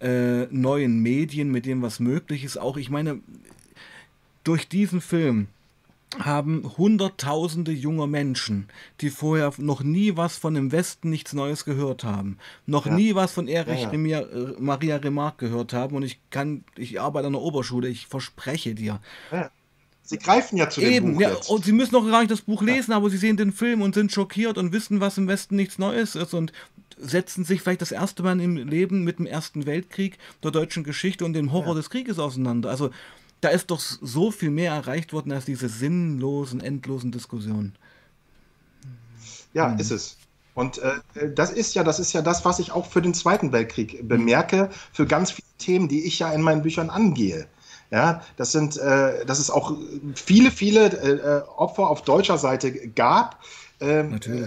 äh, 0.00 0.46
neuen 0.50 1.00
Medien, 1.00 1.50
mit 1.50 1.66
dem 1.66 1.82
was 1.82 2.00
möglich 2.00 2.44
ist. 2.44 2.56
Auch 2.56 2.76
ich 2.76 2.90
meine, 2.90 3.20
durch 4.44 4.68
diesen 4.68 5.00
Film 5.00 5.48
haben 6.18 6.70
Hunderttausende 6.76 7.72
junger 7.72 8.06
Menschen, 8.06 8.68
die 9.00 9.10
vorher 9.10 9.52
noch 9.58 9.82
nie 9.82 10.16
was 10.16 10.36
von 10.36 10.54
dem 10.54 10.70
Westen 10.70 11.10
nichts 11.10 11.32
Neues 11.32 11.64
gehört 11.64 12.04
haben, 12.04 12.38
noch 12.66 12.86
ja. 12.86 12.94
nie 12.94 13.14
was 13.14 13.32
von 13.32 13.48
Erich 13.48 13.82
ja, 13.82 13.92
ja. 13.92 14.20
Äh, 14.20 14.54
Maria 14.58 14.96
Remarque 14.96 15.46
gehört 15.46 15.72
haben 15.72 15.96
und 15.96 16.02
ich 16.04 16.20
kann, 16.30 16.64
ich 16.76 17.00
arbeite 17.00 17.26
an 17.26 17.32
der 17.32 17.42
Oberschule, 17.42 17.88
ich 17.88 18.06
verspreche 18.06 18.74
dir. 18.74 19.00
Sie 20.02 20.18
greifen 20.18 20.58
ja 20.58 20.68
zu 20.68 20.82
Eben, 20.82 21.06
dem 21.06 21.14
Buch 21.14 21.20
ja, 21.22 21.30
jetzt. 21.30 21.48
und 21.48 21.64
sie 21.64 21.72
müssen 21.72 21.94
noch 21.94 22.06
gar 22.06 22.20
nicht 22.20 22.30
das 22.30 22.42
Buch 22.42 22.62
lesen, 22.62 22.92
aber 22.92 23.08
sie 23.08 23.16
sehen 23.16 23.38
den 23.38 23.52
Film 23.52 23.80
und 23.80 23.94
sind 23.94 24.12
schockiert 24.12 24.58
und 24.58 24.72
wissen, 24.72 25.00
was 25.00 25.16
im 25.16 25.26
Westen 25.28 25.56
nichts 25.56 25.78
Neues 25.78 26.14
ist 26.14 26.34
und 26.34 26.52
setzen 26.98 27.44
sich 27.44 27.62
vielleicht 27.62 27.82
das 27.82 27.92
erste 27.92 28.22
Mal 28.22 28.40
im 28.40 28.56
Leben 28.56 29.04
mit 29.04 29.18
dem 29.18 29.26
Ersten 29.26 29.66
Weltkrieg, 29.66 30.18
der 30.42 30.50
deutschen 30.50 30.84
Geschichte 30.84 31.24
und 31.24 31.32
dem 31.32 31.52
Horror 31.52 31.74
ja. 31.74 31.74
des 31.74 31.90
Krieges 31.90 32.18
auseinander. 32.18 32.70
Also 32.70 32.90
da 33.40 33.48
ist 33.50 33.70
doch 33.70 33.80
so 33.80 34.30
viel 34.30 34.50
mehr 34.50 34.72
erreicht 34.72 35.12
worden 35.12 35.32
als 35.32 35.44
diese 35.44 35.68
sinnlosen, 35.68 36.60
endlosen 36.60 37.12
Diskussionen. 37.12 37.76
Ja, 39.52 39.70
hm. 39.72 39.78
ist 39.78 39.90
es. 39.90 40.16
Und 40.54 40.78
äh, 40.78 41.00
das 41.34 41.50
ist 41.50 41.74
ja, 41.74 41.82
das 41.82 41.98
ist 41.98 42.12
ja 42.12 42.22
das, 42.22 42.44
was 42.44 42.58
ich 42.58 42.72
auch 42.72 42.86
für 42.86 43.02
den 43.02 43.12
Zweiten 43.12 43.52
Weltkrieg 43.52 44.08
bemerke, 44.08 44.70
für 44.92 45.06
ganz 45.06 45.32
viele 45.32 45.48
Themen, 45.58 45.88
die 45.88 46.04
ich 46.04 46.20
ja 46.20 46.32
in 46.32 46.42
meinen 46.42 46.62
Büchern 46.62 46.90
angehe. 46.90 47.48
Ja, 47.90 48.22
das 48.36 48.52
sind, 48.52 48.76
äh, 48.76 49.24
dass 49.26 49.38
es 49.38 49.50
auch 49.50 49.76
viele, 50.14 50.50
viele 50.50 50.86
äh, 50.86 51.42
Opfer 51.56 51.88
auf 51.88 52.02
deutscher 52.02 52.38
Seite 52.38 52.72
gab, 52.88 53.40
ähm, 53.80 54.14
äh, 54.14 54.46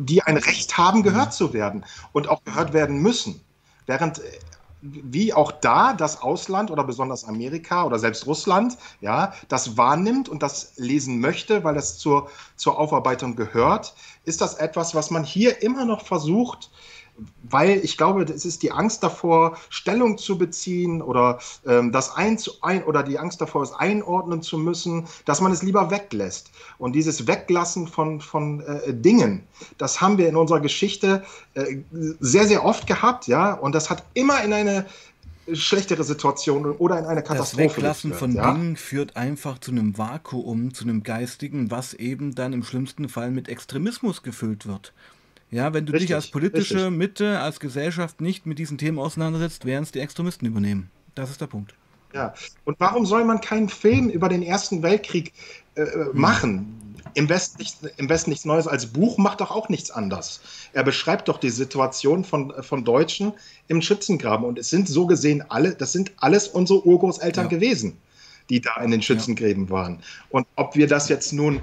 die 0.00 0.22
ein 0.22 0.36
Recht 0.36 0.76
haben, 0.78 1.02
gehört 1.02 1.26
ja. 1.26 1.30
zu 1.30 1.52
werden 1.52 1.84
und 2.12 2.28
auch 2.28 2.42
gehört 2.44 2.72
werden 2.72 2.98
müssen. 2.98 3.40
Während 3.86 4.18
äh, 4.18 4.22
wie 4.84 5.32
auch 5.32 5.50
da 5.50 5.94
das 5.94 6.20
Ausland 6.20 6.70
oder 6.70 6.84
besonders 6.84 7.24
Amerika 7.24 7.84
oder 7.84 7.98
selbst 7.98 8.26
Russland, 8.26 8.76
ja, 9.00 9.32
das 9.48 9.78
wahrnimmt 9.78 10.28
und 10.28 10.42
das 10.42 10.72
lesen 10.76 11.20
möchte, 11.20 11.64
weil 11.64 11.74
das 11.74 11.96
zur, 11.96 12.28
zur 12.56 12.78
Aufarbeitung 12.78 13.34
gehört, 13.34 13.94
ist 14.24 14.42
das 14.42 14.54
etwas, 14.54 14.94
was 14.94 15.10
man 15.10 15.24
hier 15.24 15.62
immer 15.62 15.86
noch 15.86 16.04
versucht, 16.04 16.70
weil 17.48 17.78
ich 17.84 17.96
glaube, 17.96 18.24
es 18.24 18.44
ist 18.44 18.62
die 18.62 18.72
Angst 18.72 19.02
davor, 19.02 19.56
Stellung 19.68 20.18
zu 20.18 20.36
beziehen 20.36 21.00
oder 21.02 21.38
ähm, 21.66 21.92
das 21.92 22.14
ein, 22.16 22.38
ein 22.62 22.82
oder 22.84 23.02
die 23.02 23.18
Angst 23.18 23.40
davor, 23.40 23.62
es 23.62 23.72
einordnen 23.72 24.42
zu 24.42 24.58
müssen, 24.58 25.06
dass 25.24 25.40
man 25.40 25.52
es 25.52 25.62
lieber 25.62 25.90
weglässt. 25.90 26.50
Und 26.78 26.94
dieses 26.94 27.26
Weglassen 27.26 27.86
von, 27.86 28.20
von 28.20 28.60
äh, 28.60 28.92
Dingen, 28.92 29.44
das 29.78 30.00
haben 30.00 30.18
wir 30.18 30.28
in 30.28 30.36
unserer 30.36 30.60
Geschichte 30.60 31.22
äh, 31.54 31.76
sehr, 32.20 32.46
sehr 32.46 32.64
oft 32.64 32.86
gehabt, 32.86 33.26
ja, 33.26 33.52
und 33.52 33.74
das 33.74 33.90
hat 33.90 34.04
immer 34.14 34.42
in 34.42 34.52
eine 34.52 34.86
schlechtere 35.52 36.04
Situation 36.04 36.64
oder 36.64 36.98
in 36.98 37.04
eine 37.04 37.22
Katastrophe. 37.22 37.66
Das 37.66 37.76
Weglassen 37.76 38.10
geführt, 38.10 38.32
von 38.32 38.34
ja? 38.34 38.52
Dingen 38.52 38.76
führt 38.76 39.16
einfach 39.16 39.58
zu 39.58 39.70
einem 39.72 39.98
Vakuum, 39.98 40.72
zu 40.72 40.84
einem 40.84 41.02
Geistigen, 41.02 41.70
was 41.70 41.94
eben 41.94 42.34
dann 42.34 42.52
im 42.52 42.62
schlimmsten 42.62 43.08
Fall 43.08 43.30
mit 43.30 43.48
Extremismus 43.48 44.22
gefüllt 44.22 44.66
wird. 44.66 44.94
Ja, 45.54 45.72
wenn 45.72 45.86
du 45.86 45.92
richtig, 45.92 46.08
dich 46.08 46.16
als 46.16 46.26
politische 46.32 46.86
richtig. 46.86 46.98
Mitte, 46.98 47.38
als 47.38 47.60
Gesellschaft 47.60 48.20
nicht 48.20 48.44
mit 48.44 48.58
diesen 48.58 48.76
Themen 48.76 48.98
auseinandersetzt, 48.98 49.64
werden 49.64 49.84
es 49.84 49.92
die 49.92 50.00
Extremisten 50.00 50.46
übernehmen. 50.48 50.90
Das 51.14 51.30
ist 51.30 51.40
der 51.40 51.46
Punkt. 51.46 51.76
Ja, 52.12 52.34
und 52.64 52.74
warum 52.80 53.06
soll 53.06 53.24
man 53.24 53.40
keinen 53.40 53.68
Film 53.68 54.08
über 54.08 54.28
den 54.28 54.42
Ersten 54.42 54.82
Weltkrieg 54.82 55.32
äh, 55.76 55.86
hm. 55.86 56.10
machen? 56.12 56.96
Im 57.14 57.28
Westen, 57.28 57.58
nichts, 57.58 57.78
Im 57.98 58.08
Westen 58.08 58.30
nichts 58.30 58.44
Neues 58.44 58.66
als 58.66 58.86
Buch 58.86 59.16
macht 59.16 59.40
doch 59.40 59.52
auch 59.52 59.68
nichts 59.68 59.92
anders. 59.92 60.40
Er 60.72 60.82
beschreibt 60.82 61.28
doch 61.28 61.38
die 61.38 61.50
Situation 61.50 62.24
von, 62.24 62.52
von 62.60 62.84
Deutschen 62.84 63.32
im 63.68 63.80
Schützengraben. 63.80 64.44
Und 64.44 64.58
es 64.58 64.70
sind 64.70 64.88
so 64.88 65.06
gesehen 65.06 65.44
alle, 65.50 65.76
das 65.76 65.92
sind 65.92 66.10
alles 66.16 66.48
unsere 66.48 66.84
Urgroßeltern 66.84 67.44
ja. 67.44 67.50
gewesen, 67.50 67.96
die 68.50 68.60
da 68.60 68.74
in 68.82 68.90
den 68.90 69.02
Schützengräben 69.02 69.66
ja. 69.66 69.70
waren. 69.70 70.02
Und 70.30 70.48
ob 70.56 70.74
wir 70.74 70.88
das 70.88 71.08
jetzt 71.08 71.32
nun 71.32 71.58
äh, 71.58 71.60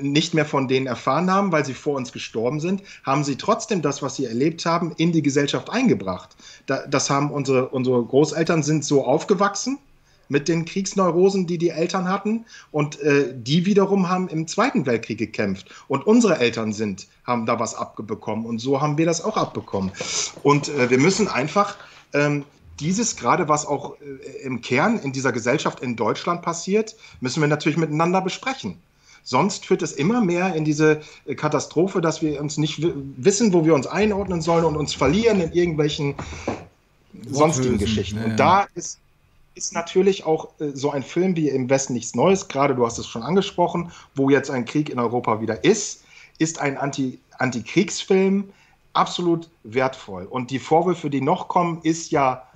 nicht 0.00 0.34
mehr 0.34 0.46
von 0.46 0.68
denen 0.68 0.86
erfahren 0.86 1.30
haben, 1.30 1.50
weil 1.50 1.64
sie 1.64 1.74
vor 1.74 1.96
uns 1.96 2.12
gestorben 2.12 2.60
sind, 2.60 2.82
haben 3.04 3.24
sie 3.24 3.36
trotzdem 3.36 3.82
das, 3.82 4.02
was 4.02 4.16
sie 4.16 4.26
erlebt 4.26 4.64
haben, 4.64 4.92
in 4.96 5.12
die 5.12 5.22
Gesellschaft 5.22 5.70
eingebracht. 5.70 6.36
das 6.66 7.10
haben 7.10 7.30
unsere, 7.30 7.68
unsere 7.68 8.04
Großeltern 8.04 8.62
sind 8.62 8.84
so 8.84 9.04
aufgewachsen 9.04 9.78
mit 10.32 10.48
den 10.48 10.64
Kriegsneurosen, 10.64 11.46
die 11.46 11.58
die 11.58 11.68
Eltern 11.68 12.08
hatten. 12.08 12.46
Und 12.72 13.00
äh, 13.00 13.32
die 13.36 13.66
wiederum 13.66 14.08
haben 14.08 14.28
im 14.28 14.48
Zweiten 14.48 14.86
Weltkrieg 14.86 15.18
gekämpft. 15.18 15.68
Und 15.86 16.06
unsere 16.06 16.38
Eltern 16.38 16.72
sind, 16.72 17.06
haben 17.24 17.46
da 17.46 17.60
was 17.60 17.74
abbekommen. 17.74 18.46
Und 18.46 18.58
so 18.58 18.80
haben 18.80 18.98
wir 18.98 19.06
das 19.06 19.22
auch 19.22 19.36
abbekommen. 19.36 19.92
Und 20.42 20.68
äh, 20.68 20.90
wir 20.90 20.98
müssen 20.98 21.28
einfach 21.28 21.76
ähm, 22.14 22.44
dieses, 22.80 23.16
gerade 23.16 23.48
was 23.48 23.66
auch 23.66 23.96
äh, 24.00 24.42
im 24.42 24.60
Kern 24.62 24.98
in 24.98 25.12
dieser 25.12 25.32
Gesellschaft 25.32 25.80
in 25.80 25.94
Deutschland 25.96 26.42
passiert, 26.42 26.96
müssen 27.20 27.40
wir 27.40 27.48
natürlich 27.48 27.78
miteinander 27.78 28.20
besprechen. 28.22 28.78
Sonst 29.24 29.66
führt 29.66 29.82
es 29.82 29.92
immer 29.92 30.20
mehr 30.20 30.54
in 30.54 30.64
diese 30.64 31.00
äh, 31.26 31.34
Katastrophe, 31.34 32.00
dass 32.00 32.22
wir 32.22 32.40
uns 32.40 32.58
nicht 32.58 32.82
wissen, 33.16 33.52
wo 33.52 33.64
wir 33.64 33.74
uns 33.74 33.86
einordnen 33.86 34.42
sollen 34.42 34.64
und 34.64 34.76
uns 34.76 34.94
verlieren 34.94 35.40
in 35.40 35.52
irgendwelchen 35.52 36.14
sonstigen 37.28 37.78
Geschichten. 37.78 38.18
Ja, 38.18 38.24
Und 38.24 38.36
da 38.36 38.66
ist, 38.74 38.98
ist 39.54 39.74
natürlich 39.74 40.24
auch 40.24 40.48
äh, 40.58 40.70
so 40.74 40.90
ein 40.90 41.02
Film 41.02 41.36
wie 41.36 41.48
Im 41.48 41.70
Westen 41.70 41.92
nichts 41.92 42.14
Neues, 42.14 42.48
gerade 42.48 42.74
du 42.74 42.84
hast 42.84 42.98
es 42.98 43.06
schon 43.06 43.22
angesprochen, 43.22 43.92
wo 44.14 44.30
jetzt 44.30 44.50
ein 44.50 44.64
Krieg 44.64 44.90
in 44.90 44.98
Europa 44.98 45.40
wieder 45.40 45.64
ist, 45.64 46.02
ist 46.38 46.60
ein 46.60 46.76
Anti, 46.76 47.18
Antikriegsfilm 47.38 48.50
absolut 48.92 49.48
wertvoll. 49.62 50.24
Und 50.24 50.50
die 50.50 50.58
Vorwürfe, 50.58 51.10
die 51.10 51.20
noch 51.20 51.48
kommen, 51.48 51.80
ist 51.82 52.10
ja 52.10 52.46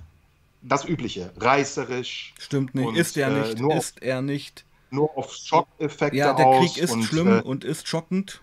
das 0.61 0.85
Übliche, 0.85 1.31
reißerisch. 1.37 2.33
Stimmt 2.39 2.75
nicht, 2.75 2.87
und, 2.87 2.95
ist 2.95 3.15
er 3.17 3.29
nicht, 3.29 3.59
äh, 3.59 3.77
ist 3.77 4.01
er 4.01 4.21
nicht. 4.21 4.65
Nur 4.89 5.17
auf 5.17 5.33
Schockeffekte 5.33 6.17
Ja, 6.17 6.33
der 6.33 6.59
Krieg 6.59 6.77
ist 6.77 6.91
und, 6.91 7.03
schlimm 7.03 7.39
äh, 7.39 7.41
und 7.41 7.63
ist 7.63 7.87
schockend. 7.87 8.41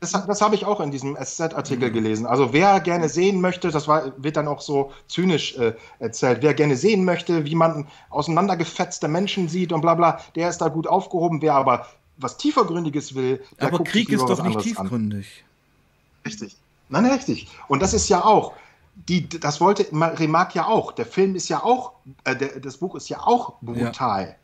Das, 0.00 0.12
das 0.12 0.40
habe 0.40 0.54
ich 0.54 0.64
auch 0.64 0.80
in 0.80 0.92
diesem 0.92 1.16
SZ-Artikel 1.16 1.90
mhm. 1.90 1.94
gelesen. 1.94 2.26
Also 2.26 2.52
wer 2.52 2.78
gerne 2.80 3.08
sehen 3.08 3.40
möchte, 3.40 3.70
das 3.70 3.88
war, 3.88 4.12
wird 4.16 4.36
dann 4.36 4.46
auch 4.46 4.60
so 4.60 4.92
zynisch 5.08 5.56
äh, 5.56 5.74
erzählt, 5.98 6.38
wer 6.42 6.54
gerne 6.54 6.76
sehen 6.76 7.04
möchte, 7.04 7.44
wie 7.44 7.56
man 7.56 7.88
auseinandergefetzte 8.10 9.08
Menschen 9.08 9.48
sieht 9.48 9.72
und 9.72 9.80
bla 9.80 9.94
bla, 9.94 10.20
der 10.36 10.48
ist 10.48 10.58
da 10.58 10.68
gut 10.68 10.86
aufgehoben. 10.86 11.42
Wer 11.42 11.54
aber 11.54 11.88
was 12.16 12.36
tiefergründiges 12.36 13.14
will, 13.14 13.42
der 13.60 13.68
aber 13.68 13.82
Krieg 13.82 14.10
ist 14.10 14.28
doch 14.28 14.42
nicht 14.42 14.60
tiefgründig. 14.60 15.44
An. 15.44 16.30
Richtig. 16.30 16.56
Nein, 16.88 17.06
richtig. 17.06 17.48
Und 17.66 17.82
das 17.82 17.92
ist 17.92 18.08
ja 18.08 18.24
auch, 18.24 18.54
die, 18.94 19.28
das 19.28 19.60
wollte 19.60 19.86
Remarque 19.92 20.56
ja 20.56 20.66
auch. 20.66 20.92
Der 20.92 21.06
Film 21.06 21.34
ist 21.34 21.48
ja 21.48 21.62
auch, 21.62 21.92
äh, 22.24 22.36
der, 22.36 22.60
das 22.60 22.78
Buch 22.78 22.94
ist 22.94 23.08
ja 23.08 23.20
auch 23.20 23.54
brutal. 23.60 24.28
Ja. 24.28 24.34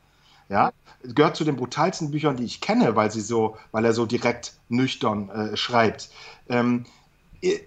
Ja. 0.49 0.73
gehört 1.03 1.37
zu 1.37 1.45
den 1.45 1.57
brutalsten 1.57 2.11
Büchern, 2.11 2.37
die 2.37 2.45
ich 2.45 2.61
kenne, 2.61 2.97
weil 2.97 3.11
sie 3.11 3.21
so, 3.21 3.57
weil 3.73 3.85
er 3.85 3.93
so 3.93 4.07
direkt 4.07 4.55
nüchtern 4.69 5.29
äh, 5.31 5.57
schreibt. 5.57 6.11
Ähm, 6.49 6.85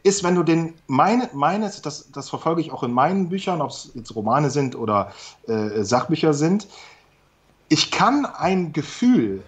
ist, 0.04 0.24
wenn 0.24 0.34
du 0.34 0.42
den 0.42 0.74
meine, 0.88 1.30
meines, 1.34 1.82
das, 1.84 2.12
das 2.12 2.30
verfolge 2.30 2.62
ich 2.62 2.72
auch 2.72 2.82
in 2.82 2.92
meinen 2.92 3.30
Büchern, 3.30 3.62
ob 3.62 3.70
es 3.70 3.92
jetzt 3.94 4.16
Romane 4.16 4.50
sind 4.50 4.76
oder 4.76 5.12
äh, 5.48 5.84
Sachbücher 5.84 6.34
sind, 6.34 6.68
ich 7.70 7.92
kann 7.92 8.26
ein 8.26 8.74
Gefühl 8.74 9.44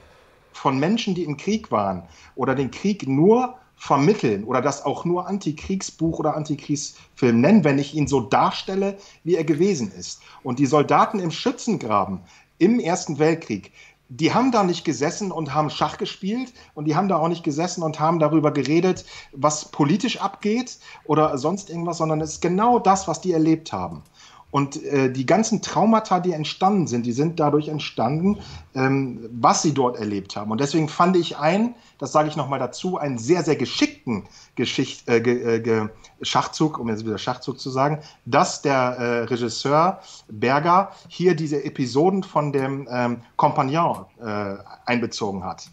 von 0.51 0.77
Menschen, 0.77 1.15
die 1.15 1.23
im 1.23 1.37
Krieg 1.37 1.71
waren 1.71 2.03
oder 2.35 2.53
den 2.53 2.69
Krieg 2.69 3.07
nur 3.07 3.55
vermitteln 3.75 4.43
oder 4.43 4.61
das 4.61 4.85
auch 4.85 5.05
nur 5.05 5.27
Antikriegsbuch 5.27 6.19
oder 6.19 6.35
Antikriegsfilm 6.35 7.39
nennen, 7.39 7.63
wenn 7.63 7.79
ich 7.79 7.95
ihn 7.95 8.07
so 8.07 8.19
darstelle, 8.19 8.97
wie 9.23 9.35
er 9.35 9.45
gewesen 9.45 9.91
ist. 9.97 10.21
Und 10.43 10.59
die 10.59 10.65
Soldaten 10.65 11.19
im 11.19 11.31
Schützengraben 11.31 12.19
im 12.59 12.79
Ersten 12.79 13.17
Weltkrieg, 13.17 13.71
die 14.09 14.33
haben 14.33 14.51
da 14.51 14.63
nicht 14.63 14.85
gesessen 14.85 15.31
und 15.31 15.53
haben 15.53 15.69
Schach 15.69 15.97
gespielt 15.97 16.51
und 16.73 16.85
die 16.85 16.95
haben 16.95 17.07
da 17.07 17.17
auch 17.17 17.27
nicht 17.27 17.43
gesessen 17.43 17.83
und 17.83 17.99
haben 17.99 18.19
darüber 18.19 18.51
geredet, 18.51 19.05
was 19.33 19.65
politisch 19.65 20.19
abgeht 20.19 20.79
oder 21.05 21.37
sonst 21.37 21.69
irgendwas, 21.69 21.99
sondern 21.99 22.19
es 22.21 22.33
ist 22.33 22.41
genau 22.41 22.79
das, 22.79 23.07
was 23.07 23.21
die 23.21 23.31
erlebt 23.31 23.71
haben. 23.71 24.03
Und 24.51 24.83
äh, 24.83 25.11
die 25.11 25.25
ganzen 25.25 25.61
Traumata, 25.61 26.19
die 26.19 26.33
entstanden 26.33 26.87
sind, 26.87 27.05
die 27.05 27.11
sind 27.11 27.39
dadurch 27.39 27.67
entstanden, 27.67 28.39
ähm, 28.73 29.29
was 29.31 29.61
sie 29.61 29.73
dort 29.73 29.97
erlebt 29.97 30.35
haben. 30.35 30.49
Und 30.49 30.59
deswegen 30.59 30.89
fand 30.89 31.15
ich 31.17 31.37
ein, 31.37 31.75
das 31.99 32.11
sage 32.11 32.29
ich 32.29 32.35
nochmal 32.35 32.57
dazu, 32.57 32.97
einen 32.97 33.19
sehr, 33.19 33.43
sehr 33.43 33.55
geschickten 33.55 34.23
Geschicht, 34.55 35.07
äh, 35.07 35.17
äh, 35.17 35.89
Schachzug, 36.21 36.79
um 36.79 36.89
jetzt 36.89 37.05
wieder 37.05 37.19
Schachzug 37.19 37.59
zu 37.59 37.69
sagen, 37.69 37.99
dass 38.25 38.61
der 38.63 38.75
äh, 38.75 39.19
Regisseur 39.25 40.01
Berger 40.29 40.91
hier 41.07 41.35
diese 41.35 41.63
Episoden 41.63 42.23
von 42.23 42.51
dem 42.51 42.87
ähm, 42.89 43.21
Compagnon 43.35 44.05
äh, 44.19 44.55
einbezogen 44.85 45.43
hat. 45.43 45.69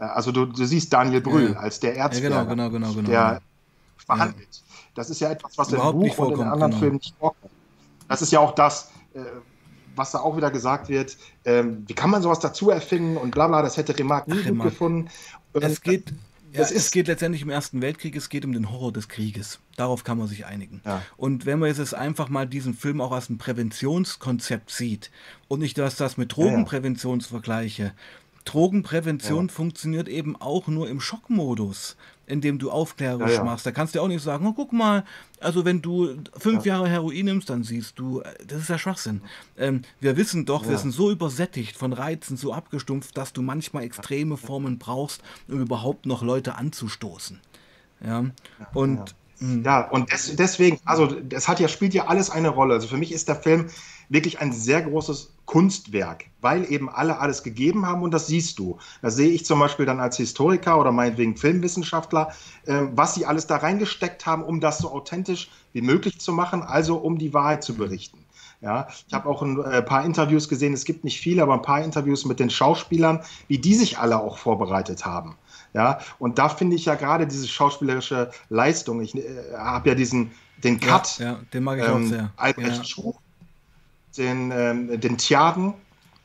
Äh, 0.00 0.04
also 0.04 0.32
du, 0.32 0.46
du, 0.46 0.64
siehst 0.64 0.92
Daniel 0.92 1.20
Brühl 1.20 1.52
ja. 1.52 1.60
als 1.60 1.78
der 1.78 1.94
Erzberger, 1.94 2.36
ja, 2.36 2.42
genau, 2.42 2.70
genau, 2.70 2.88
genau, 2.88 2.92
genau, 2.92 3.08
der 3.08 3.40
verhandelt. 4.04 4.48
Ja. 4.50 4.90
Das 4.94 5.10
ist 5.10 5.20
ja 5.20 5.30
etwas, 5.30 5.56
was 5.58 5.72
Überhaupt 5.72 5.94
im 5.94 6.08
Buch 6.08 6.18
und 6.18 6.32
in 6.32 6.42
anderen 6.42 6.70
genau. 6.70 6.80
Filmen 6.80 6.96
nicht 6.96 7.14
vorkommt. 7.18 7.52
Das 8.08 8.22
ist 8.22 8.32
ja 8.32 8.40
auch 8.40 8.54
das, 8.54 8.90
äh, 9.14 9.20
was 9.94 10.12
da 10.12 10.20
auch 10.20 10.36
wieder 10.36 10.50
gesagt 10.50 10.88
wird. 10.88 11.16
Ähm, 11.44 11.84
wie 11.86 11.94
kann 11.94 12.10
man 12.10 12.22
sowas 12.22 12.38
dazu 12.40 12.70
erfinden 12.70 13.16
und 13.16 13.30
bla 13.30 13.48
bla, 13.48 13.62
das 13.62 13.76
hätte 13.76 13.98
Remarque 13.98 14.30
nie 14.30 14.42
gut 14.42 14.62
gefunden. 14.62 15.08
Es 15.52 15.80
geht, 15.80 16.12
ja, 16.52 16.62
es 16.62 16.90
geht 16.90 17.08
letztendlich 17.08 17.42
im 17.42 17.50
Ersten 17.50 17.82
Weltkrieg, 17.82 18.16
es 18.16 18.28
geht 18.28 18.44
um 18.44 18.52
den 18.52 18.70
Horror 18.70 18.92
des 18.92 19.08
Krieges. 19.08 19.60
Darauf 19.76 20.04
kann 20.04 20.18
man 20.18 20.26
sich 20.26 20.46
einigen. 20.46 20.80
Ja. 20.84 21.02
Und 21.16 21.46
wenn 21.46 21.58
man 21.58 21.68
jetzt 21.68 21.94
einfach 21.94 22.28
mal 22.28 22.46
diesen 22.46 22.74
Film 22.74 23.00
auch 23.00 23.12
als 23.12 23.28
ein 23.28 23.38
Präventionskonzept 23.38 24.70
sieht 24.70 25.10
und 25.48 25.60
nicht, 25.60 25.78
dass 25.78 25.96
das 25.96 26.16
mit 26.16 26.36
Drogenprävention 26.36 27.20
ja, 27.20 27.26
vergleiche, 27.26 27.92
Drogenprävention 28.44 29.50
funktioniert 29.50 30.08
eben 30.08 30.36
auch 30.36 30.68
nur 30.68 30.88
im 30.88 31.00
Schockmodus 31.00 31.96
indem 32.26 32.58
du 32.58 32.70
aufklärerisch 32.70 33.32
ja, 33.32 33.38
ja. 33.38 33.44
machst. 33.44 33.66
Da 33.66 33.72
kannst 33.72 33.94
du 33.94 33.98
ja 33.98 34.04
auch 34.04 34.08
nicht 34.08 34.22
sagen, 34.22 34.46
oh, 34.46 34.52
guck 34.52 34.72
mal, 34.72 35.04
also 35.40 35.64
wenn 35.64 35.82
du 35.82 36.16
fünf 36.36 36.64
ja. 36.64 36.74
Jahre 36.74 36.88
Heroin 36.88 37.24
nimmst, 37.24 37.48
dann 37.50 37.62
siehst 37.62 37.98
du, 37.98 38.20
äh, 38.20 38.34
das 38.46 38.62
ist 38.62 38.68
ja 38.68 38.78
Schwachsinn. 38.78 39.22
Ähm, 39.56 39.82
wir 40.00 40.16
wissen 40.16 40.44
doch, 40.44 40.68
wir 40.68 40.78
sind 40.78 40.92
so 40.92 41.10
übersättigt 41.10 41.76
von 41.76 41.92
Reizen, 41.92 42.36
so 42.36 42.52
abgestumpft, 42.52 43.16
dass 43.16 43.32
du 43.32 43.42
manchmal 43.42 43.84
extreme 43.84 44.36
Formen 44.36 44.78
brauchst, 44.78 45.22
um 45.48 45.60
überhaupt 45.60 46.06
noch 46.06 46.22
Leute 46.22 46.56
anzustoßen. 46.56 47.40
Ja, 48.04 48.26
und 48.74 49.14
hm. 49.38 49.62
ja, 49.64 49.88
und 49.88 50.12
des, 50.12 50.34
deswegen, 50.36 50.78
also 50.84 51.06
das 51.06 51.48
hat 51.48 51.60
ja, 51.60 51.68
spielt 51.68 51.94
ja 51.94 52.06
alles 52.06 52.30
eine 52.30 52.48
Rolle. 52.48 52.74
Also 52.74 52.88
für 52.88 52.96
mich 52.96 53.12
ist 53.12 53.28
der 53.28 53.36
Film 53.36 53.68
wirklich 54.08 54.40
ein 54.40 54.52
sehr 54.52 54.82
großes 54.82 55.32
Kunstwerk, 55.46 56.26
weil 56.40 56.70
eben 56.70 56.88
alle 56.88 57.18
alles 57.18 57.42
gegeben 57.42 57.86
haben 57.86 58.02
und 58.02 58.12
das 58.12 58.26
siehst 58.26 58.58
du. 58.58 58.78
Das 59.02 59.16
sehe 59.16 59.30
ich 59.30 59.44
zum 59.44 59.58
Beispiel 59.58 59.86
dann 59.86 60.00
als 60.00 60.16
Historiker 60.16 60.78
oder 60.78 60.92
meinetwegen 60.92 61.36
Filmwissenschaftler, 61.36 62.32
äh, 62.66 62.82
was 62.92 63.14
sie 63.14 63.26
alles 63.26 63.46
da 63.46 63.56
reingesteckt 63.56 64.26
haben, 64.26 64.42
um 64.42 64.60
das 64.60 64.78
so 64.78 64.90
authentisch 64.90 65.50
wie 65.72 65.82
möglich 65.82 66.18
zu 66.18 66.32
machen, 66.32 66.62
also 66.62 66.96
um 66.96 67.18
die 67.18 67.34
Wahrheit 67.34 67.62
zu 67.62 67.74
berichten. 67.74 68.18
Ja, 68.62 68.88
ich 69.06 69.12
habe 69.12 69.28
auch 69.28 69.42
ein 69.42 69.62
äh, 69.62 69.82
paar 69.82 70.04
Interviews 70.04 70.48
gesehen, 70.48 70.72
es 70.72 70.86
gibt 70.86 71.04
nicht 71.04 71.20
viele, 71.20 71.42
aber 71.42 71.54
ein 71.54 71.62
paar 71.62 71.82
Interviews 71.82 72.24
mit 72.24 72.40
den 72.40 72.48
Schauspielern, 72.48 73.22
wie 73.48 73.58
die 73.58 73.74
sich 73.74 73.98
alle 73.98 74.18
auch 74.18 74.38
vorbereitet 74.38 75.04
haben. 75.04 75.36
Ja, 75.76 75.98
und 76.18 76.38
da 76.38 76.48
finde 76.48 76.74
ich 76.74 76.86
ja 76.86 76.94
gerade 76.94 77.26
diese 77.26 77.46
schauspielerische 77.46 78.30
Leistung. 78.48 79.02
Ich 79.02 79.14
äh, 79.14 79.22
habe 79.54 79.90
ja 79.90 79.94
diesen 79.94 80.30
den 80.64 80.80
Cut, 80.80 81.18
ja, 81.18 81.32
ja, 81.32 81.40
den 81.52 81.64
mag 81.64 81.78
ich 81.78 81.84
ähm, 81.84 81.92
auch 81.92 82.08
sehr. 82.08 82.32
Albrecht 82.36 82.78
ja. 82.78 82.84
Schuch, 82.84 83.20
den, 84.16 84.50
ähm, 84.50 84.98
den 84.98 85.18
Tjaden, 85.18 85.74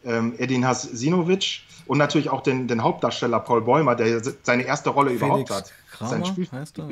ähm, 0.06 0.36
Edin 0.38 0.66
Hasinovic 0.66 1.64
und 1.86 1.98
natürlich 1.98 2.30
auch 2.30 2.42
den, 2.44 2.70
den 2.70 2.82
Hauptdarsteller 2.82 3.42
Paul 3.42 3.62
Bäumer, 3.62 3.94
der 3.96 4.22
seine 4.42 4.64
erste 4.64 4.90
Rolle 4.92 5.10
Felix 5.10 5.26
überhaupt 5.26 5.50
hat. 5.50 5.74
Kramer, 5.92 6.10
Sein 6.10 6.26
Spiel 6.26 6.48
heißt 6.50 6.80
er? 6.80 6.88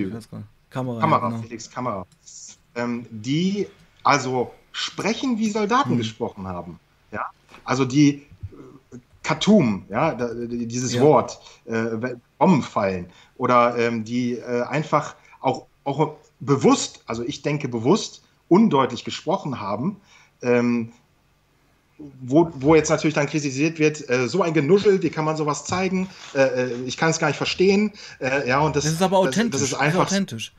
Kamera, 0.70 1.00
Kamera 1.00 1.30
genau. 1.30 1.42
Felix 1.42 1.72
Kamera. 1.72 2.06
Ähm, 2.76 3.06
die 3.10 3.68
also 4.04 4.54
sprechen, 4.74 5.38
wie 5.38 5.50
Soldaten 5.50 5.92
hm. 5.92 5.98
gesprochen 5.98 6.46
haben. 6.46 6.78
Ja? 7.14 7.28
Also 7.64 7.86
die 7.86 8.16
äh, 8.92 8.98
Khartoum, 9.24 9.86
ja, 9.88 10.14
dieses 10.14 10.94
ja. 10.94 11.02
Wort, 11.02 11.40
äh, 11.66 12.18
Bomben 12.40 12.64
fallen 12.64 13.08
oder 13.38 13.78
ähm, 13.78 14.04
die 14.04 14.34
äh, 14.34 14.64
einfach 14.64 15.16
auch, 15.42 15.68
auch 15.84 16.16
bewusst, 16.40 17.04
also 17.06 17.24
ich 17.24 17.44
denke 17.44 17.68
bewusst, 17.68 18.24
undeutlich 18.48 19.06
gesprochen 19.06 19.60
haben, 19.60 19.98
ähm, 20.42 20.92
wo, 22.22 22.50
wo 22.56 22.76
jetzt 22.76 22.90
natürlich 22.90 23.14
dann 23.14 23.28
kritisiert 23.28 23.78
wird, 23.78 24.10
äh, 24.10 24.28
so 24.28 24.42
ein 24.42 24.54
Genuschel, 24.54 25.04
wie 25.04 25.10
kann 25.10 25.26
man 25.26 25.36
sowas 25.36 25.66
zeigen? 25.66 26.10
Äh, 26.34 26.42
äh 26.42 26.74
ich 26.86 26.98
kann 26.98 27.12
es 27.12 27.20
gar 27.20 27.28
nicht 27.28 27.38
verstehen. 27.38 27.92
Äh, 28.20 28.48
ja, 28.48 28.60
und 28.62 28.76
das, 28.76 28.86
das 28.86 28.94
ist 28.94 29.02
aber 29.02 29.18
authentisch. 29.18 29.52
Das, 29.52 29.62
das 29.62 29.72
ist 29.72 29.78
einfach. 29.78 30.04
Das 30.04 30.12
ist 30.12 30.14
authentisch. 30.14 30.54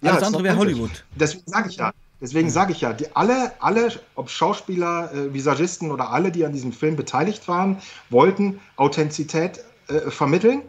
Ja, 0.00 0.12
Alles 0.12 0.22
andere 0.22 0.44
wäre 0.44 0.56
Hollywood. 0.56 1.04
Deswegen 1.14 1.44
sage 1.46 1.68
ich 1.68 1.76
ja. 1.76 1.92
Deswegen 2.18 2.48
sage 2.48 2.72
ich 2.72 2.80
ja, 2.80 2.94
die, 2.94 3.14
alle, 3.14 3.52
alle, 3.60 3.92
ob 4.14 4.30
Schauspieler, 4.30 5.12
äh, 5.12 5.34
Visagisten 5.34 5.90
oder 5.90 6.10
alle, 6.10 6.32
die 6.32 6.46
an 6.46 6.52
diesem 6.52 6.72
Film 6.72 6.96
beteiligt 6.96 7.46
waren, 7.46 7.76
wollten 8.08 8.58
Authentizität 8.76 9.60
äh, 9.88 10.10
vermitteln. 10.10 10.62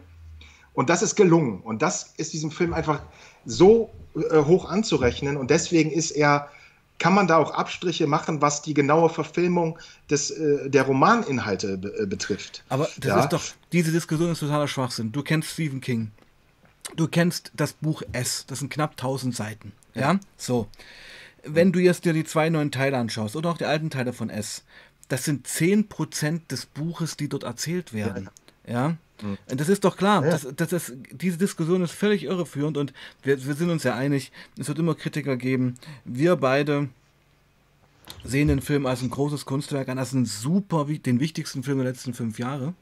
Und 0.78 0.92
das 0.92 1.02
ist 1.02 1.16
gelungen. 1.16 1.62
Und 1.62 1.82
das 1.82 2.14
ist 2.18 2.34
diesem 2.34 2.52
Film 2.52 2.72
einfach 2.72 3.02
so 3.48 3.90
hoch 4.14 4.70
anzurechnen. 4.70 5.36
Und 5.36 5.50
deswegen 5.50 5.90
ist 5.90 6.12
er 6.12 6.50
kann 7.00 7.16
man 7.16 7.28
da 7.28 7.38
auch 7.38 7.52
Abstriche 7.52 8.06
machen, 8.06 8.42
was 8.42 8.62
die 8.62 8.76
genaue 8.76 9.10
Verfilmung 9.10 9.80
des, 10.10 10.30
äh, 10.32 10.70
der 10.70 10.84
Romaninhalte 10.84 11.78
be 11.78 11.94
äh, 12.00 12.06
betrifft. 12.06 12.64
Aber 12.70 12.88
das 12.98 13.10
ja? 13.10 13.20
ist 13.22 13.30
doch, 13.30 13.44
diese 13.72 13.92
Diskussion 13.92 14.32
ist 14.32 14.40
totaler 14.40 14.68
Schwachsinn. 14.68 15.12
Du 15.12 15.24
kennst 15.24 15.50
Stephen 15.50 15.82
King. 15.82 16.12
Du 16.96 17.08
kennst 17.08 17.52
das 17.56 17.74
Buch 17.74 18.04
S. 18.14 18.46
Das 18.48 18.60
sind 18.60 18.72
knapp 18.72 18.92
1000 18.92 19.36
Seiten. 19.36 19.72
Ja? 19.96 20.14
ja? 20.14 20.20
So. 20.38 20.68
Wenn 21.44 21.72
du 21.72 21.80
jetzt 21.80 22.06
dir 22.06 22.14
die 22.14 22.24
zwei 22.24 22.50
neuen 22.50 22.72
Teile 22.72 22.98
anschaust 22.98 23.36
oder 23.36 23.50
auch 23.50 23.58
die 23.58 23.66
alten 23.66 23.90
Teile 23.90 24.14
von 24.14 24.30
S, 24.30 24.64
das 25.08 25.24
sind 25.24 25.48
10% 25.48 26.48
des 26.50 26.68
Buches, 26.68 27.18
die 27.18 27.30
dort 27.30 27.44
erzählt 27.44 27.94
werden. 27.94 28.30
Ja. 28.66 28.90
ja? 28.90 28.98
Mhm. 29.22 29.38
Das 29.48 29.70
ist 29.70 29.84
doch 29.84 29.98
klar. 29.98 30.24
Ja. 30.24 30.32
Das, 30.32 30.48
das 30.56 30.74
ist, 30.74 30.94
diese 31.12 31.38
Diskussion 31.38 31.82
ist 31.82 31.92
völlig 31.92 32.24
irreführend 32.24 32.78
und 32.78 32.94
wir, 33.24 33.44
wir 33.46 33.54
sind 33.56 33.70
uns 33.70 33.84
ja 33.84 33.96
einig, 33.96 34.32
es 34.58 34.68
wird 34.68 34.80
immer 34.80 34.96
Kritiker 34.96 35.38
geben. 35.38 35.76
Wir 36.06 36.36
beide 36.36 36.90
sehen 38.24 38.48
den 38.48 38.62
Film 38.62 38.86
als 38.86 39.02
ein 39.02 39.10
großes 39.10 39.46
Kunstwerk 39.46 39.90
an, 39.90 40.00
als 40.00 40.14
einen 40.14 40.26
super, 40.26 40.86
den 40.86 41.20
wichtigsten 41.20 41.64
Film 41.64 41.80
der 41.80 41.88
letzten 41.88 42.14
fünf 42.14 42.40
Jahre, 42.40 42.74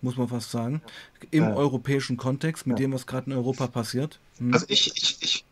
muss 0.00 0.16
man 0.16 0.28
fast 0.28 0.50
sagen, 0.50 0.82
im 1.30 1.44
ja. 1.44 1.54
europäischen 1.54 2.16
Kontext, 2.16 2.66
mit 2.66 2.78
ja. 2.78 2.86
dem, 2.86 2.92
was 2.92 3.06
gerade 3.06 3.30
in 3.30 3.36
Europa 3.36 3.66
passiert. 3.66 4.18
Hm. 4.38 4.52
Also 4.52 4.66
ich, 4.68 4.92
ich, 4.96 5.18
ich, 5.20 5.44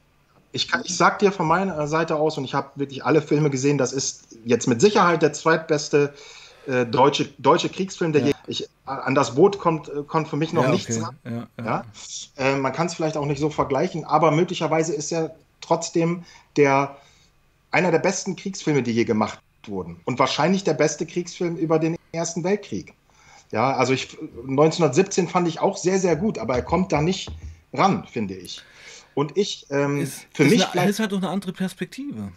ich, 0.53 0.69
kann, 0.69 0.83
ich 0.85 0.97
sag 0.97 1.21
dir 1.21 1.33
von 1.33 1.47
meiner 1.47 1.87
Seite 1.87 2.17
aus, 2.17 2.39
und 2.39 2.45
ich 2.45 2.55
habe 2.55 2.71
wirklich 2.75 3.05
alle 3.05 3.23
Filme 3.23 3.51
gesehen, 3.51 3.79
das 3.79 3.93
ist 3.93 4.37
jetzt 4.45 4.67
mit 4.67 4.81
Sicherheit 4.81 5.23
der 5.23 5.33
zweitbeste 5.33 6.15
äh, 6.67 6.87
deutsche, 6.87 7.27
deutsche 7.39 7.69
Kriegsfilm, 7.69 8.13
der 8.13 8.27
ja. 8.27 8.33
ich, 8.47 8.69
an 8.85 9.15
das 9.15 9.35
Boot 9.35 9.59
kommt, 9.59 9.89
äh, 9.89 10.03
kommt 10.03 10.29
für 10.29 10.37
mich 10.37 10.53
noch 10.53 10.65
ja, 10.65 10.71
nichts 10.71 10.97
okay. 10.97 11.07
ran. 11.25 11.47
Ja. 11.59 11.85
Äh, 12.37 12.57
man 12.57 12.73
kann 12.73 12.87
es 12.87 12.95
vielleicht 12.95 13.17
auch 13.17 13.27
nicht 13.27 13.41
so 13.41 13.51
vergleichen, 13.51 14.05
aber 14.05 14.31
möglicherweise 14.31 14.95
ist 14.95 15.13
er 15.13 15.35
trotzdem 15.61 16.25
der, 16.57 16.97
einer 17.71 17.91
der 17.91 17.99
besten 17.99 18.37
Kriegsfilme, 18.37 18.83
die 18.83 18.93
je 18.93 19.05
gemacht 19.05 19.39
wurden. 19.65 20.01
Und 20.05 20.19
wahrscheinlich 20.19 20.65
der 20.65 20.75
beste 20.75 21.07
Kriegsfilm 21.07 21.57
über 21.57 21.79
den 21.79 21.97
Ersten 22.13 22.45
Weltkrieg. 22.45 22.95
Ja, 23.53 23.73
also 23.77 23.93
ich, 23.93 24.17
1917 24.21 25.29
fand 25.29 25.49
ich 25.49 25.61
auch 25.61 25.77
sehr, 25.77 25.99
sehr 25.99 26.17
gut, 26.17 26.39
aber 26.39 26.55
er 26.55 26.63
kommt 26.63 26.93
da 26.93 27.03
nicht 27.03 27.31
ran, 27.73 28.05
finde 28.07 28.35
ich. 28.35 28.63
Und 29.15 29.37
ich, 29.37 29.67
ähm, 29.71 30.01
ist, 30.01 30.27
für 30.33 30.45
ist 30.45 30.51
mich. 30.51 30.69
Eine, 30.69 30.89
ist 30.89 31.01
halt 31.01 31.13
doch 31.13 31.19
eine 31.19 31.29
andere 31.29 31.53
Perspektive 31.53 32.33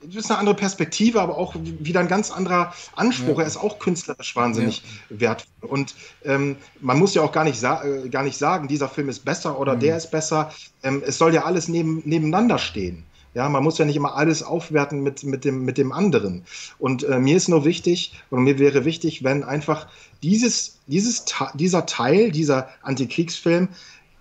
das 0.00 0.24
ist 0.24 0.30
eine 0.30 0.38
andere 0.38 0.54
Perspektive, 0.54 1.20
aber 1.20 1.36
auch 1.36 1.54
wieder 1.56 2.00
ein 2.00 2.08
ganz 2.08 2.30
anderer 2.30 2.72
Anspruch. 2.94 3.38
Ja. 3.38 3.42
Er 3.42 3.46
ist 3.46 3.56
auch 3.56 3.78
künstlerisch 3.78 4.36
wahnsinnig 4.36 4.82
ja. 5.10 5.20
wertvoll. 5.20 5.68
Und 5.68 5.94
ähm, 6.24 6.56
man 6.80 6.98
muss 6.98 7.14
ja 7.14 7.22
auch 7.22 7.32
gar 7.32 7.44
nicht, 7.44 7.62
äh, 7.62 8.08
gar 8.08 8.22
nicht 8.22 8.38
sagen, 8.38 8.68
dieser 8.68 8.88
Film 8.88 9.08
ist 9.08 9.24
besser 9.24 9.58
oder 9.58 9.74
mhm. 9.74 9.80
der 9.80 9.96
ist 9.96 10.10
besser. 10.10 10.52
Ähm, 10.82 11.02
es 11.04 11.18
soll 11.18 11.34
ja 11.34 11.44
alles 11.44 11.68
neben, 11.68 12.02
nebeneinander 12.04 12.58
stehen. 12.58 13.04
Ja, 13.34 13.48
man 13.48 13.62
muss 13.62 13.78
ja 13.78 13.84
nicht 13.84 13.96
immer 13.96 14.16
alles 14.16 14.42
aufwerten 14.42 15.02
mit, 15.02 15.22
mit, 15.22 15.44
dem, 15.44 15.64
mit 15.64 15.78
dem 15.78 15.92
anderen. 15.92 16.44
Und 16.78 17.04
äh, 17.04 17.18
mir 17.18 17.36
ist 17.36 17.48
nur 17.48 17.64
wichtig, 17.64 18.14
und 18.30 18.42
mir 18.42 18.58
wäre 18.58 18.84
wichtig, 18.84 19.22
wenn 19.22 19.44
einfach 19.44 19.86
dieses, 20.22 20.78
dieses, 20.86 21.24
dieser 21.54 21.86
Teil, 21.86 22.30
dieser 22.30 22.68
Antikriegsfilm 22.82 23.68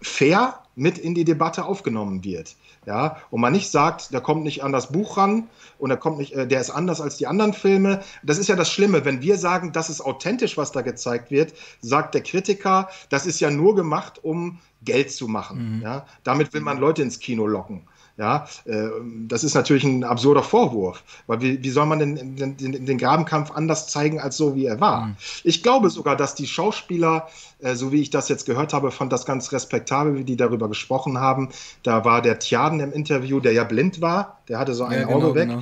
fair 0.01 0.59
mit 0.77 0.99
in 0.99 1.15
die 1.15 1.25
Debatte 1.25 1.65
aufgenommen 1.65 2.23
wird. 2.23 2.55
Ja, 2.85 3.17
und 3.31 3.41
man 3.41 3.51
nicht 3.51 3.69
sagt, 3.69 4.13
der 4.13 4.21
kommt 4.21 4.43
nicht 4.43 4.63
an 4.63 4.71
das 4.71 4.91
Buch 4.91 5.17
ran 5.17 5.49
und 5.79 5.89
der 5.89 5.97
kommt 5.97 6.19
nicht, 6.19 6.33
äh, 6.33 6.47
der 6.47 6.61
ist 6.61 6.69
anders 6.69 7.01
als 7.01 7.17
die 7.17 7.27
anderen 7.27 7.51
Filme. 7.51 8.01
Das 8.23 8.37
ist 8.37 8.47
ja 8.47 8.55
das 8.55 8.71
Schlimme, 8.71 9.03
wenn 9.03 9.21
wir 9.21 9.37
sagen, 9.37 9.73
das 9.73 9.89
ist 9.89 10.01
authentisch, 10.01 10.55
was 10.55 10.71
da 10.71 10.81
gezeigt 10.81 11.31
wird, 11.31 11.53
sagt 11.81 12.13
der 12.13 12.21
Kritiker, 12.21 12.89
das 13.09 13.25
ist 13.25 13.39
ja 13.39 13.49
nur 13.49 13.75
gemacht, 13.75 14.23
um 14.23 14.59
Geld 14.83 15.11
zu 15.11 15.27
machen. 15.27 15.77
Mhm. 15.77 15.81
Ja, 15.81 16.05
damit 16.23 16.53
will 16.53 16.61
man 16.61 16.77
Leute 16.77 17.01
ins 17.01 17.19
Kino 17.19 17.47
locken. 17.47 17.81
Ja, 18.17 18.47
äh, 18.65 18.87
das 19.27 19.43
ist 19.43 19.53
natürlich 19.53 19.83
ein 19.83 20.03
absurder 20.03 20.41
Vorwurf, 20.41 21.03
weil 21.27 21.39
wie, 21.41 21.63
wie 21.63 21.69
soll 21.69 21.85
man 21.85 21.99
denn 21.99 22.35
den, 22.35 22.57
den, 22.57 22.85
den, 22.85 22.97
Grabenkampf 22.97 23.51
anders 23.51 23.87
zeigen 23.89 24.19
als 24.19 24.37
so, 24.37 24.55
wie 24.55 24.65
er 24.65 24.79
war? 24.79 25.07
Mhm. 25.07 25.15
Ich 25.43 25.61
glaube 25.61 25.91
sogar, 25.91 26.15
dass 26.15 26.33
die 26.33 26.47
Schauspieler, 26.47 27.27
äh, 27.59 27.75
so 27.75 27.91
wie 27.91 28.01
ich 28.01 28.09
das 28.09 28.27
jetzt 28.27 28.47
gehört 28.47 28.73
habe, 28.73 28.89
fand 28.89 29.13
das 29.13 29.25
ganz 29.25 29.51
respektabel, 29.51 30.17
wie 30.17 30.23
die 30.23 30.35
darüber 30.35 30.67
gesprochen 30.67 31.19
haben. 31.19 31.49
Da 31.83 32.05
war 32.05 32.23
der 32.23 32.39
Tjaden 32.39 32.79
im 32.79 32.91
Interview, 32.91 33.39
der 33.39 33.53
ja 33.53 33.63
blind 33.63 34.01
war, 34.01 34.39
der 34.47 34.57
hatte 34.57 34.73
so 34.73 34.85
ein 34.85 34.99
ja, 34.99 35.05
genau, 35.05 35.17
Auge 35.17 35.35
weg. 35.35 35.49
Genau. 35.49 35.61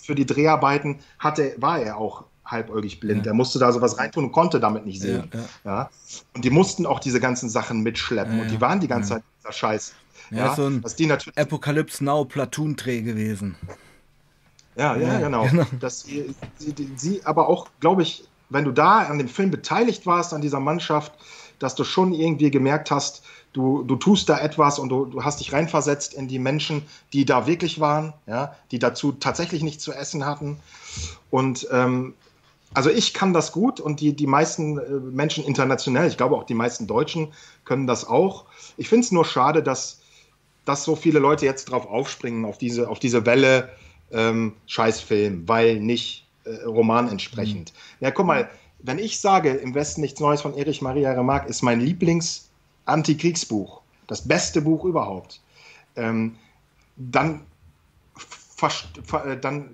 Für 0.00 0.14
die 0.14 0.26
Dreharbeiten 0.26 1.00
hatte, 1.18 1.54
war 1.56 1.80
er 1.80 1.96
auch 1.96 2.24
halbäugig 2.44 3.00
blind. 3.00 3.26
Ja. 3.26 3.32
Er 3.32 3.34
musste 3.34 3.58
da 3.58 3.72
sowas 3.72 3.98
reintun 3.98 4.26
und 4.26 4.32
konnte 4.32 4.60
damit 4.60 4.86
nicht 4.86 5.00
sehen. 5.00 5.28
Ja, 5.32 5.40
ja. 5.64 5.90
Und 6.34 6.44
die 6.44 6.50
mussten 6.50 6.86
auch 6.86 7.00
diese 7.00 7.18
ganzen 7.18 7.48
Sachen 7.48 7.80
mitschleppen. 7.80 8.40
Und 8.40 8.50
die 8.50 8.60
waren 8.60 8.78
die 8.78 8.86
ganze 8.86 9.14
Zeit 9.14 9.22
dieser 9.40 9.52
Scheiß 9.52 9.94
ja, 10.30 10.36
ja 10.38 10.54
so 10.54 10.66
ein 10.66 10.82
was 10.82 10.96
die 10.96 11.06
natürlich 11.06 11.38
Apocalypse 11.38 12.04
Now 12.04 12.24
Platoon-Dreh 12.24 13.02
gewesen. 13.02 13.56
Ja, 14.76 14.96
ja, 14.96 15.14
ja 15.14 15.20
genau. 15.20 15.46
genau. 15.46 15.66
Dass 15.80 16.02
sie, 16.02 16.34
sie, 16.58 16.74
sie 16.96 17.20
aber 17.24 17.48
auch, 17.48 17.68
glaube 17.80 18.02
ich, 18.02 18.24
wenn 18.50 18.64
du 18.64 18.72
da 18.72 18.98
an 19.00 19.18
dem 19.18 19.28
Film 19.28 19.50
beteiligt 19.50 20.06
warst, 20.06 20.34
an 20.34 20.40
dieser 20.40 20.60
Mannschaft, 20.60 21.12
dass 21.58 21.74
du 21.74 21.84
schon 21.84 22.12
irgendwie 22.12 22.50
gemerkt 22.50 22.90
hast, 22.90 23.22
du, 23.52 23.84
du 23.84 23.96
tust 23.96 24.28
da 24.28 24.38
etwas 24.38 24.78
und 24.78 24.90
du, 24.90 25.06
du 25.06 25.24
hast 25.24 25.40
dich 25.40 25.52
reinversetzt 25.52 26.14
in 26.14 26.28
die 26.28 26.38
Menschen, 26.38 26.82
die 27.12 27.24
da 27.24 27.46
wirklich 27.46 27.80
waren, 27.80 28.12
ja, 28.26 28.54
die 28.70 28.78
dazu 28.78 29.12
tatsächlich 29.12 29.62
nichts 29.62 29.82
zu 29.82 29.92
essen 29.92 30.26
hatten. 30.26 30.58
Und 31.30 31.66
ähm, 31.70 32.14
also 32.74 32.90
ich 32.90 33.14
kann 33.14 33.32
das 33.32 33.52
gut 33.52 33.80
und 33.80 34.00
die, 34.00 34.14
die 34.14 34.26
meisten 34.26 34.78
äh, 34.78 34.82
Menschen 34.90 35.44
internationell, 35.44 36.08
ich 36.08 36.16
glaube 36.16 36.36
auch 36.36 36.44
die 36.44 36.54
meisten 36.54 36.86
Deutschen 36.86 37.32
können 37.64 37.86
das 37.86 38.06
auch. 38.06 38.44
Ich 38.76 38.88
finde 38.88 39.04
es 39.04 39.12
nur 39.12 39.24
schade, 39.24 39.62
dass 39.62 40.00
dass 40.64 40.84
so 40.84 40.96
viele 40.96 41.18
Leute 41.18 41.44
jetzt 41.44 41.66
drauf 41.66 41.86
aufspringen, 41.86 42.44
auf 42.44 42.58
diese, 42.58 42.88
auf 42.88 42.98
diese 42.98 43.26
Welle 43.26 43.70
ähm, 44.12 44.54
Scheißfilm, 44.66 45.48
weil 45.48 45.80
nicht 45.80 46.26
äh, 46.44 46.64
Roman 46.64 47.08
entsprechend. 47.08 47.72
Mhm. 47.72 48.04
Ja, 48.04 48.10
guck 48.10 48.26
mal, 48.26 48.50
wenn 48.80 48.98
ich 48.98 49.20
sage, 49.20 49.50
im 49.50 49.74
Westen 49.74 50.02
nichts 50.02 50.20
Neues 50.20 50.42
von 50.42 50.54
Erich 50.54 50.82
Maria 50.82 51.12
Remarque 51.12 51.48
ist 51.48 51.62
mein 51.62 51.80
Lieblings-Antikriegsbuch, 51.80 53.80
das 54.06 54.28
beste 54.28 54.60
Buch 54.60 54.84
überhaupt, 54.84 55.40
ähm, 55.96 56.36
dann, 56.96 57.40
äh, 58.62 59.36
dann 59.40 59.70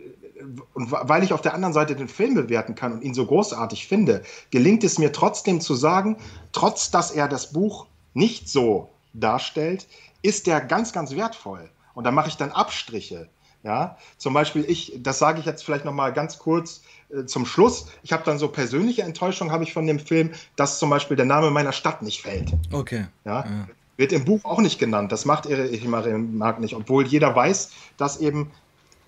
und 0.72 0.90
weil 0.90 1.22
ich 1.22 1.34
auf 1.34 1.42
der 1.42 1.54
anderen 1.54 1.74
Seite 1.74 1.94
den 1.94 2.08
Film 2.08 2.34
bewerten 2.34 2.74
kann 2.74 2.92
und 2.92 3.02
ihn 3.02 3.12
so 3.12 3.26
großartig 3.26 3.86
finde, 3.86 4.22
gelingt 4.50 4.82
es 4.84 4.98
mir 4.98 5.12
trotzdem 5.12 5.60
zu 5.60 5.74
sagen, 5.74 6.16
trotz 6.52 6.90
dass 6.90 7.10
er 7.10 7.28
das 7.28 7.52
Buch 7.52 7.86
nicht 8.14 8.48
so 8.48 8.88
darstellt, 9.12 9.86
ist 10.22 10.46
der 10.46 10.60
ganz, 10.60 10.92
ganz 10.92 11.14
wertvoll. 11.14 11.70
Und 11.94 12.04
da 12.04 12.10
mache 12.10 12.28
ich 12.28 12.36
dann 12.36 12.52
Abstriche. 12.52 13.28
Ja, 13.62 13.98
zum 14.16 14.32
Beispiel 14.32 14.64
ich, 14.66 14.94
das 15.00 15.18
sage 15.18 15.38
ich 15.38 15.44
jetzt 15.44 15.64
vielleicht 15.64 15.84
noch 15.84 15.92
mal 15.92 16.14
ganz 16.14 16.38
kurz 16.38 16.80
äh, 17.10 17.26
zum 17.26 17.44
Schluss. 17.44 17.88
Ich 18.02 18.10
habe 18.10 18.24
dann 18.24 18.38
so 18.38 18.48
persönliche 18.48 19.02
Enttäuschung 19.02 19.52
habe 19.52 19.64
ich 19.64 19.74
von 19.74 19.86
dem 19.86 19.98
Film, 19.98 20.30
dass 20.56 20.78
zum 20.78 20.88
Beispiel 20.88 21.16
der 21.16 21.26
Name 21.26 21.50
meiner 21.50 21.72
Stadt 21.72 22.00
nicht 22.00 22.22
fällt. 22.22 22.54
Okay. 22.72 23.06
Ja, 23.26 23.44
ja. 23.44 23.68
wird 23.98 24.12
im 24.12 24.24
Buch 24.24 24.46
auch 24.46 24.60
nicht 24.60 24.78
genannt. 24.78 25.12
Das 25.12 25.26
macht 25.26 25.44
Erich 25.44 25.86
Mag 25.86 26.58
nicht, 26.58 26.74
obwohl 26.74 27.06
jeder 27.06 27.36
weiß, 27.36 27.70
dass 27.98 28.18
eben 28.18 28.50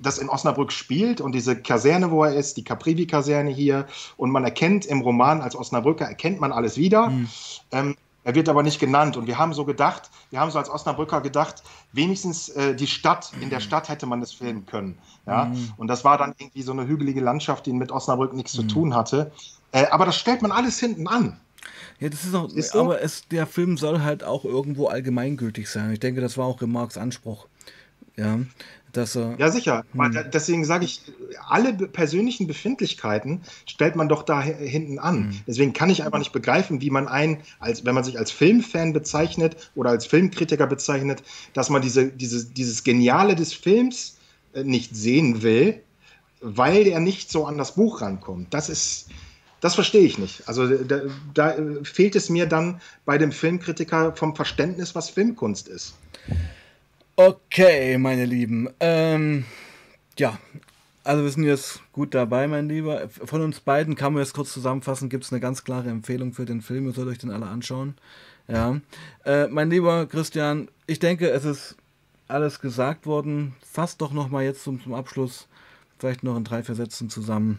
das 0.03 0.19
in 0.19 0.29
Osnabrück 0.29 0.73
spielt 0.73 1.21
und 1.21 1.33
diese 1.33 1.57
Kaserne, 1.57 2.11
wo 2.11 2.25
er 2.25 2.35
ist, 2.35 2.57
die 2.57 2.65
Caprivi-Kaserne 2.65 3.51
hier, 3.51 3.87
und 4.19 4.31
man 4.31 4.45
erkennt 4.45 4.85
im 4.85 5.01
Roman 5.01 5.41
als 5.41 5.57
Osnabrücker 5.57 6.05
erkennt 6.05 6.41
man 6.41 6.53
alles 6.53 6.77
wieder. 6.77 7.09
Mhm. 7.09 7.29
Ähm, 7.71 7.97
er 8.25 8.35
wird 8.35 8.49
aber 8.49 8.62
nicht 8.62 8.79
genannt. 8.79 9.16
Und 9.16 9.27
wir 9.27 9.39
haben 9.39 9.53
so 9.53 9.64
gedacht, 9.64 10.11
wir 10.31 10.41
haben 10.41 10.51
so 10.51 10.59
als 10.59 10.70
Osnabrücker 10.70 11.20
gedacht, 11.20 11.62
wenigstens 11.93 12.49
äh, 12.51 12.75
die 12.75 12.87
Stadt, 12.87 13.33
in 13.41 13.51
der 13.51 13.61
Stadt 13.61 13.89
hätte 13.89 14.07
man 14.07 14.20
das 14.20 14.33
filmen 14.33 14.66
können. 14.66 14.99
Ja? 15.27 15.47
Mhm. 15.47 15.73
Und 15.77 15.89
das 15.89 16.05
war 16.05 16.18
dann 16.18 16.35
irgendwie 16.39 16.62
so 16.62 16.73
eine 16.73 16.87
hügelige 16.87 17.20
Landschaft, 17.20 17.66
die 17.66 17.73
mit 17.73 17.91
Osnabrück 17.91 18.33
nichts 18.33 18.57
mhm. 18.57 18.68
zu 18.68 18.75
tun 18.75 18.95
hatte. 18.95 19.33
Äh, 19.73 19.87
aber 19.87 20.07
das 20.07 20.16
stellt 20.16 20.43
man 20.43 20.53
alles 20.53 20.79
hinten 20.79 21.09
an. 21.09 21.41
Ja, 21.99 22.09
das 22.09 22.25
ist 22.25 22.35
auch, 22.35 22.53
ist 22.53 22.75
aber 22.75 23.01
es, 23.01 23.29
der 23.29 23.47
Film 23.47 23.77
soll 23.77 24.01
halt 24.01 24.25
auch 24.25 24.45
irgendwo 24.45 24.89
allgemeingültig 24.89 25.70
sein. 25.70 25.93
Ich 25.93 26.01
denke, 26.01 26.20
das 26.20 26.37
war 26.37 26.47
auch 26.47 26.61
Remarks 26.61 26.99
Anspruch. 26.99 27.47
Ja, 28.17 28.41
dass 28.93 29.17
er. 29.17 29.37
Ja, 29.39 29.51
sicher. 29.51 29.85
Hm. 29.95 30.17
Deswegen 30.33 30.65
sage 30.65 30.85
ich, 30.85 31.01
alle 31.49 31.73
persönlichen 31.73 32.47
Befindlichkeiten 32.47 33.41
stellt 33.67 33.97
man 33.97 34.09
doch 34.09 34.23
da 34.23 34.43
hinten 34.43 34.99
an. 34.99 35.31
Hm. 35.31 35.41
Deswegen 35.47 35.73
kann 35.73 35.91
ich 35.91 36.05
einfach 36.05 36.19
nicht 36.19 36.33
begreifen, 36.33 36.81
wie 36.81 36.91
man 36.91 37.09
einen, 37.09 37.39
als, 37.59 37.85
wenn 37.85 37.95
man 37.95 38.05
sich 38.05 38.19
als 38.19 38.31
Filmfan 38.31 38.93
bezeichnet 38.93 39.71
oder 39.75 39.91
als 39.91 40.07
Filmkritiker 40.07 40.67
bezeichnet, 40.67 41.23
dass 41.55 41.71
man 41.71 41.81
diese, 41.83 42.09
diese, 42.09 42.45
dieses 42.45 42.85
Geniale 42.85 43.35
des 43.35 43.55
Films 43.55 44.19
äh, 44.53 44.63
nicht 44.63 44.95
sehen 44.95 45.43
will, 45.43 45.81
weil 46.41 46.87
er 46.87 47.01
nicht 47.01 47.31
so 47.31 47.47
an 47.47 47.57
das 47.57 47.75
Buch 47.75 48.03
rankommt. 48.03 48.53
Das 48.53 48.69
ist. 48.69 49.09
Das 49.61 49.77
verstehe 49.77 50.03
ich 50.03 50.19
nicht. 50.19 50.49
Also 50.49 50.67
da, 50.67 51.03
da 51.35 51.55
fehlt 51.85 52.17
es 52.17 52.29
mir 52.29 52.47
dann 52.47 52.81
bei 53.05 53.17
dem 53.17 53.31
Filmkritiker 53.31 54.17
vom 54.17 54.35
Verständnis, 54.35 54.97
was 54.97 55.09
Filmkunst 55.09 55.69
ist. 55.69 55.95
Okay, 57.17 57.99
meine 57.99 58.25
Lieben. 58.25 58.71
Ähm, 58.81 59.45
ja, 60.19 60.39
also 61.05 61.23
wir 61.23 61.31
sind 61.31 61.45
jetzt 61.45 61.81
gut 61.93 62.15
dabei, 62.15 62.49
mein 62.49 62.71
Lieber. 62.71 63.07
Von 63.11 63.43
uns 63.43 63.61
beiden 63.61 63.97
kann 63.97 64.15
man 64.15 64.23
jetzt 64.23 64.33
kurz 64.33 64.51
zusammenfassen, 64.51 65.11
gibt 65.11 65.25
es 65.25 65.33
eine 65.33 65.41
ganz 65.41 65.63
klare 65.63 65.91
Empfehlung 65.91 66.33
für 66.33 66.47
den 66.47 66.63
Film. 66.63 66.87
Ihr 66.87 66.93
sollt 66.93 67.09
euch 67.09 67.19
den 67.19 67.31
alle 67.31 67.47
anschauen. 67.47 67.97
Ja. 68.49 68.81
Äh, 69.27 69.47
mein 69.49 69.69
lieber 69.69 70.07
Christian, 70.07 70.69
ich 70.87 71.01
denke, 71.01 71.29
es 71.29 71.45
ist 71.45 71.77
alles 72.29 72.61
gesagt 72.61 73.05
worden. 73.05 73.55
Fass 73.61 73.99
doch 73.99 74.13
nochmal 74.13 74.45
jetzt 74.45 74.65
zum, 74.65 74.83
zum 74.83 74.95
Abschluss, 74.95 75.49
vielleicht 75.99 76.23
noch 76.23 76.37
in 76.39 76.45
drei, 76.45 76.63
vier 76.63 76.77
Sätzen 76.77 77.11
zusammen. 77.11 77.59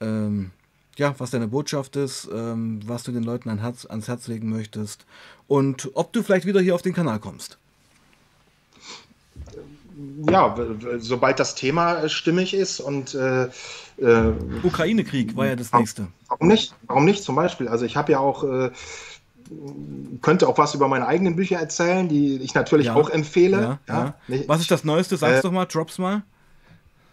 Ähm, 0.00 0.52
ja, 0.96 1.14
was 1.18 1.30
deine 1.30 1.48
Botschaft 1.48 1.96
ist, 1.96 2.30
ähm, 2.32 2.80
was 2.86 3.02
du 3.02 3.12
den 3.12 3.24
Leuten 3.24 3.50
an 3.50 3.58
Herz, 3.58 3.84
ans 3.84 4.08
Herz 4.08 4.26
legen 4.26 4.48
möchtest 4.48 5.04
und 5.48 5.90
ob 5.94 6.14
du 6.14 6.22
vielleicht 6.22 6.46
wieder 6.46 6.62
hier 6.62 6.74
auf 6.74 6.82
den 6.82 6.94
Kanal 6.94 7.20
kommst 7.20 7.59
ja, 10.30 10.56
sobald 10.98 11.40
das 11.40 11.54
Thema 11.54 12.08
stimmig 12.08 12.54
ist 12.54 12.80
und 12.80 13.14
äh, 13.14 13.44
äh, 13.98 14.32
Ukraine-Krieg 14.62 15.36
war 15.36 15.46
ja 15.46 15.56
das 15.56 15.72
nächste. 15.72 16.08
Warum 16.28 16.48
nicht? 16.48 16.74
Warum 16.86 17.04
nicht 17.04 17.22
zum 17.22 17.36
Beispiel? 17.36 17.68
Also 17.68 17.84
ich 17.84 17.96
habe 17.96 18.12
ja 18.12 18.18
auch 18.18 18.44
äh, 18.44 18.70
könnte 20.22 20.48
auch 20.48 20.58
was 20.58 20.74
über 20.74 20.88
meine 20.88 21.06
eigenen 21.06 21.36
Bücher 21.36 21.58
erzählen, 21.58 22.08
die 22.08 22.36
ich 22.36 22.54
natürlich 22.54 22.86
ja, 22.86 22.94
auch 22.94 23.10
empfehle. 23.10 23.78
Ja, 23.88 24.14
ja. 24.28 24.44
Was 24.46 24.60
ist 24.60 24.70
das 24.70 24.84
Neueste? 24.84 25.16
Sag's 25.16 25.40
äh, 25.40 25.42
doch 25.42 25.52
mal, 25.52 25.66
drops 25.66 25.98
mal. 25.98 26.22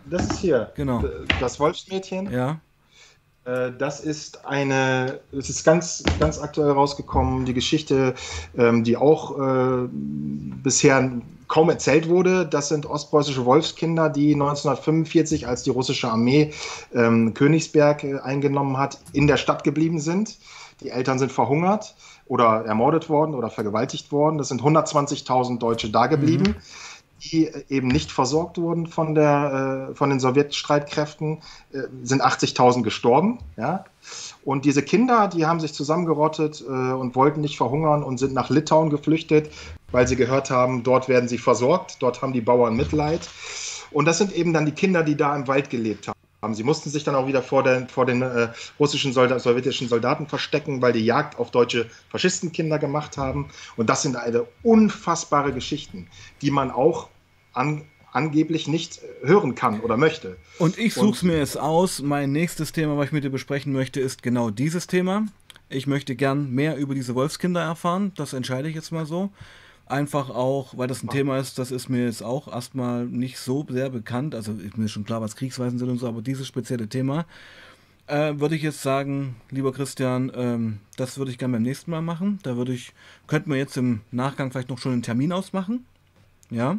Das 0.06 0.24
ist 0.24 0.40
hier. 0.40 0.72
Genau. 0.76 1.04
Das 1.40 1.60
Wolfsmädchen. 1.60 2.32
Ja. 2.32 2.60
Äh, 3.46 3.72
das 3.78 4.00
ist 4.00 4.46
eine, 4.46 5.20
es 5.32 5.50
ist 5.50 5.64
ganz, 5.64 6.04
ganz 6.20 6.40
aktuell 6.40 6.72
rausgekommen, 6.72 7.46
die 7.46 7.54
Geschichte, 7.54 8.14
ähm, 8.58 8.84
die 8.84 8.98
auch 8.98 9.38
äh, 9.40 9.88
bisher 9.92 11.12
kaum 11.48 11.70
erzählt 11.70 12.10
wurde, 12.10 12.46
das 12.46 12.70
sind 12.70 12.86
ostpreußische 12.86 13.46
Wolfskinder, 13.46 14.10
die 14.10 14.34
1945, 14.34 15.48
als 15.48 15.64
die 15.64 15.70
russische 15.70 16.10
Armee 16.10 16.54
ähm, 16.94 17.34
Königsberg 17.34 18.04
äh, 18.04 18.20
eingenommen 18.20 18.78
hat, 18.78 19.00
in 19.14 19.28
der 19.28 19.38
Stadt 19.38 19.64
geblieben 19.64 20.00
sind. 20.00 20.38
Die 20.82 20.90
Eltern 20.90 21.20
sind 21.20 21.32
verhungert 21.32 21.96
oder 22.28 22.66
ermordet 22.66 23.10
worden 23.10 23.34
oder 23.34 23.50
vergewaltigt 23.50 24.12
worden. 24.12 24.38
Das 24.38 24.50
sind 24.50 24.62
120.000 24.62 25.60
Deutsche 25.60 25.90
da 25.90 26.08
geblieben. 26.08 26.56
Mhm 26.56 26.56
die 27.20 27.52
eben 27.70 27.88
nicht 27.88 28.12
versorgt 28.12 28.58
wurden 28.58 28.88
von, 28.88 29.16
der, 29.16 29.90
äh, 29.90 29.96
von 29.96 30.10
den 30.10 30.20
Sowjetstreitkräften, 30.20 31.40
äh, 31.74 31.82
sind 32.04 32.22
80.000 32.24 32.84
gestorben. 32.84 33.40
Ja? 33.58 33.86
Und 34.44 34.66
diese 34.66 34.82
Kinder, 34.82 35.28
die 35.28 35.46
haben 35.46 35.60
sich 35.60 35.74
zusammengerottet 35.74 36.62
äh, 36.62 36.72
und 36.72 37.16
wollten 37.16 37.42
nicht 37.42 37.58
verhungern 37.58 38.04
und 38.04 38.18
sind 38.18 38.34
nach 38.34 38.50
Litauen 38.50 38.90
geflüchtet, 38.90 39.52
weil 39.92 40.08
sie 40.08 40.16
gehört 40.16 40.50
haben, 40.50 40.84
dort 40.84 41.10
werden 41.10 41.28
sie 41.28 41.38
versorgt, 41.38 41.98
dort 42.00 42.22
haben 42.22 42.34
die 42.34 42.42
Bauern 42.42 42.76
Mitleid. 42.76 43.28
Und 43.92 44.06
das 44.06 44.18
sind 44.18 44.34
eben 44.34 44.54
dann 44.54 44.66
die 44.66 44.72
Kinder, 44.72 45.04
die 45.04 45.16
da 45.16 45.36
im 45.36 45.48
Wald 45.48 45.70
gelebt 45.70 46.08
haben. 46.08 46.54
Sie 46.54 46.64
mussten 46.64 46.90
sich 46.90 47.04
dann 47.04 47.16
auch 47.16 47.28
wieder 47.28 47.42
vor, 47.42 47.64
den, 47.64 47.88
vor 47.88 48.06
den 48.06 48.22
äh, 48.22 48.50
russischen 48.80 49.12
Soldat, 49.12 49.42
sowjetischen 49.42 49.90
Soldaten 49.90 50.28
verstecken, 50.28 50.82
weil 50.82 50.94
die 50.94 51.04
Jagd 51.04 51.40
auf 51.40 51.52
deutsche 51.52 51.90
Faschistenkinder 52.10 52.80
gemacht 52.80 53.18
haben. 53.18 53.50
Und 53.76 53.90
das 53.90 54.04
sind 54.04 54.16
eine 54.16 54.46
unfassbare 54.62 55.52
Geschichten, 55.52 56.08
die 56.42 56.52
man 56.52 56.70
auch 56.70 57.10
an, 57.54 57.86
angeblich 58.18 58.68
nicht 58.68 59.00
hören 59.22 59.56
kann 59.56 59.80
oder 59.80 59.96
möchte. 59.96 60.38
Und 60.58 60.78
ich 60.78 60.96
suche 60.96 61.16
es 61.16 61.24
mir 61.24 61.38
jetzt 61.38 61.58
aus. 61.58 62.02
Mein 62.02 62.32
nächstes 62.32 62.72
Thema, 62.72 62.98
was 62.98 63.08
ich 63.08 63.12
mit 63.12 63.24
dir 63.24 63.30
besprechen 63.30 63.72
möchte, 63.72 64.00
ist 64.00 64.24
genau 64.24 64.50
dieses 64.50 64.88
Thema. 64.88 65.28
Ich 65.70 65.86
möchte 65.86 66.16
gern 66.16 66.52
mehr 66.52 66.78
über 66.78 66.96
diese 66.96 67.14
Wolfskinder 67.14 67.62
erfahren. 67.62 68.12
Das 68.16 68.34
entscheide 68.34 68.70
ich 68.70 68.76
jetzt 68.76 68.92
mal 68.92 69.06
so. 69.06 69.30
Einfach 69.86 70.30
auch, 70.30 70.78
weil 70.78 70.88
das 70.88 71.04
ein 71.04 71.10
Thema 71.10 71.38
ist, 71.38 71.60
das 71.60 71.72
ist 71.72 71.88
mir 71.88 72.06
jetzt 72.06 72.22
auch 72.22 72.52
erstmal 72.52 73.06
nicht 73.06 73.38
so 73.38 73.66
sehr 73.70 73.90
bekannt. 73.90 74.36
Also 74.36 74.54
ist 74.54 74.78
mir 74.78 74.90
schon 74.90 75.06
klar, 75.06 75.22
was 75.22 75.36
Kriegsweisen 75.36 75.80
sind 75.80 75.90
und 75.90 76.00
so, 76.00 76.08
aber 76.08 76.22
dieses 76.22 76.48
spezielle 76.48 76.90
Thema 76.90 77.26
äh, 78.08 78.40
würde 78.40 78.56
ich 78.56 78.64
jetzt 78.64 78.82
sagen, 78.82 79.36
lieber 79.52 79.72
Christian, 79.72 80.32
ähm, 80.34 80.80
das 80.96 81.18
würde 81.18 81.32
ich 81.32 81.38
gerne 81.38 81.54
beim 81.54 81.64
nächsten 81.64 81.92
Mal 81.92 82.02
machen. 82.02 82.40
Da 82.44 82.58
würde 82.58 82.74
ich, 82.74 82.94
könnten 83.28 83.52
wir 83.52 83.58
jetzt 83.58 83.78
im 83.78 84.02
Nachgang 84.12 84.52
vielleicht 84.52 84.70
noch 84.70 84.80
schon 84.80 84.94
einen 84.94 85.04
Termin 85.04 85.32
ausmachen. 85.32 85.86
Ja. 86.50 86.78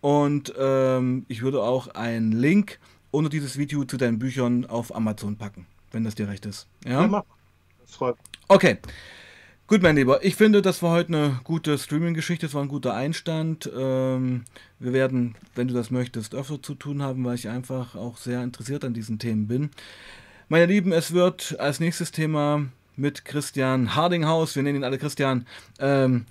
Und 0.00 0.52
ähm, 0.58 1.24
ich 1.28 1.42
würde 1.42 1.62
auch 1.62 1.88
einen 1.88 2.32
Link 2.32 2.78
unter 3.10 3.30
dieses 3.30 3.58
Video 3.58 3.84
zu 3.84 3.96
deinen 3.96 4.18
Büchern 4.18 4.66
auf 4.66 4.94
Amazon 4.94 5.36
packen, 5.36 5.66
wenn 5.92 6.04
das 6.04 6.14
dir 6.14 6.28
recht 6.28 6.46
ist. 6.46 6.66
Ja, 6.84 7.06
ja 7.06 7.24
das 7.80 7.94
freut 7.94 8.16
mich. 8.16 8.26
Okay. 8.48 8.78
Gut, 9.66 9.82
mein 9.82 9.96
Lieber, 9.96 10.24
ich 10.24 10.34
finde, 10.34 10.62
das 10.62 10.82
war 10.82 10.92
heute 10.92 11.08
eine 11.08 11.40
gute 11.44 11.76
Streaming-Geschichte, 11.76 12.46
es 12.46 12.54
war 12.54 12.62
ein 12.62 12.68
guter 12.68 12.94
Einstand. 12.94 13.70
Ähm, 13.76 14.44
wir 14.78 14.94
werden, 14.94 15.34
wenn 15.54 15.68
du 15.68 15.74
das 15.74 15.90
möchtest, 15.90 16.34
öfter 16.34 16.62
zu 16.62 16.74
tun 16.74 17.02
haben, 17.02 17.22
weil 17.26 17.34
ich 17.34 17.50
einfach 17.50 17.94
auch 17.94 18.16
sehr 18.16 18.42
interessiert 18.42 18.82
an 18.82 18.94
diesen 18.94 19.18
Themen 19.18 19.46
bin. 19.46 19.70
Meine 20.48 20.64
Lieben, 20.64 20.92
es 20.92 21.12
wird 21.12 21.60
als 21.60 21.80
nächstes 21.80 22.12
Thema 22.12 22.64
mit 22.96 23.26
Christian 23.26 23.94
Hardinghaus, 23.94 24.56
wir 24.56 24.62
nennen 24.62 24.78
ihn 24.78 24.84
alle 24.84 24.96
Christian, 24.96 25.46
ähm, 25.78 26.24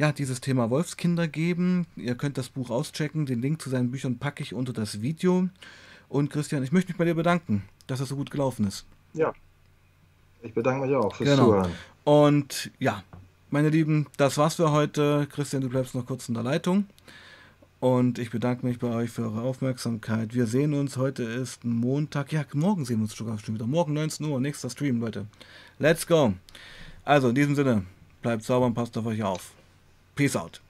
ja, 0.00 0.12
dieses 0.12 0.40
Thema 0.40 0.70
Wolfskinder 0.70 1.28
geben. 1.28 1.86
Ihr 1.94 2.14
könnt 2.14 2.38
das 2.38 2.48
Buch 2.48 2.70
auschecken. 2.70 3.26
Den 3.26 3.42
Link 3.42 3.60
zu 3.60 3.68
seinen 3.68 3.90
Büchern 3.90 4.18
packe 4.18 4.42
ich 4.42 4.54
unter 4.54 4.72
das 4.72 5.02
Video. 5.02 5.50
Und 6.08 6.30
Christian, 6.30 6.62
ich 6.62 6.72
möchte 6.72 6.90
mich 6.90 6.96
bei 6.96 7.04
dir 7.04 7.14
bedanken, 7.14 7.64
dass 7.86 8.00
es 8.00 8.08
so 8.08 8.16
gut 8.16 8.30
gelaufen 8.30 8.66
ist. 8.66 8.86
Ja. 9.12 9.34
Ich 10.40 10.54
bedanke 10.54 10.86
mich 10.86 10.96
auch 10.96 11.14
fürs 11.14 11.28
genau. 11.28 11.44
Zuhören. 11.48 11.72
Und 12.04 12.70
ja, 12.78 13.04
meine 13.50 13.68
Lieben, 13.68 14.06
das 14.16 14.38
war's 14.38 14.54
für 14.54 14.72
heute. 14.72 15.28
Christian, 15.30 15.60
du 15.60 15.68
bleibst 15.68 15.94
noch 15.94 16.06
kurz 16.06 16.30
in 16.30 16.34
der 16.34 16.44
Leitung. 16.44 16.86
Und 17.78 18.18
ich 18.18 18.30
bedanke 18.30 18.64
mich 18.64 18.78
bei 18.78 18.88
euch 18.88 19.10
für 19.10 19.24
eure 19.24 19.42
Aufmerksamkeit. 19.42 20.32
Wir 20.32 20.46
sehen 20.46 20.72
uns. 20.72 20.96
Heute 20.96 21.24
ist 21.24 21.62
Montag. 21.62 22.32
Ja, 22.32 22.46
morgen 22.54 22.86
sehen 22.86 23.00
wir 23.00 23.02
uns 23.02 23.14
sogar 23.14 23.38
schon 23.38 23.54
wieder. 23.54 23.66
Morgen 23.66 23.92
19 23.92 24.24
Uhr, 24.24 24.40
nächster 24.40 24.70
Stream, 24.70 24.98
Leute. 24.98 25.26
Let's 25.78 26.06
go. 26.06 26.32
Also, 27.04 27.28
in 27.28 27.34
diesem 27.34 27.54
Sinne, 27.54 27.84
bleibt 28.22 28.44
sauber 28.44 28.64
und 28.64 28.72
passt 28.72 28.96
auf 28.96 29.04
euch 29.04 29.22
auf. 29.22 29.52
Peace 30.20 30.36
out. 30.36 30.60